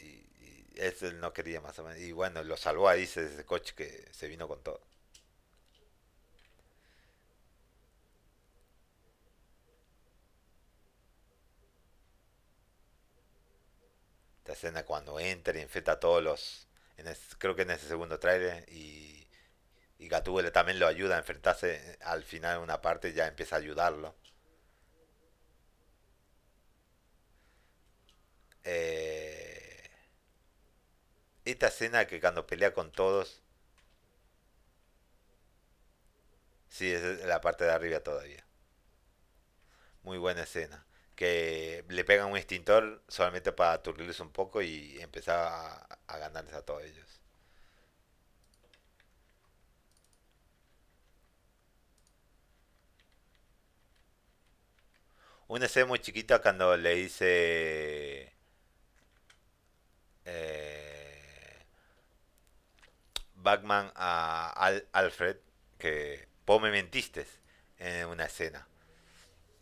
Y, 0.00 0.04
y 0.04 0.74
él 0.76 1.20
no 1.20 1.32
quería 1.32 1.60
más 1.60 1.78
o 1.78 1.84
menos. 1.84 2.00
Y 2.00 2.12
bueno, 2.12 2.42
lo 2.42 2.56
salvó 2.56 2.88
ahí 2.88 3.02
ese 3.04 3.44
coche 3.44 3.74
que 3.76 4.08
se 4.12 4.28
vino 4.28 4.48
con 4.48 4.62
todo. 4.62 4.80
Esta 14.38 14.52
escena 14.52 14.84
cuando 14.84 15.18
entra 15.20 15.56
y 15.58 15.62
infecta 15.62 15.92
a 15.92 16.00
todos 16.00 16.22
los... 16.22 16.66
En 16.96 17.06
creo 17.38 17.54
que 17.56 17.62
en 17.62 17.70
ese 17.70 17.88
segundo 17.88 18.18
trailer 18.18 18.66
y, 18.68 19.26
y 19.98 20.08
Gatúbela 20.08 20.52
también 20.52 20.78
lo 20.80 20.86
ayuda 20.86 21.16
a 21.16 21.18
enfrentarse 21.20 21.98
al 22.02 22.24
final 22.24 22.56
en 22.56 22.62
una 22.64 22.80
parte 22.82 23.12
ya 23.14 23.26
empieza 23.28 23.56
a 23.56 23.60
ayudarlo 23.60 24.14
Eh, 28.64 29.90
esta 31.44 31.66
escena 31.68 32.06
que 32.06 32.18
cuando 32.18 32.46
pelea 32.46 32.72
con 32.72 32.92
todos. 32.92 33.42
Sí, 36.68 36.90
es 36.90 37.02
la 37.26 37.40
parte 37.42 37.64
de 37.64 37.72
arriba 37.72 38.00
todavía. 38.00 38.42
Muy 40.02 40.18
buena 40.18 40.42
escena. 40.42 40.84
Que 41.16 41.84
le 41.88 42.04
pegan 42.04 42.28
un 42.30 42.36
extintor 42.36 43.02
solamente 43.08 43.52
para 43.52 43.72
aturdirles 43.74 44.20
un 44.20 44.30
poco 44.32 44.62
y 44.62 44.98
empezar 45.00 45.38
a, 45.38 45.98
a 46.06 46.18
ganarles 46.18 46.54
a 46.54 46.62
todos 46.64 46.82
ellos. 46.84 47.20
Una 55.48 55.66
escena 55.66 55.86
muy 55.86 55.98
chiquita 55.98 56.40
cuando 56.40 56.76
le 56.78 56.94
dice 56.94 58.32
eh, 60.30 61.64
Batman 63.34 63.90
a 63.94 64.80
Alfred 64.92 65.36
que 65.78 66.28
vos 66.46 66.62
me 66.62 66.70
mentiste 66.70 67.26
en 67.78 68.06
una 68.08 68.26
escena. 68.26 68.66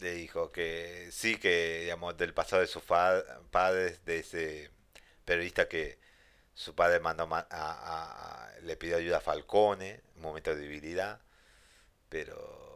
le 0.01 0.13
dijo 0.15 0.53
que 0.53 1.09
sí, 1.13 1.37
que 1.39 1.81
digamos 1.83 2.17
del 2.17 2.35
pasado 2.35 2.63
de 2.63 2.69
sus 2.69 2.83
padres, 3.51 4.05
de 4.05 4.19
ese 4.21 4.71
periodista 5.25 5.69
que 5.69 5.99
su 6.55 6.75
padre 6.75 7.01
mandó 7.01 7.29
a, 7.33 8.51
le 8.63 8.77
pidió 8.77 8.97
ayuda 8.97 9.19
a 9.19 9.21
Falcone, 9.21 10.03
un 10.17 10.23
momento 10.23 10.55
de 10.55 10.63
debilidad, 10.63 11.21
pero 12.09 12.69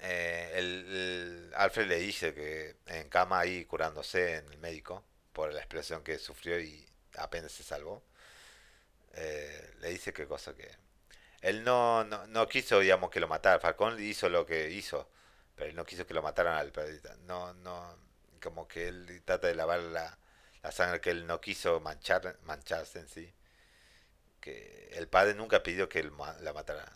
eh, 0.00 0.52
el, 0.56 1.52
Alfred 1.56 1.86
le 1.88 1.98
dice 1.98 2.34
que 2.34 2.76
en 2.86 3.08
cama 3.08 3.40
ahí 3.40 3.64
curándose 3.66 4.36
en 4.36 4.48
el 4.52 4.58
médico 4.58 5.04
por 5.32 5.52
la 5.52 5.60
explosión 5.60 6.02
que 6.04 6.18
sufrió 6.18 6.60
y 6.60 6.86
apenas 7.16 7.52
se 7.52 7.62
salvó. 7.62 8.02
Eh, 9.14 9.74
le 9.80 9.90
dice 9.90 10.12
qué 10.12 10.26
cosa 10.26 10.54
que 10.54 10.70
él 11.42 11.64
no, 11.64 12.04
no, 12.04 12.26
no, 12.28 12.48
quiso 12.48 12.80
digamos 12.80 13.10
que 13.10 13.20
lo 13.20 13.28
matara 13.28 13.60
Falcón 13.60 14.02
hizo 14.02 14.28
lo 14.30 14.46
que 14.46 14.70
hizo 14.70 15.10
pero 15.54 15.68
él 15.68 15.76
no 15.76 15.84
quiso 15.84 16.06
que 16.06 16.14
lo 16.14 16.22
mataran 16.22 16.56
al 16.56 16.72
periodista 16.72 17.14
no 17.26 17.52
no 17.54 17.94
como 18.42 18.66
que 18.66 18.88
él 18.88 19.22
trata 19.26 19.48
de 19.48 19.54
lavar 19.54 19.80
la, 19.80 20.18
la 20.62 20.72
sangre 20.72 21.02
que 21.02 21.10
él 21.10 21.26
no 21.26 21.42
quiso 21.42 21.78
manchar 21.80 22.38
mancharse 22.44 23.00
en 23.00 23.08
sí 23.08 23.34
que 24.40 24.88
el 24.94 25.08
padre 25.08 25.34
nunca 25.34 25.62
pidió 25.62 25.90
que 25.90 25.98
él 26.00 26.12
la 26.40 26.54
matara 26.54 26.90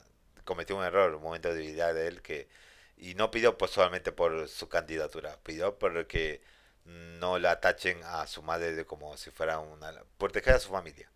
cometió 0.46 0.74
un 0.76 0.84
error 0.84 1.14
un 1.14 1.22
momento 1.22 1.48
de 1.48 1.56
debilidad 1.56 1.92
de 1.92 2.06
él 2.08 2.22
que 2.22 2.48
y 2.96 3.14
no 3.14 3.30
pidió 3.30 3.58
pues 3.58 3.70
solamente 3.72 4.12
por 4.12 4.48
su 4.48 4.68
candidatura, 4.68 5.38
pidió 5.42 5.78
porque 5.78 6.42
no 6.86 7.38
la 7.38 7.52
atachen 7.52 8.00
a 8.04 8.26
su 8.26 8.42
madre 8.42 8.72
de 8.74 8.86
como 8.86 9.16
si 9.16 9.30
fuera 9.30 9.58
una... 9.58 9.92
proteger 10.18 10.54
a 10.54 10.60
su 10.60 10.70
familia. 10.70 11.10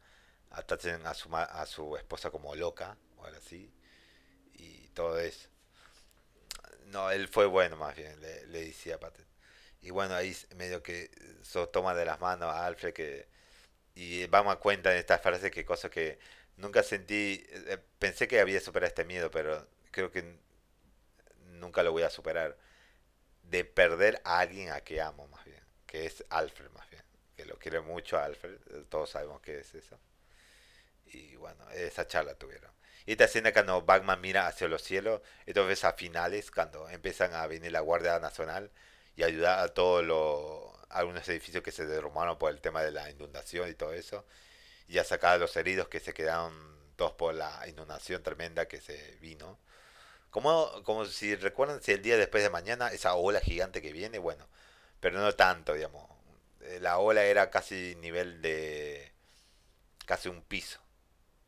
Atachen 0.51 1.07
a 1.07 1.15
su, 1.15 1.35
a 1.37 1.67
su 1.67 1.97
esposa 1.97 2.31
como 2.31 2.55
loca 2.55 2.97
o 3.17 3.25
algo 3.25 3.39
así. 3.39 3.73
Y 4.55 4.89
todo 4.89 5.19
eso. 5.19 5.49
No, 6.87 7.11
él 7.11 7.29
fue 7.29 7.47
bueno 7.47 7.77
más 7.77 7.97
bien, 7.97 8.21
le, 8.21 8.47
le 8.47 8.65
decía 8.67 8.99
Patet. 8.99 9.27
Y 9.83 9.91
bueno, 9.91 10.15
ahí 10.15 10.37
medio 10.57 10.83
que 10.83 11.11
so, 11.43 11.69
toma 11.69 11.95
de 11.95 12.05
las 12.05 12.21
manos 12.21 12.51
a 12.53 12.67
Alfred 12.67 12.93
que... 12.93 13.29
Y 13.95 14.27
vamos 14.27 14.55
a 14.55 14.59
cuenta 14.59 14.93
en 14.93 14.99
esta 14.99 15.19
frase 15.19 15.51
que 15.51 15.65
cosas 15.65 15.91
que 15.91 16.19
nunca 16.57 16.83
sentí... 16.83 17.45
Eh, 17.51 17.79
pensé 17.99 18.29
que 18.29 18.41
había 18.41 18.61
superado 18.61 18.89
este 18.89 19.05
miedo, 19.05 19.31
pero 19.31 19.67
creo 19.91 20.11
que 20.11 20.39
nunca 21.61 21.83
lo 21.83 21.93
voy 21.93 22.03
a 22.03 22.11
superar, 22.11 22.57
de 23.45 23.65
perder 23.65 24.21
a 24.25 24.41
alguien 24.41 24.71
a 24.71 24.81
que 24.81 25.01
amo 25.01 25.29
más 25.29 25.45
bien, 25.45 25.60
que 25.91 26.07
es 26.07 26.25
Alfred 26.31 26.71
más 26.71 26.89
bien, 26.89 27.03
que 27.37 27.45
lo 27.45 27.59
quiere 27.59 27.81
mucho 27.81 28.17
Alfred, 28.17 28.59
todos 28.89 29.11
sabemos 29.11 29.41
que 29.41 29.59
es 29.59 29.75
eso. 29.75 29.99
Y 31.07 31.35
bueno, 31.35 31.69
esa 31.71 32.07
charla 32.07 32.37
tuvieron. 32.37 32.71
Y 33.07 33.13
esta 33.13 33.25
escena 33.25 33.53
cuando 33.53 33.83
Batman 33.83 34.21
mira 34.21 34.47
hacia 34.47 34.69
los 34.69 34.83
cielos, 34.83 35.21
entonces 35.47 35.83
a 35.83 35.95
finales, 35.95 36.53
cuando 36.53 36.89
empiezan 36.89 37.35
a 37.35 37.45
venir 37.49 37.73
la 37.73 37.81
Guardia 37.81 38.21
Nacional 38.21 38.71
y 39.17 39.25
ayudar 39.25 39.59
a 39.59 39.75
todos 39.75 40.05
los 40.05 40.79
algunos 40.91 41.29
edificios 41.29 41.65
que 41.65 41.73
se 41.73 41.87
derrumbaron 41.87 42.39
por 42.39 42.53
el 42.53 42.61
tema 42.61 42.83
de 42.83 42.93
la 42.93 43.11
inundación 43.11 43.69
y 43.69 43.75
todo 43.75 43.93
eso, 43.93 44.25
y 44.87 44.99
a 44.99 45.05
sacar 45.05 45.35
a 45.35 45.39
los 45.39 45.57
heridos 45.57 45.89
que 45.89 45.99
se 45.99 46.15
quedaron 46.15 46.55
todos 46.95 47.13
por 47.15 47.35
la 47.35 47.67
inundación 47.69 48.23
tremenda 48.23 48.69
que 48.69 48.81
se 48.81 49.17
vino 49.21 49.59
como, 50.31 50.71
como 50.85 51.07
si 51.07 51.35
recuerdan 51.35 51.83
si 51.83 51.93
el 51.93 52.03
día 52.03 52.17
después 52.17 52.43
de 52.43 52.51
mañana, 52.51 52.89
esa 52.93 53.15
ola 53.15 53.41
gigante 53.41 53.83
que 53.83 53.93
viene, 53.93 54.19
bueno, 54.19 54.47
pero 55.01 55.21
no 55.21 55.35
tanto, 55.35 55.75
digamos. 55.75 56.09
Eh, 56.63 56.79
la 56.81 56.99
ola 56.99 57.25
era 57.25 57.51
casi 57.51 57.97
nivel 57.97 58.43
de 58.43 59.13
casi 60.07 60.29
un 60.29 60.43
piso, 60.43 60.81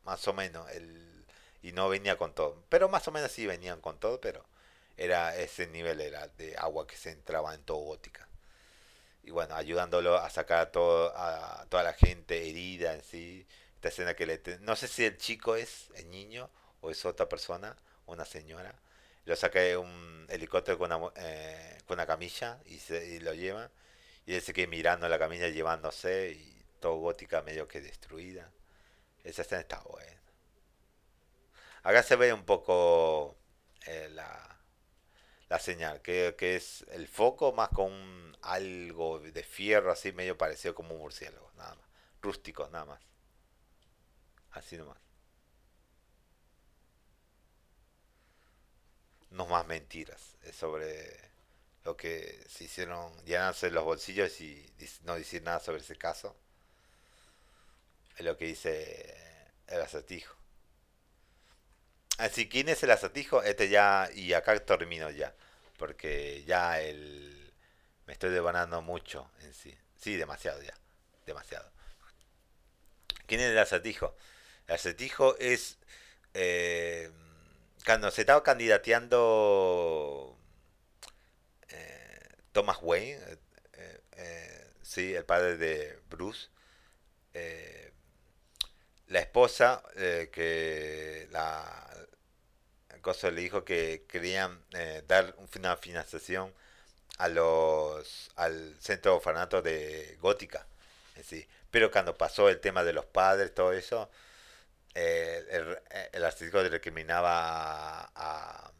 más 0.05 0.27
o 0.27 0.33
menos, 0.33 0.69
el, 0.71 1.25
y 1.61 1.71
no 1.73 1.89
venía 1.89 2.17
con 2.17 2.33
todo. 2.33 2.63
Pero 2.69 2.89
más 2.89 3.07
o 3.07 3.11
menos 3.11 3.31
sí 3.31 3.45
venían 3.47 3.81
con 3.81 3.99
todo, 3.99 4.19
pero 4.21 4.45
era 4.97 5.35
ese 5.37 5.67
nivel 5.67 6.01
era 6.01 6.27
de 6.29 6.55
agua 6.57 6.87
que 6.87 6.95
se 6.97 7.11
entraba 7.11 7.53
en 7.55 7.63
todo 7.63 7.77
Gótica. 7.79 8.27
Y 9.23 9.31
bueno, 9.31 9.55
ayudándolo 9.55 10.17
a 10.17 10.29
sacar 10.29 10.59
a, 10.59 10.71
todo, 10.71 11.13
a 11.15 11.65
toda 11.69 11.83
la 11.83 11.93
gente 11.93 12.49
herida 12.49 12.93
en 12.93 13.03
sí. 13.03 13.47
Esta 13.75 13.89
escena 13.89 14.13
que 14.15 14.25
le... 14.25 14.41
No 14.61 14.75
sé 14.75 14.87
si 14.87 15.05
el 15.05 15.17
chico 15.17 15.55
es 15.55 15.89
el 15.95 16.09
niño 16.09 16.49
o 16.81 16.91
es 16.91 17.05
otra 17.05 17.27
persona 17.29 17.75
una 18.05 18.25
señora, 18.25 18.75
lo 19.25 19.35
saca 19.35 19.59
de 19.59 19.77
un 19.77 20.25
helicóptero 20.29 20.77
con 20.77 20.91
una, 20.91 21.11
eh, 21.15 21.77
con 21.85 21.95
una 21.95 22.05
camilla 22.07 22.59
y, 22.65 22.79
se, 22.79 23.05
y 23.05 23.19
lo 23.19 23.33
lleva. 23.33 23.71
Y 24.25 24.35
él 24.35 24.41
se 24.41 24.67
mirando 24.67 25.07
la 25.09 25.19
camilla 25.19 25.49
llevándose 25.49 26.31
y 26.31 26.65
todo 26.79 26.95
gótica 26.95 27.41
medio 27.41 27.67
que 27.67 27.81
destruida. 27.81 28.51
Esa 29.23 29.41
escena 29.43 29.61
está 29.61 29.79
buena. 29.81 30.21
Acá 31.83 32.03
se 32.03 32.15
ve 32.15 32.31
un 32.33 32.45
poco 32.45 33.37
eh, 33.85 34.09
la, 34.11 34.57
la 35.49 35.59
señal, 35.59 36.01
que, 36.01 36.35
que, 36.37 36.55
es 36.55 36.85
el 36.91 37.07
foco 37.07 37.51
más 37.53 37.69
con 37.69 38.37
algo 38.41 39.19
de 39.19 39.43
fierro 39.43 39.91
así 39.91 40.11
medio 40.13 40.37
parecido 40.37 40.73
como 40.75 40.95
un 40.95 41.01
murciélago, 41.01 41.51
nada 41.57 41.75
más. 41.75 41.85
Rústico, 42.21 42.69
nada 42.69 42.85
más. 42.85 43.01
Así 44.51 44.77
nomás. 44.77 44.97
No 49.33 49.45
más 49.47 49.67
mentiras 49.67 50.35
sobre 50.57 51.19
lo 51.83 51.97
que 51.97 52.43
se 52.47 52.65
hicieron 52.65 53.13
llenarse 53.25 53.69
los 53.69 53.83
bolsillos 53.83 54.39
y 54.41 54.65
no 55.03 55.15
decir 55.15 55.43
nada 55.43 55.59
sobre 55.59 55.81
ese 55.81 55.97
caso. 55.97 56.35
Es 58.17 58.25
lo 58.25 58.37
que 58.37 58.45
dice 58.45 59.15
el 59.67 59.81
acertijo. 59.81 60.35
Así, 62.19 62.47
¿quién 62.47 62.69
es 62.69 62.83
el 62.83 62.91
acertijo? 62.91 63.41
Este 63.41 63.69
ya, 63.69 64.09
y 64.13 64.33
acá 64.33 64.57
termino 64.63 65.09
ya, 65.09 65.33
porque 65.77 66.43
ya 66.45 66.79
el, 66.79 67.51
me 68.05 68.13
estoy 68.13 68.29
devanando 68.29 68.81
mucho 68.81 69.29
en 69.41 69.53
sí. 69.53 69.75
Sí, 69.97 70.15
demasiado 70.15 70.61
ya, 70.61 70.75
demasiado. 71.25 71.69
¿Quién 73.25 73.41
es 73.41 73.49
el 73.51 73.57
acertijo? 73.57 74.15
El 74.67 74.75
acertijo 74.75 75.35
es... 75.39 75.77
Eh, 76.35 77.11
cuando 77.85 78.11
se 78.11 78.21
estaba 78.21 78.43
candidateando 78.43 80.37
eh, 81.69 82.29
Thomas 82.51 82.77
Wayne, 82.81 83.19
eh, 83.73 84.01
eh, 84.17 84.67
sí, 84.81 85.13
el 85.13 85.25
padre 85.25 85.57
de 85.57 85.99
Bruce, 86.09 86.49
la 89.07 89.19
esposa 89.19 89.83
que 89.95 91.27
la 91.31 92.07
cosa 93.01 93.29
le 93.31 93.41
dijo 93.41 93.65
que 93.65 94.05
querían 94.07 94.63
dar 95.07 95.35
una 95.55 95.77
financiación 95.77 96.53
a 97.17 97.27
los 97.27 98.31
al 98.35 98.75
centro 98.79 99.17
orfanato 99.17 99.61
de 99.61 100.17
Gótica, 100.21 100.65
sí. 101.23 101.47
pero 101.69 101.91
cuando 101.91 102.17
pasó 102.17 102.49
el 102.49 102.59
tema 102.59 102.83
de 102.83 102.93
los 102.93 103.05
padres, 103.05 103.53
todo 103.53 103.73
eso, 103.73 104.09
eh, 104.95 105.45
el, 105.49 105.79
el, 106.13 106.23
artístico 106.23 106.61
recriminaba 106.63 108.11
a, 108.15 108.71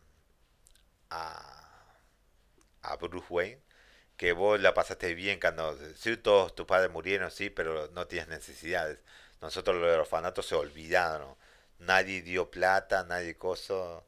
a, 1.09 1.79
a, 2.83 2.95
Bruce 2.97 3.27
Wayne 3.29 3.61
que 4.17 4.33
vos 4.33 4.59
la 4.61 4.73
pasaste 4.73 5.13
bien 5.15 5.39
cuando 5.39 5.77
sí, 5.95 6.17
todos 6.17 6.55
tus 6.55 6.65
padres 6.67 6.91
murieron, 6.91 7.31
sí, 7.31 7.49
pero 7.49 7.89
no 7.91 8.07
tienes 8.07 8.29
necesidades. 8.29 8.99
Nosotros 9.41 9.77
los 9.77 9.97
orfanatos 9.97 10.47
se 10.47 10.55
olvidaron. 10.55 11.35
Nadie 11.79 12.21
dio 12.21 12.49
plata, 12.51 13.03
nadie 13.05 13.37
coso, 13.37 14.05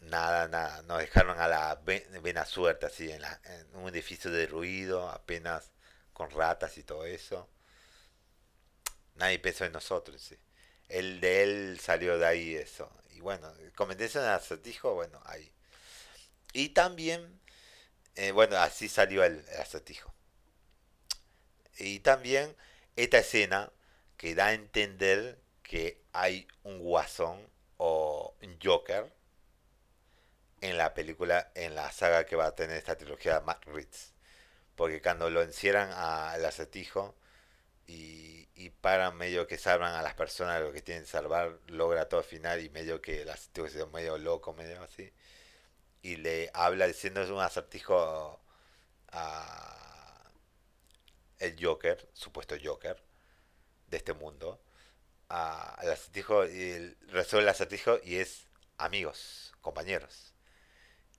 nada, 0.00 0.48
nada. 0.48 0.82
Nos 0.82 1.00
dejaron 1.00 1.38
a 1.40 1.48
la 1.48 1.80
buena 2.20 2.44
suerte, 2.46 2.86
así, 2.86 3.10
en, 3.10 3.22
la, 3.22 3.40
en 3.44 3.76
un 3.76 3.88
edificio 3.88 4.30
de 4.30 4.46
ruido, 4.46 5.08
apenas 5.10 5.72
con 6.12 6.30
ratas 6.30 6.78
y 6.78 6.84
todo 6.84 7.04
eso. 7.06 7.48
Nadie 9.16 9.38
pensó 9.38 9.64
en 9.64 9.72
nosotros, 9.72 10.20
sí 10.22 10.38
el 10.92 11.20
de 11.20 11.42
él 11.42 11.80
salió 11.80 12.18
de 12.18 12.26
ahí 12.26 12.54
eso. 12.54 12.90
Y 13.10 13.20
bueno, 13.20 13.50
comenté 13.74 14.04
en 14.04 14.24
el 14.24 14.28
acertijo, 14.28 14.94
bueno, 14.94 15.20
ahí. 15.24 15.50
Y 16.52 16.70
también, 16.70 17.40
eh, 18.14 18.30
bueno, 18.32 18.58
así 18.58 18.88
salió 18.88 19.24
el, 19.24 19.42
acertijo. 19.58 20.12
Y 21.78 22.00
también 22.00 22.54
esta 22.96 23.18
escena 23.18 23.72
que 24.18 24.34
da 24.34 24.48
a 24.48 24.52
entender 24.52 25.40
que 25.62 26.02
hay 26.12 26.46
un 26.62 26.80
guasón 26.80 27.40
o 27.78 28.36
un 28.42 28.58
Joker 28.62 29.10
en 30.60 30.76
la 30.76 30.92
película, 30.92 31.50
en 31.54 31.74
la 31.74 31.90
saga 31.90 32.26
que 32.26 32.36
va 32.36 32.46
a 32.46 32.54
tener 32.54 32.76
esta 32.76 32.96
trilogía 32.96 33.40
Matt 33.40 33.64
Ritz. 33.66 34.12
Porque 34.76 35.00
cuando 35.00 35.30
lo 35.30 35.42
encierran 35.42 35.90
al 35.90 36.44
acertijo 36.44 37.16
y 37.86 38.42
y 38.62 38.70
para 38.70 39.10
medio 39.10 39.46
que 39.46 39.58
salvan 39.58 39.94
a 39.94 40.02
las 40.02 40.14
personas 40.14 40.60
lo 40.60 40.72
que 40.72 40.82
tienen 40.82 41.04
que 41.04 41.10
salvar, 41.10 41.58
logra 41.68 42.08
todo 42.08 42.20
el 42.20 42.26
final 42.26 42.60
y 42.60 42.68
medio 42.70 43.00
que 43.02 43.24
las 43.24 43.40
situación 43.40 43.90
medio 43.92 44.18
loco, 44.18 44.52
medio 44.54 44.80
así. 44.82 45.12
Y 46.02 46.16
le 46.16 46.50
habla 46.54 46.86
diciendo 46.86 47.22
es 47.22 47.30
un 47.30 47.40
acertijo 47.40 48.40
a 49.12 50.32
el 51.38 51.56
Joker, 51.64 52.08
supuesto 52.14 52.56
Joker 52.62 53.02
de 53.88 53.96
este 53.96 54.12
mundo. 54.14 54.60
A, 55.28 55.78
el 55.82 55.90
acertijo 55.92 56.46
y 56.46 56.94
resuelve 57.08 57.44
el 57.44 57.48
acertijo 57.50 57.98
y 58.04 58.16
es 58.16 58.46
amigos, 58.78 59.52
compañeros. 59.60 60.34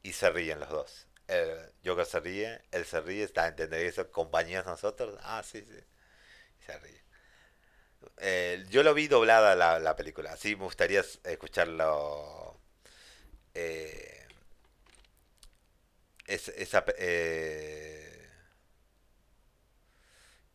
y 0.04 0.14
se 0.14 0.30
ríen 0.32 0.60
los 0.60 0.70
dos. 0.70 1.08
El 1.28 1.74
Joker 1.86 2.06
se 2.06 2.20
ríe, 2.22 2.62
él 2.72 2.86
se 2.86 3.02
ríe, 3.02 3.24
está 3.24 3.46
a 3.46 3.48
entender 3.50 3.82
eso, 3.86 4.12
compañeros 4.12 4.66
nosotros, 4.66 5.18
ah, 5.24 5.44
sí, 5.44 5.62
sí, 5.62 5.80
se 6.66 6.78
ríe. 6.80 7.02
Eh, 8.18 8.66
yo 8.70 8.84
lo 8.84 8.94
vi 8.94 9.08
doblada 9.08 9.56
la, 9.56 9.80
la 9.80 9.96
película, 9.96 10.34
así 10.34 10.56
me 10.56 10.64
gustaría 10.66 11.04
escucharlo. 11.24 12.60
Eh, 13.54 14.28
es, 16.28 16.50
esa, 16.50 16.84
eh, 16.98 18.30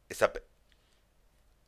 esa, 0.08 0.32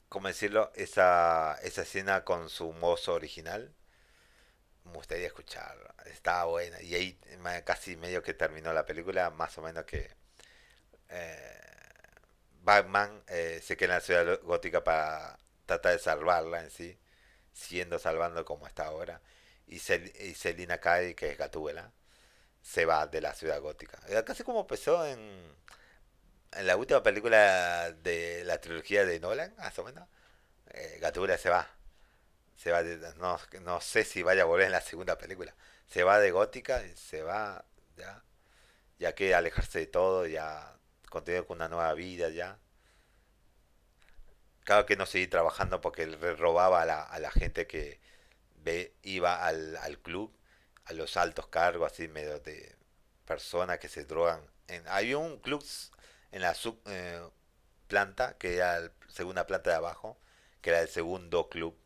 ¿cómo 0.08 0.28
decirlo? 0.28 0.72
Esa, 0.74 1.58
esa 1.62 1.82
escena 1.82 2.24
con 2.24 2.48
su 2.50 2.72
mozo 2.72 3.14
original 3.14 3.74
me 4.84 4.92
gustaría 4.92 5.26
escuchar. 5.26 5.94
Estaba 6.06 6.44
buena. 6.46 6.80
Y 6.82 6.94
ahí 6.94 7.20
casi 7.64 7.96
medio 7.96 8.22
que 8.22 8.34
terminó 8.34 8.72
la 8.72 8.86
película, 8.86 9.30
más 9.30 9.56
o 9.58 9.62
menos 9.62 9.84
que 9.84 10.10
eh, 11.08 11.60
Batman 12.60 13.22
eh, 13.28 13.60
se 13.62 13.76
queda 13.76 13.94
en 13.94 13.94
la 13.96 14.00
ciudad 14.00 14.40
gótica 14.42 14.84
para 14.84 15.38
tratar 15.66 15.92
de 15.92 15.98
salvarla 15.98 16.62
en 16.62 16.70
sí, 16.70 16.98
siendo 17.52 17.98
salvando 17.98 18.44
como 18.44 18.66
está 18.66 18.86
ahora. 18.86 19.20
Y, 19.66 19.76
y 19.76 20.34
Selina 20.34 20.78
Kai, 20.78 21.14
que 21.14 21.30
es 21.30 21.38
Gatúbela, 21.38 21.92
se 22.62 22.84
va 22.86 23.06
de 23.06 23.20
la 23.20 23.34
ciudad 23.34 23.60
gótica. 23.60 23.98
Casi 24.24 24.44
como 24.44 24.60
empezó 24.62 25.06
en, 25.06 25.20
en 26.52 26.66
la 26.66 26.76
última 26.76 27.02
película 27.02 27.92
de 27.92 28.44
la 28.44 28.60
trilogía 28.60 29.04
de 29.04 29.20
Nolan, 29.20 29.54
más 29.56 29.78
o 29.78 29.84
menos. 29.84 30.08
Eh, 30.72 31.00
se 31.38 31.50
va 31.50 31.68
se 32.56 32.70
va 32.70 32.82
no, 33.16 33.38
no 33.62 33.80
sé 33.80 34.04
si 34.04 34.22
vaya 34.22 34.42
a 34.42 34.44
volver 34.44 34.66
en 34.66 34.72
la 34.72 34.80
segunda 34.82 35.16
película. 35.18 35.54
Se 35.86 36.04
va 36.04 36.18
de 36.20 36.30
gótica 36.30 36.82
se 36.96 37.22
va 37.22 37.64
ya. 37.96 38.22
Ya 38.98 39.14
que 39.14 39.34
alejarse 39.34 39.80
de 39.80 39.86
todo, 39.86 40.26
ya 40.26 40.76
continuar 41.10 41.46
con 41.46 41.58
una 41.58 41.68
nueva 41.68 41.92
vida 41.94 42.30
ya. 42.30 42.58
Claro 44.64 44.86
que 44.86 44.96
no 44.96 45.06
seguir 45.06 45.30
trabajando 45.30 45.80
porque 45.82 46.06
le 46.06 46.36
robaba 46.36 46.82
a 46.82 46.86
la, 46.86 47.02
a 47.02 47.18
la 47.18 47.30
gente 47.30 47.66
que 47.66 48.00
ve, 48.56 48.94
iba 49.02 49.46
al, 49.46 49.76
al 49.76 49.98
club, 49.98 50.32
a 50.86 50.92
los 50.94 51.16
altos 51.16 51.48
cargos, 51.48 51.92
así 51.92 52.08
medio 52.08 52.40
de 52.40 52.76
personas 53.26 53.78
que 53.78 53.88
se 53.88 54.04
drogan. 54.04 54.40
En, 54.68 54.86
había 54.88 55.18
un 55.18 55.38
club 55.40 55.64
en 56.32 56.42
la 56.42 56.54
sub 56.54 56.80
eh, 56.86 57.20
planta, 57.88 58.36
que 58.38 58.56
era 58.56 58.80
la 58.80 58.92
segunda 59.08 59.46
planta 59.46 59.70
de 59.70 59.76
abajo, 59.76 60.18
que 60.62 60.70
era 60.70 60.80
el 60.80 60.88
segundo 60.88 61.48
club 61.50 61.76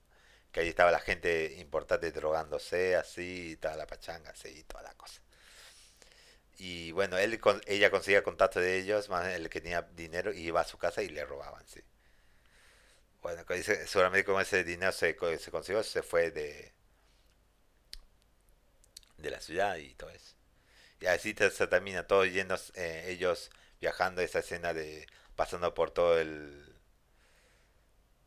que 0.55 0.61
ahí 0.61 0.69
estaba 0.69 0.93
la 0.93 1.01
gente 1.01 1.57
importante 1.59 2.13
drogándose, 2.13 2.95
así, 2.95 3.53
y 3.53 3.57
toda 3.57 3.77
la 3.77 3.89
pachanga, 3.89 4.31
así, 4.31 4.49
y 4.51 4.63
toda 4.63 4.85
la 4.85 4.95
cosa. 4.95 5.21
Y 6.59 6.93
bueno, 6.93 7.19
él, 7.19 7.41
ella 7.67 7.91
conseguía 7.91 8.23
contacto 8.23 8.61
de 8.61 8.79
ellos, 8.79 9.09
más 9.09 9.27
el 9.29 9.49
que 9.51 9.61
tenía 9.61 9.83
dinero, 9.83 10.33
y 10.33 10.41
iba 10.41 10.61
a 10.61 10.65
su 10.65 10.79
casa 10.79 11.03
y 11.03 11.09
le 11.09 11.25
robaban, 11.25 11.67
sí. 11.67 11.81
Bueno, 13.23 13.43
seguramente 13.87 14.25
con 14.25 14.41
ese 14.41 14.63
dinero 14.65 14.93
se, 14.93 15.17
se 15.39 15.51
consiguió, 15.51 15.83
se 15.83 16.03
fue 16.03 16.31
de, 16.31 16.73
de 19.19 19.31
la 19.31 19.41
ciudad 19.41 19.77
y 19.77 19.95
todo 19.95 20.11
eso. 20.11 20.35
Y 21.01 21.07
así 21.07 21.35
se 21.35 21.67
termina 21.69 22.07
todo 22.07 22.25
yendo, 22.27 22.57
eh, 22.75 23.07
ellos 23.09 23.51
viajando 23.81 24.23
esa 24.23 24.41
escena 24.41 24.75
de 24.75 25.07
pasando 25.37 25.75
por 25.75 25.91
todo 25.93 26.21
el... 26.21 26.77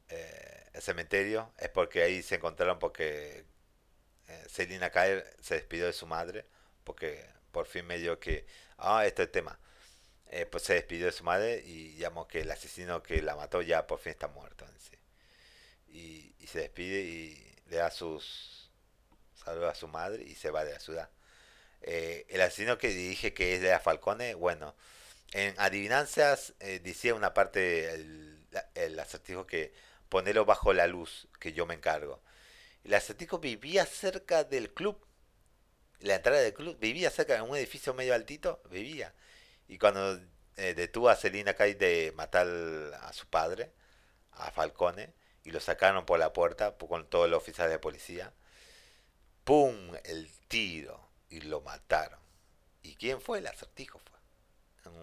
Eh, 0.09 0.69
el 0.73 0.81
cementerio 0.81 1.51
es 1.57 1.69
porque 1.69 2.03
ahí 2.03 2.21
se 2.21 2.35
encontraron 2.35 2.79
porque 2.79 3.45
eh, 4.27 4.45
Selina 4.49 4.91
Kyle 4.91 5.23
se 5.41 5.55
despidió 5.55 5.85
de 5.87 5.93
su 5.93 6.07
madre 6.07 6.45
porque 6.83 7.25
por 7.57 7.65
fin 7.65 7.87
me 7.87 7.97
dio 7.97 8.19
que 8.19 8.45
ah 8.77 9.03
este 9.07 9.23
es 9.23 9.27
el 9.29 9.31
tema 9.31 9.59
eh, 10.27 10.45
pues 10.45 10.61
se 10.61 10.75
despidió 10.75 11.07
de 11.07 11.11
su 11.11 11.23
madre 11.23 11.63
y 11.65 11.93
digamos 11.93 12.27
que 12.27 12.41
el 12.41 12.51
asesino 12.51 13.01
que 13.01 13.19
la 13.23 13.35
mató 13.35 13.63
ya 13.63 13.87
por 13.87 13.97
fin 13.97 14.11
está 14.11 14.27
muerto 14.27 14.63
y, 15.87 16.35
y, 16.37 16.45
se 16.45 16.59
despide 16.59 16.99
y 17.01 17.55
le 17.69 17.77
da 17.77 17.89
sus 17.89 18.69
saludos 19.43 19.71
a 19.71 19.75
su 19.75 19.87
madre 19.87 20.23
y 20.23 20.35
se 20.35 20.51
va 20.51 20.65
de 20.65 20.73
la 20.73 20.79
ciudad. 20.79 21.09
Eh, 21.81 22.27
el 22.29 22.41
asesino 22.41 22.77
que 22.77 22.89
dije 22.89 23.33
que 23.33 23.55
es 23.55 23.61
de 23.61 23.69
la 23.69 23.79
Falcone 23.79 24.35
bueno 24.35 24.75
en 25.31 25.55
adivinanzas 25.57 26.53
decía 26.59 27.15
una 27.15 27.33
parte 27.33 27.89
el, 27.95 28.45
el 28.75 28.99
acertijo 28.99 29.47
que 29.47 29.73
ponerlo 30.09 30.45
bajo 30.45 30.73
la 30.73 30.85
luz, 30.85 31.27
que 31.39 31.53
yo 31.53 31.65
me 31.65 31.73
encargo. 31.73 32.21
El 32.83 32.93
acertijo 32.93 33.39
vivía 33.39 33.87
cerca 33.87 34.43
del 34.43 34.71
club, 34.71 35.06
la 35.99 36.15
entrada 36.15 36.41
del 36.41 36.53
club, 36.53 36.77
vivía 36.79 37.09
cerca 37.09 37.35
de 37.35 37.41
un 37.41 37.55
edificio 37.55 37.93
medio 37.93 38.13
altito, 38.13 38.61
vivía. 38.69 39.13
Y 39.67 39.77
cuando 39.77 40.19
eh, 40.57 40.73
detuvo 40.73 41.09
a 41.09 41.15
Selina 41.15 41.53
Kay 41.53 41.73
de 41.75 42.13
matar 42.15 42.47
a 42.47 43.13
su 43.13 43.27
padre, 43.27 43.71
a 44.31 44.51
Falcone, 44.51 45.13
y 45.43 45.51
lo 45.51 45.59
sacaron 45.59 46.05
por 46.05 46.19
la 46.19 46.33
puerta 46.33 46.75
con 46.77 47.09
todos 47.09 47.29
los 47.29 47.37
oficiales 47.37 47.71
de 47.71 47.79
policía, 47.79 48.33
¡pum! 49.43 49.93
el 50.03 50.29
tiro, 50.47 51.09
y 51.29 51.41
lo 51.41 51.61
mataron. 51.61 52.19
¿Y 52.83 52.95
quién 52.95 53.21
fue? 53.21 53.39
El 53.39 53.47
acertijo 53.47 53.99
fue. 53.99 54.17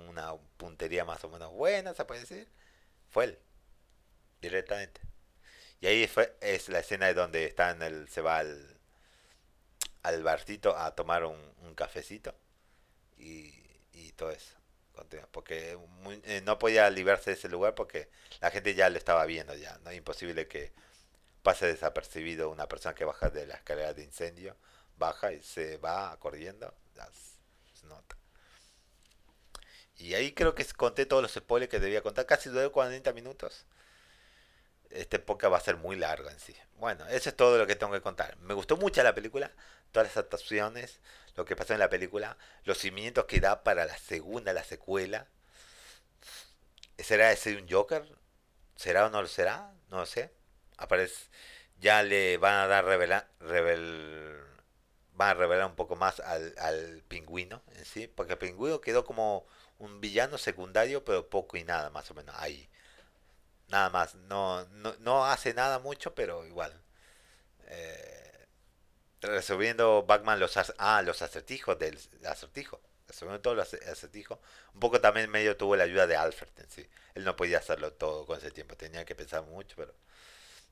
Una 0.09 0.35
puntería 0.57 1.05
más 1.05 1.23
o 1.25 1.29
menos 1.29 1.53
buena, 1.53 1.95
se 1.95 2.05
puede 2.05 2.21
decir. 2.21 2.49
Fue 3.11 3.25
él 3.25 3.39
directamente. 4.41 5.01
Y 5.81 5.87
ahí 5.87 6.07
fue, 6.07 6.37
es 6.41 6.69
la 6.69 6.81
escena 6.81 7.07
de 7.07 7.15
donde 7.15 7.45
está 7.45 7.71
en 7.71 7.83
el, 7.83 8.09
se 8.09 8.21
va 8.21 8.39
al, 8.39 8.74
al 10.05 10.23
barcito 10.23 10.77
a 10.77 10.95
tomar 10.95 11.25
un, 11.25 11.75
cafecito 11.75 12.33
y, 13.19 13.53
y, 13.93 14.13
todo 14.13 14.31
eso. 14.31 14.55
Porque 15.33 15.77
eh, 16.23 16.41
no 16.45 16.57
podía 16.57 16.89
librarse 16.89 17.31
de 17.31 17.37
ese 17.37 17.49
lugar 17.49 17.75
porque 17.75 18.09
la 18.41 18.53
gente 18.53 18.77
ya 18.77 18.89
lo 18.89 18.97
estaba 18.97 19.27
viendo 19.27 19.55
ya. 19.57 19.77
No 19.79 19.91
es 19.91 19.97
imposible 19.97 20.47
que 20.47 20.73
pase 21.43 21.67
desapercibido 21.67 22.49
una 22.49 22.69
persona 22.69 22.95
que 22.95 23.05
baja 23.05 23.29
de 23.31 23.47
la 23.47 23.55
escalera 23.55 23.93
de 23.93 24.05
incendio, 24.05 24.57
baja 24.97 25.33
y 25.33 25.43
se 25.43 25.79
va 25.79 26.17
corriendo. 26.21 26.73
Las, 26.95 27.41
nota. 27.83 28.17
Y 29.97 30.15
ahí 30.15 30.33
creo 30.33 30.55
que 30.55 30.65
conté 30.77 31.07
todos 31.07 31.23
los 31.23 31.33
spoilers 31.33 31.71
que 31.71 31.81
debía 31.81 32.03
contar. 32.03 32.27
Casi 32.27 32.51
duró 32.51 32.71
40 32.71 33.13
minutos 33.15 33.67
este 34.95 35.19
podcast 35.19 35.53
va 35.53 35.59
a 35.59 35.61
ser 35.61 35.77
muy 35.77 35.97
largo 35.97 36.31
en 36.31 36.39
sí. 36.39 36.55
Bueno, 36.77 37.07
eso 37.09 37.29
es 37.29 37.37
todo 37.37 37.59
lo 37.59 37.67
que 37.67 37.77
tengo 37.77 37.93
que 37.93 38.01
contar. 38.01 38.37
Me 38.39 38.55
gustó 38.55 38.77
mucho 38.77 39.03
la 39.03 39.15
película, 39.15 39.51
todas 39.93 40.09
las 40.09 40.17
actuaciones, 40.17 41.01
lo 41.37 41.45
que 41.45 41.57
pasó 41.57 41.73
en 41.73 41.81
la 41.81 41.91
película, 41.91 42.37
los 42.65 42.79
cimientos 42.79 43.25
que 43.27 43.41
da 43.41 43.63
para 43.63 43.85
la 43.85 43.97
segunda, 43.97 44.53
la 44.53 44.65
secuela. 44.65 45.27
¿Será 46.99 47.33
ese 47.33 47.57
un 47.57 47.69
Joker? 47.69 48.05
¿Será 48.77 49.07
o 49.07 49.11
no 49.11 49.23
lo 49.23 49.29
será? 49.29 49.73
No 49.91 49.99
lo 49.99 50.07
sé. 50.07 50.33
Aparece, 50.77 51.29
ya 51.79 52.03
le 52.03 52.39
van 52.39 52.55
a 52.55 52.67
dar 52.67 52.85
revelar, 52.85 53.29
revel, 53.41 54.37
van 55.13 55.31
a 55.31 55.35
revelar 55.35 55.67
un 55.67 55.77
poco 55.77 55.97
más 55.97 56.21
al, 56.21 56.55
al 56.59 57.03
pingüino 57.09 57.63
en 57.77 57.85
sí, 57.85 58.09
porque 58.09 58.33
el 58.35 58.39
pingüino 58.39 58.81
quedó 58.81 59.05
como 59.05 59.47
un 59.79 60.01
villano 60.01 60.39
secundario, 60.39 61.05
pero 61.05 61.29
poco 61.29 61.57
y 61.57 61.65
nada, 61.65 61.91
más 61.91 62.11
o 62.11 62.15
menos 62.15 62.35
ahí. 62.39 62.69
Nada 63.69 63.91
más. 63.91 64.15
No, 64.15 64.65
no, 64.67 64.95
no 65.01 65.27
hace 65.27 65.55
nada 65.55 65.79
mucho, 65.79 66.15
pero 66.15 66.45
igual. 66.47 66.73
Eh, 67.67 68.47
resolviendo 69.23 70.05
Batman 70.05 70.41
los, 70.41 70.57
ah, 70.79 71.03
los 71.03 71.23
acertijos 71.23 71.79
del 71.79 71.99
acertijo. 72.27 72.81
Resolviendo 73.09 73.43
todos 73.43 73.57
los 73.57 73.75
acertijos. 73.75 74.39
Un 74.75 74.81
poco 74.81 75.01
también 75.01 75.31
medio 75.31 75.57
tuvo 75.57 75.77
la 75.77 75.85
ayuda 75.85 76.07
de 76.07 76.17
Alfred 76.17 76.51
en 76.59 76.71
sí. 76.71 76.89
Él 77.15 77.25
no 77.25 77.37
podía 77.37 77.59
hacerlo 77.59 77.93
todo 77.93 78.27
con 78.27 78.39
ese 78.39 78.51
tiempo. 78.51 78.77
Tenía 78.77 79.05
que 79.05 79.15
pensar 79.15 79.43
mucho, 79.45 79.77
pero 79.77 79.95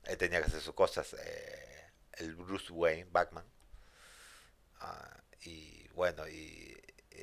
él 0.05 0.17
tenía 0.17 0.39
que 0.41 0.47
hacer 0.47 0.61
sus 0.61 0.75
cosas. 0.75 1.13
Eh, 1.15 1.85
el 2.13 2.35
Bruce 2.35 2.71
Wayne, 2.73 3.07
Batman. 3.11 3.45
Ah, 4.79 5.21
y 5.45 5.87
bueno, 5.89 6.27
y 6.27 6.75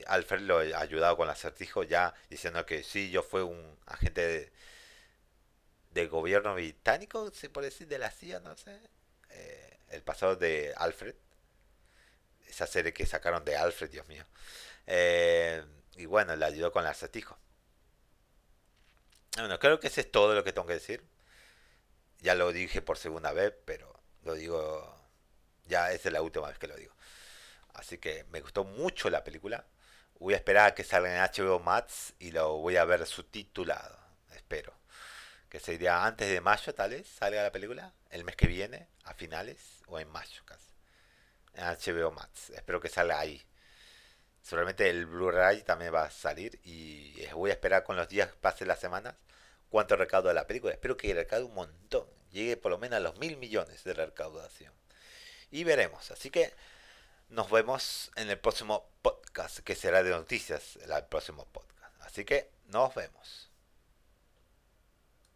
Alfred 0.06 0.40
lo 0.42 0.58
ha 0.58 0.80
ayudado 0.80 1.16
con 1.16 1.26
el 1.28 1.32
acertijo 1.32 1.82
ya 1.82 2.14
diciendo 2.28 2.64
que 2.66 2.82
sí, 2.82 3.10
yo 3.10 3.22
fui 3.22 3.42
un 3.42 3.78
agente 3.86 4.26
de 4.26 4.52
del 5.90 6.08
gobierno 6.08 6.54
británico, 6.54 7.30
se 7.32 7.50
puede 7.50 7.68
decir, 7.68 7.88
de 7.88 7.98
la 7.98 8.10
CIA, 8.10 8.40
no 8.40 8.56
sé. 8.56 8.80
Eh, 9.30 9.78
el 9.90 10.02
pasado 10.02 10.36
de 10.36 10.72
Alfred. 10.76 11.14
Esa 12.48 12.66
serie 12.66 12.92
que 12.92 13.06
sacaron 13.06 13.44
de 13.44 13.56
Alfred, 13.56 13.90
Dios 13.90 14.06
mío. 14.08 14.24
Eh, 14.86 15.64
y 15.96 16.06
bueno, 16.06 16.34
le 16.36 16.44
ayudó 16.44 16.72
con 16.72 16.82
el 16.84 16.90
acertijo. 16.90 17.38
Bueno, 19.36 19.58
creo 19.58 19.78
que 19.80 19.88
eso 19.88 20.00
es 20.00 20.10
todo 20.10 20.34
lo 20.34 20.44
que 20.44 20.52
tengo 20.52 20.66
que 20.66 20.74
decir. 20.74 21.04
Ya 22.20 22.34
lo 22.34 22.52
dije 22.52 22.82
por 22.82 22.98
segunda 22.98 23.32
vez, 23.32 23.52
pero 23.64 24.00
lo 24.24 24.34
digo. 24.34 24.96
Ya 25.66 25.92
esa 25.92 26.08
es 26.08 26.12
la 26.12 26.22
última 26.22 26.48
vez 26.48 26.58
que 26.58 26.66
lo 26.66 26.76
digo. 26.76 26.94
Así 27.74 27.98
que 27.98 28.24
me 28.30 28.40
gustó 28.40 28.64
mucho 28.64 29.10
la 29.10 29.24
película. 29.24 29.64
Voy 30.18 30.34
a 30.34 30.36
esperar 30.36 30.68
a 30.68 30.74
que 30.74 30.84
salga 30.84 31.14
en 31.14 31.22
HBO 31.22 31.60
Max 31.60 32.14
y 32.18 32.32
lo 32.32 32.58
voy 32.58 32.76
a 32.76 32.84
ver 32.84 33.06
subtitulado. 33.06 33.98
Espero 34.34 34.79
que 35.50 35.60
sería 35.60 36.06
antes 36.06 36.30
de 36.30 36.40
mayo 36.40 36.72
tal 36.74 36.90
vez 36.90 37.08
salga 37.08 37.42
la 37.42 37.52
película, 37.52 37.92
el 38.10 38.24
mes 38.24 38.36
que 38.36 38.46
viene, 38.46 38.88
a 39.04 39.14
finales, 39.14 39.82
o 39.88 39.98
en 39.98 40.08
mayo 40.08 40.42
casi. 40.44 40.70
En 41.54 41.64
HBO 41.64 42.12
Max, 42.12 42.50
espero 42.50 42.80
que 42.80 42.88
salga 42.88 43.18
ahí. 43.18 43.42
Seguramente 44.40 44.88
el 44.88 45.06
Blu-ray 45.06 45.62
también 45.62 45.92
va 45.92 46.04
a 46.04 46.10
salir 46.10 46.60
y 46.64 47.26
voy 47.32 47.50
a 47.50 47.54
esperar 47.54 47.82
con 47.82 47.96
los 47.96 48.08
días 48.08 48.30
pasen 48.40 48.68
las 48.68 48.80
semanas 48.80 49.14
cuánto 49.68 49.96
recaudo 49.96 50.28
de 50.28 50.34
la 50.34 50.46
película. 50.46 50.72
Espero 50.72 50.96
que 50.96 51.12
recaude 51.12 51.44
un 51.44 51.54
montón, 51.54 52.06
llegue 52.30 52.56
por 52.56 52.70
lo 52.70 52.78
menos 52.78 52.98
a 52.98 53.00
los 53.00 53.18
mil 53.18 53.36
millones 53.36 53.82
de 53.84 53.92
recaudación. 53.92 54.72
Y 55.50 55.64
veremos. 55.64 56.12
Así 56.12 56.30
que 56.30 56.54
nos 57.28 57.50
vemos 57.50 58.12
en 58.14 58.30
el 58.30 58.38
próximo 58.38 58.88
podcast, 59.02 59.58
que 59.58 59.74
será 59.74 60.04
de 60.04 60.10
noticias, 60.10 60.76
el 60.76 61.04
próximo 61.06 61.44
podcast. 61.46 62.00
Así 62.02 62.24
que 62.24 62.50
nos 62.66 62.94
vemos. 62.94 63.49